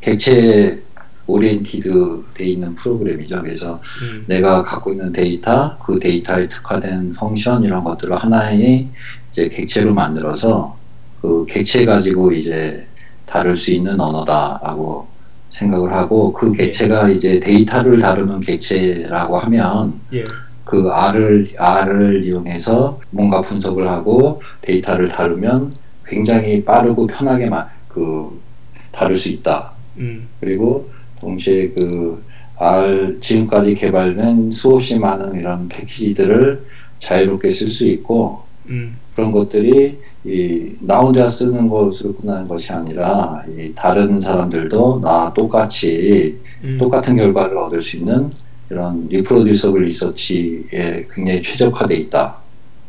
객체 0.00 0.80
oriented 1.26 2.24
돼 2.34 2.46
있는 2.46 2.74
프로그램이죠. 2.74 3.42
그래서 3.42 3.80
음, 4.02 4.24
내가 4.26 4.62
갖고 4.62 4.92
있는 4.92 5.12
데이터, 5.12 5.76
그 5.78 5.98
데이터에 5.98 6.48
특화된 6.48 7.12
function 7.14 7.64
이런 7.64 7.82
것들을 7.82 8.14
하나의 8.14 8.88
이제 9.32 9.48
객체로 9.48 9.92
만들어서 9.92 10.76
그 11.20 11.44
객체 11.46 11.84
가지고 11.84 12.32
이제 12.32 12.86
다룰 13.24 13.56
수 13.56 13.72
있는 13.72 14.00
언어다라고 14.00 15.08
생각을 15.50 15.92
하고 15.92 16.32
그 16.32 16.52
객체가 16.52 17.08
이제 17.10 17.40
데이터를 17.40 17.98
다루는 17.98 18.40
객체라고 18.40 19.38
하면 19.38 20.00
예 20.12 20.24
그 20.66 20.90
R을 20.90 21.48
R을 21.56 22.24
이용해서 22.24 23.00
뭔가 23.10 23.40
분석을 23.40 23.88
하고 23.88 24.42
데이터를 24.62 25.08
다루면 25.08 25.72
굉장히 26.04 26.64
빠르고 26.64 27.06
편하게 27.06 27.48
마, 27.48 27.66
그 27.88 28.42
다룰 28.90 29.16
수 29.16 29.28
있다. 29.28 29.72
음, 29.98 30.28
그리고 30.40 30.90
동시에 31.20 31.70
그 31.70 32.22
R 32.58 33.18
지금까지 33.20 33.74
개발된 33.74 34.50
수없이 34.50 34.98
많은 34.98 35.38
이런 35.38 35.68
패키지들을 35.68 36.64
자유롭게 36.98 37.50
쓸 37.50 37.70
수 37.70 37.86
있고 37.86 38.42
음, 38.68 38.96
그런 39.14 39.32
것들이 39.32 39.98
이나 40.24 40.98
혼자 40.98 41.28
쓰는 41.28 41.68
것으로 41.68 42.14
끝나는 42.16 42.48
것이 42.48 42.72
아니라 42.72 43.44
이 43.56 43.72
다른 43.74 44.18
사람들도 44.18 45.00
나 45.00 45.32
똑같이 45.32 46.40
음. 46.64 46.76
똑같은 46.78 47.16
결과를 47.16 47.56
얻을 47.58 47.82
수 47.82 47.98
있는 47.98 48.30
이런 48.70 49.06
리프로듀서블 49.08 49.82
리서치에 49.82 51.06
굉장히 51.14 51.42
최적화돼 51.42 51.94
있다. 51.96 52.38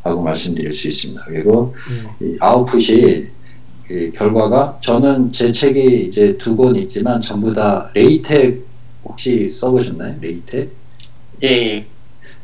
라고 0.04 0.22
말씀드릴 0.22 0.72
수 0.72 0.88
있습니다. 0.88 1.24
그리고 1.26 1.74
음. 1.90 2.26
이 2.26 2.36
아웃풋이 2.40 3.28
이 3.90 4.10
결과가 4.12 4.78
저는 4.82 5.32
제 5.32 5.50
책이 5.50 6.08
이제 6.08 6.36
두 6.36 6.56
권 6.56 6.76
있지만 6.76 7.20
전부 7.22 7.52
다 7.54 7.90
LaTeX 7.94 8.62
혹시 9.04 9.50
써보셨나요? 9.50 10.16
LaTeX? 10.20 10.68
예, 11.44 11.48
예. 11.48 11.86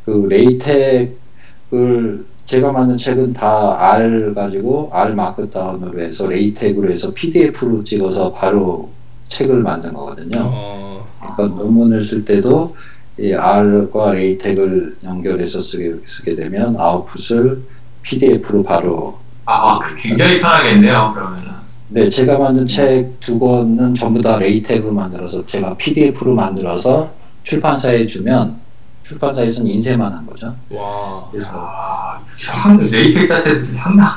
그 0.05 0.27
LaTeX을 0.29 2.25
제가 2.45 2.73
만든 2.73 2.97
책은 2.97 3.33
다 3.33 3.93
R 3.95 4.33
가지고 4.35 4.91
R 4.93 5.15
마크다운으로 5.15 6.01
해서 6.01 6.27
LaTeX으로 6.27 6.91
해서 6.91 7.13
PDF로 7.13 7.83
찍어서 7.85 8.33
바로 8.33 8.91
책을 9.29 9.63
만든 9.63 9.93
거거든요. 9.95 10.41
어, 10.45 11.07
그러니까 11.37 11.57
논문을 11.63 12.05
쓸 12.05 12.25
때도 12.25 12.77
이 13.19 13.33
R과 13.33 14.13
레이텍을 14.15 14.95
연결해서 15.05 15.61
쓰게, 15.61 15.95
쓰게 16.05 16.35
되면 16.37 16.77
아웃풋을 16.79 17.63
PDF로 18.03 18.63
바로 18.63 19.19
아, 19.47 19.79
그 19.79 19.95
굉장히 19.97 20.41
편하겠네요. 20.41 21.13
그러면은. 21.15 21.55
네, 21.89 22.09
제가 22.11 22.39
만든 22.39 22.67
책 22.67 23.15
두 23.21 23.39
권은 23.39 23.95
전부 23.95 24.21
다 24.21 24.39
레이텍으로 24.39 24.93
만들어서 24.93 25.45
제가 25.47 25.77
PDF로 25.77 26.35
만들어서 26.35 27.11
출판사에 27.45 28.07
주면 28.07 28.59
출판사에서는 29.07 29.71
인쇄만 29.71 30.13
한 30.13 30.27
거죠. 30.27 30.55
와. 30.71 31.29
그래서 31.31 31.51
아, 31.55 32.21
상 32.39 32.79
레이텍 32.79 33.29
자체도 33.29 33.71
상당. 33.73 34.09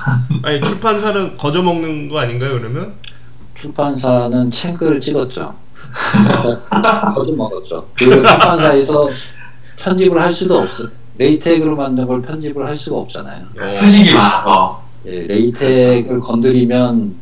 아니 0.44 0.62
출판사는 0.62 1.38
거저 1.38 1.62
먹는 1.62 2.10
거 2.10 2.20
아닌가요 2.20 2.54
그러면? 2.54 2.94
출판사는 3.56 4.50
책을 4.50 5.02
찍었죠. 5.02 5.54
거짓 7.16 7.36
먹었죠. 7.36 7.88
그리고 7.96 8.14
출판사에서 8.16 9.02
편집을 9.78 10.22
할 10.22 10.34
수도 10.34 10.60
없어. 10.60 10.86
LaTeX으로 11.18 11.76
만든 11.76 12.08
걸 12.08 12.22
편집을 12.22 12.66
할 12.66 12.78
수가 12.78 12.98
없잖아요. 12.98 13.46
어. 13.60 13.66
수식이 13.66 14.14
많아서. 14.14 14.82
예, 15.08 15.22
LaTeX을 15.22 16.20
건드리면 16.20 17.16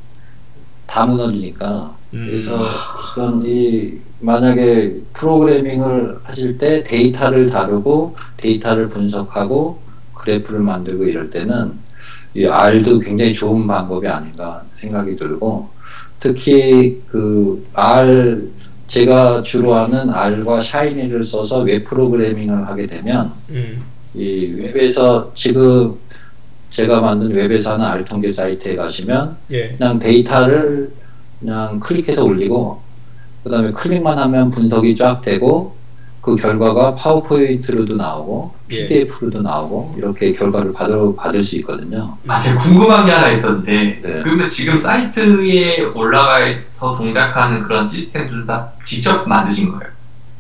다 0.88 1.06
무너지니까. 1.06 1.96
음. 2.14 2.28
그래서 2.30 2.58
어떤 2.58 3.46
이 3.46 3.94
만약에 4.20 5.02
프로그래밍을 5.14 6.20
하실 6.24 6.58
때 6.58 6.82
데이터를 6.84 7.50
다루고 7.50 8.16
데이터를 8.38 8.90
분석하고 8.90 9.80
그래프를 10.14 10.62
만들고 10.62 11.06
이럴 11.06 11.30
때는 11.30 11.74
이 12.34 12.46
R도 12.46 13.00
굉장히 13.00 13.34
좋은 13.34 13.68
방법이 13.68 14.08
아닌가 14.08 14.66
생각이 14.76 15.16
들고 15.16 15.70
특히 16.20 17.02
그 17.08 17.64
R 17.74 18.50
제가 18.88 19.44
주로 19.44 19.74
하는 19.76 20.10
R과 20.10 20.62
Shiny를 20.62 21.24
써서 21.24 21.60
웹 21.62 21.86
프로그래밍을 21.86 22.68
하게 22.68 22.88
되면 22.88 23.32
음. 23.50 23.84
이 24.16 24.56
웹에서 24.58 25.32
지금 25.36 25.96
제가 26.76 27.00
만든 27.00 27.32
웹에서 27.32 27.74
하는 27.74 27.86
R 27.86 28.04
통계 28.04 28.32
사이트에 28.32 28.76
가시면 28.76 29.38
예. 29.52 29.70
그냥 29.78 29.98
데이터를 29.98 30.92
그냥 31.40 31.80
클릭해서 31.80 32.24
올리고 32.24 32.82
그 33.44 33.50
다음에 33.50 33.72
클릭만 33.72 34.18
하면 34.18 34.52
분석이 34.52 34.96
쫙 34.96 35.22
되고 35.22 35.74
그 36.22 36.36
결과가 36.36 36.96
파워포인트로도 36.96 37.96
나오고 37.96 38.52
예. 38.72 38.88
PDF로도 38.88 39.42
나오고 39.42 39.96
이렇게 39.98 40.34
결과를 40.34 40.74
받을, 40.74 41.16
받을 41.16 41.44
수 41.44 41.56
있거든요. 41.58 42.18
아, 42.28 42.40
제가 42.40 42.60
궁금한 42.60 43.06
게 43.06 43.12
하나 43.12 43.30
있었는데, 43.30 44.02
네. 44.02 44.22
그러면 44.24 44.48
지금 44.48 44.76
사이트에 44.76 45.84
올라가서 45.96 46.96
동작하는 46.98 47.62
그런 47.62 47.86
시스템들을 47.86 48.48
다 48.48 48.72
직접 48.84 49.30
만드신 49.30 49.72
거예요? 49.72 49.94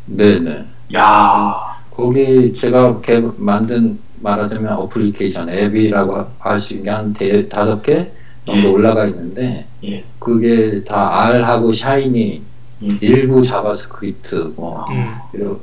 네네. 0.07 0.65
야 0.95 1.53
거기 1.91 2.55
제가 2.59 2.99
개, 3.01 3.21
만든 3.37 3.99
말하자면 4.21 4.73
어플리케이션 4.73 5.49
앱이라고 5.49 6.25
할 6.39 6.59
수 6.59 6.73
있는 6.73 6.85
게 6.85 6.91
한 6.91 7.49
다섯 7.49 7.81
개 7.81 8.07
정도 8.45 8.67
예. 8.67 8.71
올라가 8.71 9.05
있는데 9.05 9.65
예. 9.83 10.03
그게 10.19 10.83
다 10.83 11.25
R하고 11.27 11.71
Shiny 11.73 12.41
예. 12.83 12.87
일부 13.01 13.45
JavaScript 13.45 14.53
뭐 14.55 14.83
음. 14.91 15.13
이런 15.33 15.59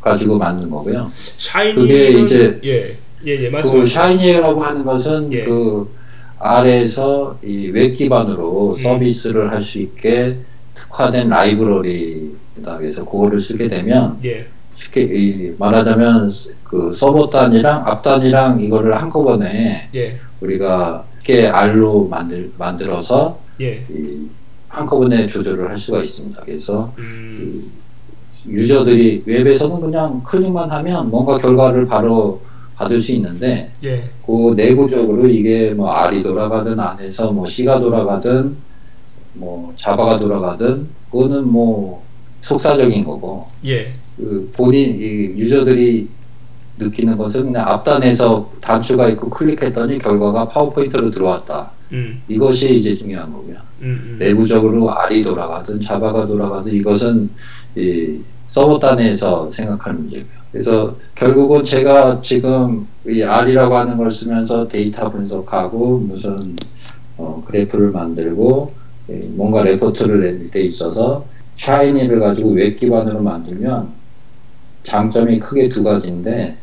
가지고 0.00 0.38
만든 0.38 0.70
거고요. 0.70 1.10
Shiny는 1.14 1.82
그게 1.82 2.08
이제 2.20 2.60
예. 2.64 2.84
예, 3.26 3.44
예, 3.44 3.50
그. 3.50 3.86
Shiny라고 3.86 4.62
하는 4.62 4.84
것은 4.84 5.32
예. 5.32 5.44
그 5.44 5.90
R에서 6.38 7.38
이 7.44 7.68
웹 7.70 7.92
기반으로 7.96 8.74
음. 8.76 8.82
서비스를 8.82 9.50
할 9.50 9.62
수 9.62 9.78
있게 9.78 10.38
특화된 10.74 11.28
라이브러리다. 11.28 12.78
그래서 12.78 13.04
그거를 13.04 13.40
쓰게 13.40 13.68
되면 13.68 14.18
예. 14.24 14.46
쉽게 14.78 15.02
이 15.02 15.52
말하자면 15.58 16.30
그 16.70 16.92
서버 16.92 17.28
단위랑 17.28 17.82
앞 17.84 18.02
단위랑 18.02 18.60
이거를 18.62 18.96
한꺼번에 18.96 19.88
예. 19.94 20.18
우리가 20.40 21.04
쉽게 21.30 21.48
R로 21.48 22.08
만들 22.08 22.50
만들어서 22.58 23.38
예. 23.60 23.84
이 23.88 24.28
한꺼번에 24.68 25.26
조절을 25.26 25.68
할 25.68 25.78
수가 25.78 26.02
있습니다. 26.02 26.42
그래서 26.44 26.92
음. 26.98 27.70
유저들이 28.46 29.24
웹에서는 29.26 29.80
그냥 29.80 30.22
클릭만 30.22 30.70
하면 30.70 31.10
뭔가 31.10 31.36
결과를 31.38 31.86
바로 31.86 32.40
받을 32.74 33.00
수 33.00 33.12
있는데 33.12 33.70
예. 33.84 34.02
그 34.26 34.54
내부적으로 34.56 35.28
이게 35.28 35.74
뭐 35.74 35.90
R이 35.90 36.22
돌아가든 36.22 36.78
안에서 36.78 37.32
뭐 37.32 37.46
C가 37.46 37.78
돌아가든 37.78 38.56
뭐 39.34 39.72
자바가 39.76 40.18
돌아가든 40.18 40.88
그거는 41.10 41.46
뭐 41.46 42.02
속사적인 42.40 43.04
거고 43.04 43.46
예. 43.66 43.88
그 44.16 44.50
본인 44.54 44.94
이 45.00 45.38
유저들이 45.38 46.08
느끼는 46.80 47.16
것은 47.16 47.44
그냥 47.52 47.68
앞단에서 47.68 48.50
단추가 48.60 49.08
있고 49.08 49.28
클릭했더니 49.30 49.98
결과가 49.98 50.48
파워포인트로 50.48 51.10
들어왔다. 51.10 51.70
음. 51.92 52.22
이것이 52.28 52.78
이제 52.78 52.96
중요한 52.96 53.32
거고요. 53.32 53.56
음. 53.82 54.00
음. 54.04 54.16
내부적으로 54.18 54.90
R이 54.90 55.22
돌아가든 55.22 55.80
Java가 55.80 56.26
돌아가든 56.26 56.72
이것은 56.72 57.30
이 57.76 58.18
서버 58.48 58.78
단에서 58.78 59.50
생각할 59.50 59.94
문제고요. 59.94 60.40
그래서 60.52 60.96
결국은 61.14 61.64
제가 61.64 62.20
지금 62.20 62.86
이 63.06 63.22
R이라고 63.22 63.76
하는 63.76 63.96
걸 63.96 64.10
쓰면서 64.10 64.66
데이터 64.66 65.08
분석하고 65.10 65.98
무슨 65.98 66.56
어, 67.16 67.42
그래프를 67.46 67.90
만들고 67.90 68.72
이 69.08 69.12
뭔가 69.34 69.62
레포트를 69.62 70.20
낼 70.20 70.50
때 70.50 70.62
있어서 70.62 71.24
Shiny를 71.58 72.20
가지고 72.20 72.50
웹 72.52 72.78
기반으로 72.80 73.22
만들면 73.22 73.90
장점이 74.84 75.38
크게 75.38 75.68
두 75.68 75.82
가지인데 75.84 76.56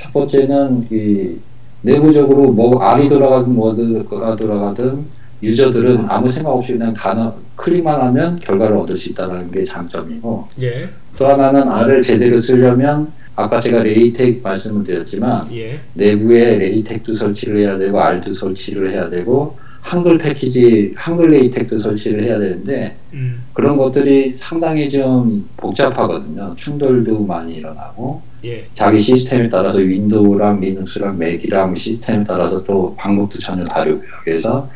첫 0.00 0.12
번째는 0.12 0.86
이 0.90 1.36
내부적으로 1.82 2.52
뭐 2.52 2.82
R이 2.82 3.08
돌아가든 3.08 3.54
뭐가 3.54 4.36
돌아가든 4.36 5.04
user들은 5.42 6.06
아무 6.08 6.28
생각 6.28 6.50
없이 6.50 6.72
그냥 6.72 6.92
단어 6.94 7.34
클릭만 7.56 8.00
하면 8.00 8.38
결과를 8.38 8.76
얻을 8.76 8.96
수 8.96 9.10
있다는 9.10 9.50
게 9.50 9.64
장점이고 9.64 10.48
예. 10.60 10.88
또 11.16 11.26
하나는 11.26 11.68
R을 11.68 12.02
제대로 12.02 12.38
쓰려면 12.38 13.12
아까 13.36 13.60
제가 13.60 13.82
LaTeX 13.82 14.42
말씀을 14.42 14.84
드렸지만 14.84 15.46
예. 15.52 15.80
내부에 15.94 16.58
LaTeX도 16.58 17.14
설치를 17.14 17.58
해야 17.58 17.78
되고 17.78 17.98
R도 17.98 18.34
설치를 18.34 18.92
해야 18.92 19.08
되고 19.08 19.56
한글 19.80 20.18
패키지 20.18 20.94
한글 20.96 21.30
LaTeX도 21.30 21.78
설치를 21.78 22.22
해야 22.24 22.38
되는데 22.38 22.96
음. 23.12 23.44
그런 23.52 23.76
것들이 23.76 24.34
상당히 24.34 24.90
좀 24.90 25.48
복잡하거든요 25.56 26.54
충돌도 26.56 27.24
많이 27.24 27.54
일어나고 27.54 28.22
예. 28.44 28.64
자기 28.74 29.00
시스템에 29.00 29.48
따라서 29.48 29.78
윈도우랑 29.78 30.60
리눅스랑 30.60 31.18
맥이랑 31.18 31.74
시스템에 31.74 32.24
따라서 32.24 32.62
또 32.64 32.94
방법도 32.96 33.38
전혀 33.38 33.64
다르고요. 33.64 34.08
그래서 34.24 34.68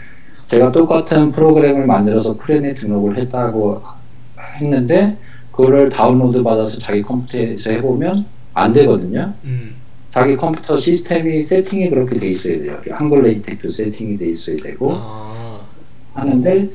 제가 0.48 0.70
똑같은 0.70 1.32
프로그램을 1.32 1.86
만들어서 1.86 2.36
CRAN에 2.36 2.74
등록을 2.74 3.16
했다고 3.16 3.80
했는데 4.60 5.16
그거를 5.50 5.88
다운로드 5.88 6.42
받아서 6.42 6.78
자기 6.78 7.00
컴퓨터에서 7.00 7.70
해보면 7.70 8.26
안 8.52 8.72
되거든요. 8.72 9.32
음. 9.44 9.74
자기 10.14 10.36
컴퓨터 10.36 10.76
시스템이 10.76 11.42
세팅이 11.42 11.90
그렇게 11.90 12.16
돼 12.16 12.30
있어야 12.30 12.58
돼요. 12.58 12.80
한글 12.88 13.22
LaTeX도 13.22 13.68
세팅이 13.68 14.16
돼 14.16 14.26
있어야 14.26 14.56
되고 14.58 14.92
아. 14.94 15.58
하는데 16.14 16.68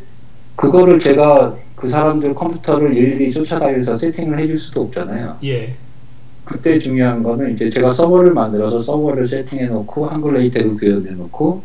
그거를 0.57 0.99
제가 0.99 1.55
그 1.77 1.87
사람들 1.87 2.35
컴퓨터를 2.35 2.93
일일이 2.93 3.31
쫓아다니면서 3.31 3.95
세팅을 3.95 4.39
해줄 4.39 4.59
수도 4.59 4.81
없잖아요. 4.81 5.37
예. 5.45 5.73
그때 6.43 6.79
중요한 6.79 7.23
거는 7.23 7.55
이제 7.55 7.69
제가 7.69 7.93
서버를 7.93 8.33
만들어서 8.33 8.79
서버를 8.81 9.25
세팅해 9.25 9.67
놓고 9.67 10.07
한글 10.07 10.33
LaTeX을 10.33 10.75
구현해 10.75 11.11
놓고 11.11 11.61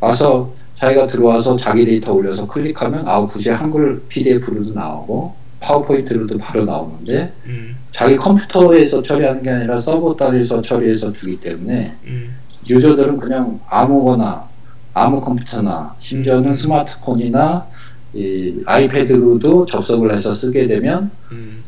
와서 0.00 0.52
자기가 0.78 1.06
들어와서 1.06 1.56
자기 1.56 1.86
데이터 1.86 2.12
올려서 2.12 2.46
클릭하면 2.46 3.08
아웃풋이 3.08 3.48
한글 3.48 4.02
PDF로도 4.10 4.74
나오고 4.74 5.32
파워포인트로도 5.60 6.36
바로 6.36 6.66
나오는데 6.66 7.32
음. 7.46 7.75
자기 7.96 8.14
컴퓨터에서 8.16 9.02
처리하는 9.02 9.42
게 9.42 9.48
아니라 9.48 9.78
서버 9.78 10.14
단에서 10.14 10.60
처리해서 10.60 11.10
주기 11.14 11.40
때문에 11.40 11.94
음. 12.04 12.36
user들은 12.68 13.16
그냥 13.16 13.58
아무거나 13.70 14.46
아무 14.92 15.18
컴퓨터나 15.18 15.96
심지어는 15.98 16.52
스마트폰이나 16.52 17.66
이 18.12 18.60
아이패드로도 18.66 19.64
접속을 19.64 20.14
해서 20.14 20.30
쓰게 20.32 20.66
되면 20.66 21.10
음. 21.32 21.64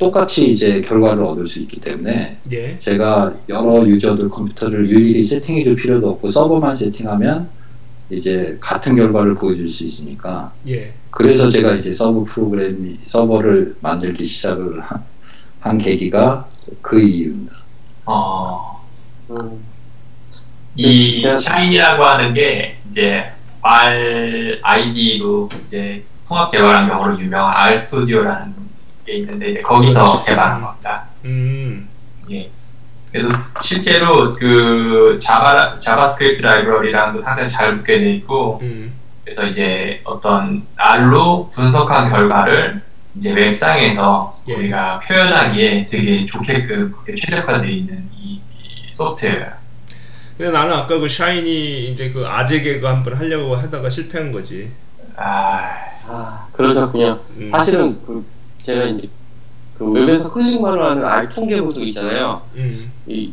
똑같이 0.00 0.50
이제 0.50 0.80
결과를 0.80 1.22
얻을 1.22 1.46
수 1.46 1.60
있기 1.60 1.80
때문에 1.80 2.38
예. 2.52 2.78
제가 2.80 3.32
여러 3.48 3.86
user들 3.86 4.28
컴퓨터를 4.28 4.86
일일이 4.88 5.24
세팅해 5.24 5.62
줄 5.62 5.76
필요도 5.76 6.10
없고 6.10 6.28
서버만 6.28 6.76
세팅하면 6.76 7.48
이제 8.10 8.58
같은 8.60 8.96
결과를 8.96 9.34
보여줄 9.34 9.70
수 9.70 9.84
있으니까 9.84 10.52
예. 10.68 10.92
그래서 11.10 11.48
제가 11.48 11.76
이제 11.76 11.92
서버 11.92 12.24
프로그램이 12.24 12.98
서버를 13.04 13.76
만들기 13.80 14.26
시작을 14.26 14.80
한, 14.80 15.02
한 15.66 15.78
계기가 15.78 16.46
그 16.80 17.00
이유입니다. 17.00 17.52
어, 18.04 18.80
음. 19.30 19.64
이 20.76 21.20
제가- 21.20 21.40
샤인이라고 21.40 22.04
하는 22.04 22.34
게 22.34 22.78
이제 22.90 23.30
R 23.62 24.60
ID로 24.62 25.48
이제 25.64 26.04
통합 26.28 26.50
개발 26.52 26.76
환경으로 26.76 27.18
유명한 27.18 27.56
R 27.56 27.76
스튜디오라는 27.78 28.54
게 29.04 29.12
있는데 29.14 29.50
이제 29.50 29.60
거기서 29.60 30.04
그렇지. 30.04 30.24
개발한 30.26 30.62
겁니다. 30.62 31.06
음. 31.24 31.88
예. 32.30 32.48
그래서 33.10 33.28
실제로 33.62 34.34
그 34.36 35.18
자바 35.20 35.78
자바스크립트 35.80 36.42
라이브러리랑도 36.42 37.22
상당히 37.22 37.48
잘 37.48 37.74
묶여 37.74 37.94
돼 37.94 38.12
있고 38.16 38.60
음. 38.62 38.92
그래서 39.24 39.44
이제 39.46 40.00
어떤 40.04 40.64
R로 40.76 41.50
분석한 41.52 42.10
결과를 42.10 42.82
이제 43.16 43.32
웹상에서 43.32 44.38
예. 44.48 44.54
우리가 44.54 45.00
표현하기에 45.00 45.86
되게 45.86 46.26
좋게끔 46.26 46.92
그렇게 46.92 47.14
최적화되어 47.14 47.70
있는 47.70 48.08
이, 48.14 48.34
이 48.34 48.92
소프트웨어. 48.92 49.52
근데 50.36 50.52
나는 50.52 50.74
아까 50.74 50.98
그 50.98 51.08
Shiny 51.08 51.90
이제 51.90 52.10
그 52.10 52.26
아재 52.26 52.60
개그 52.60 52.86
한번 52.86 53.14
하려고 53.14 53.56
하다가 53.56 53.88
실패한 53.88 54.32
거지. 54.32 54.70
아, 55.16 55.72
아, 56.08 56.46
그러셨군요. 56.52 57.18
음. 57.38 57.50
사실은 57.50 58.00
그 58.02 58.22
제가 58.58 58.84
이제 58.84 59.08
그 59.78 59.90
웹에서 59.92 60.30
클릭만으로 60.30 60.84
하는 60.84 61.04
R 61.04 61.28
통계 61.30 61.60
분석 61.60 61.82
있잖아요. 61.84 62.42
음. 62.56 62.92
이 63.06 63.32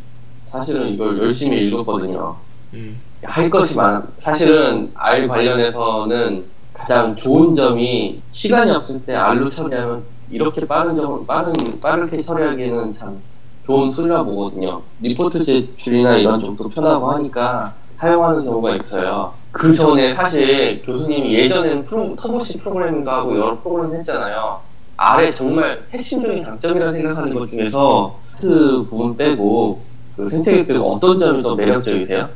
사실은 0.49 0.93
이걸 0.93 1.17
열심히 1.17 1.67
읽었거든요. 1.67 2.37
음. 2.73 2.99
할 3.23 3.49
것이 3.49 3.75
많. 3.75 4.07
사실은 4.21 4.91
R 4.93 5.27
관련해서는 5.27 6.45
가장 6.73 7.15
좋은 7.15 7.55
점이 7.55 8.21
시간이 8.31 8.71
없을 8.71 9.05
때 9.05 9.13
R로 9.15 9.49
처리하면 9.49 10.03
이렇게 10.29 10.65
빠른 10.65 10.95
점 10.95 11.25
빠른 11.25 11.53
빠르게 11.81 12.21
처리하기에는 12.21 12.93
참 12.93 13.21
좋은 13.65 13.91
툴이라 13.91 14.23
보거든요. 14.23 14.81
리포트 14.99 15.43
제출이나 15.45 16.17
이런 16.17 16.39
쪽도 16.39 16.69
편하고 16.69 17.11
하니까 17.11 17.75
사용하는 17.97 18.43
경우가 18.43 18.75
있어요. 18.77 19.33
그 19.51 19.73
전에 19.73 20.15
사실 20.15 20.81
교수님이 20.83 21.33
예전에는 21.33 21.85
프로, 21.85 22.15
Turbo 22.15 22.50
C 22.50 22.57
프로그래밍도 22.57 23.09
하고 23.09 23.37
여러 23.37 23.61
프로그램 23.61 23.95
했잖아요. 23.95 24.59
R의 24.97 25.35
정말 25.35 25.83
핵심적인 25.91 26.43
장점이라 26.43 26.91
생각하는 26.91 27.33
것 27.33 27.49
중에서 27.49 28.19
트 28.39 28.83
부분 28.89 29.15
빼고 29.15 29.79
그 30.15 30.27
생태계 30.27 30.65
빼고 30.67 30.83
어떤 30.91 31.19
점이 31.19 31.41
더 31.43 31.55
매력적이세요? 31.55 32.29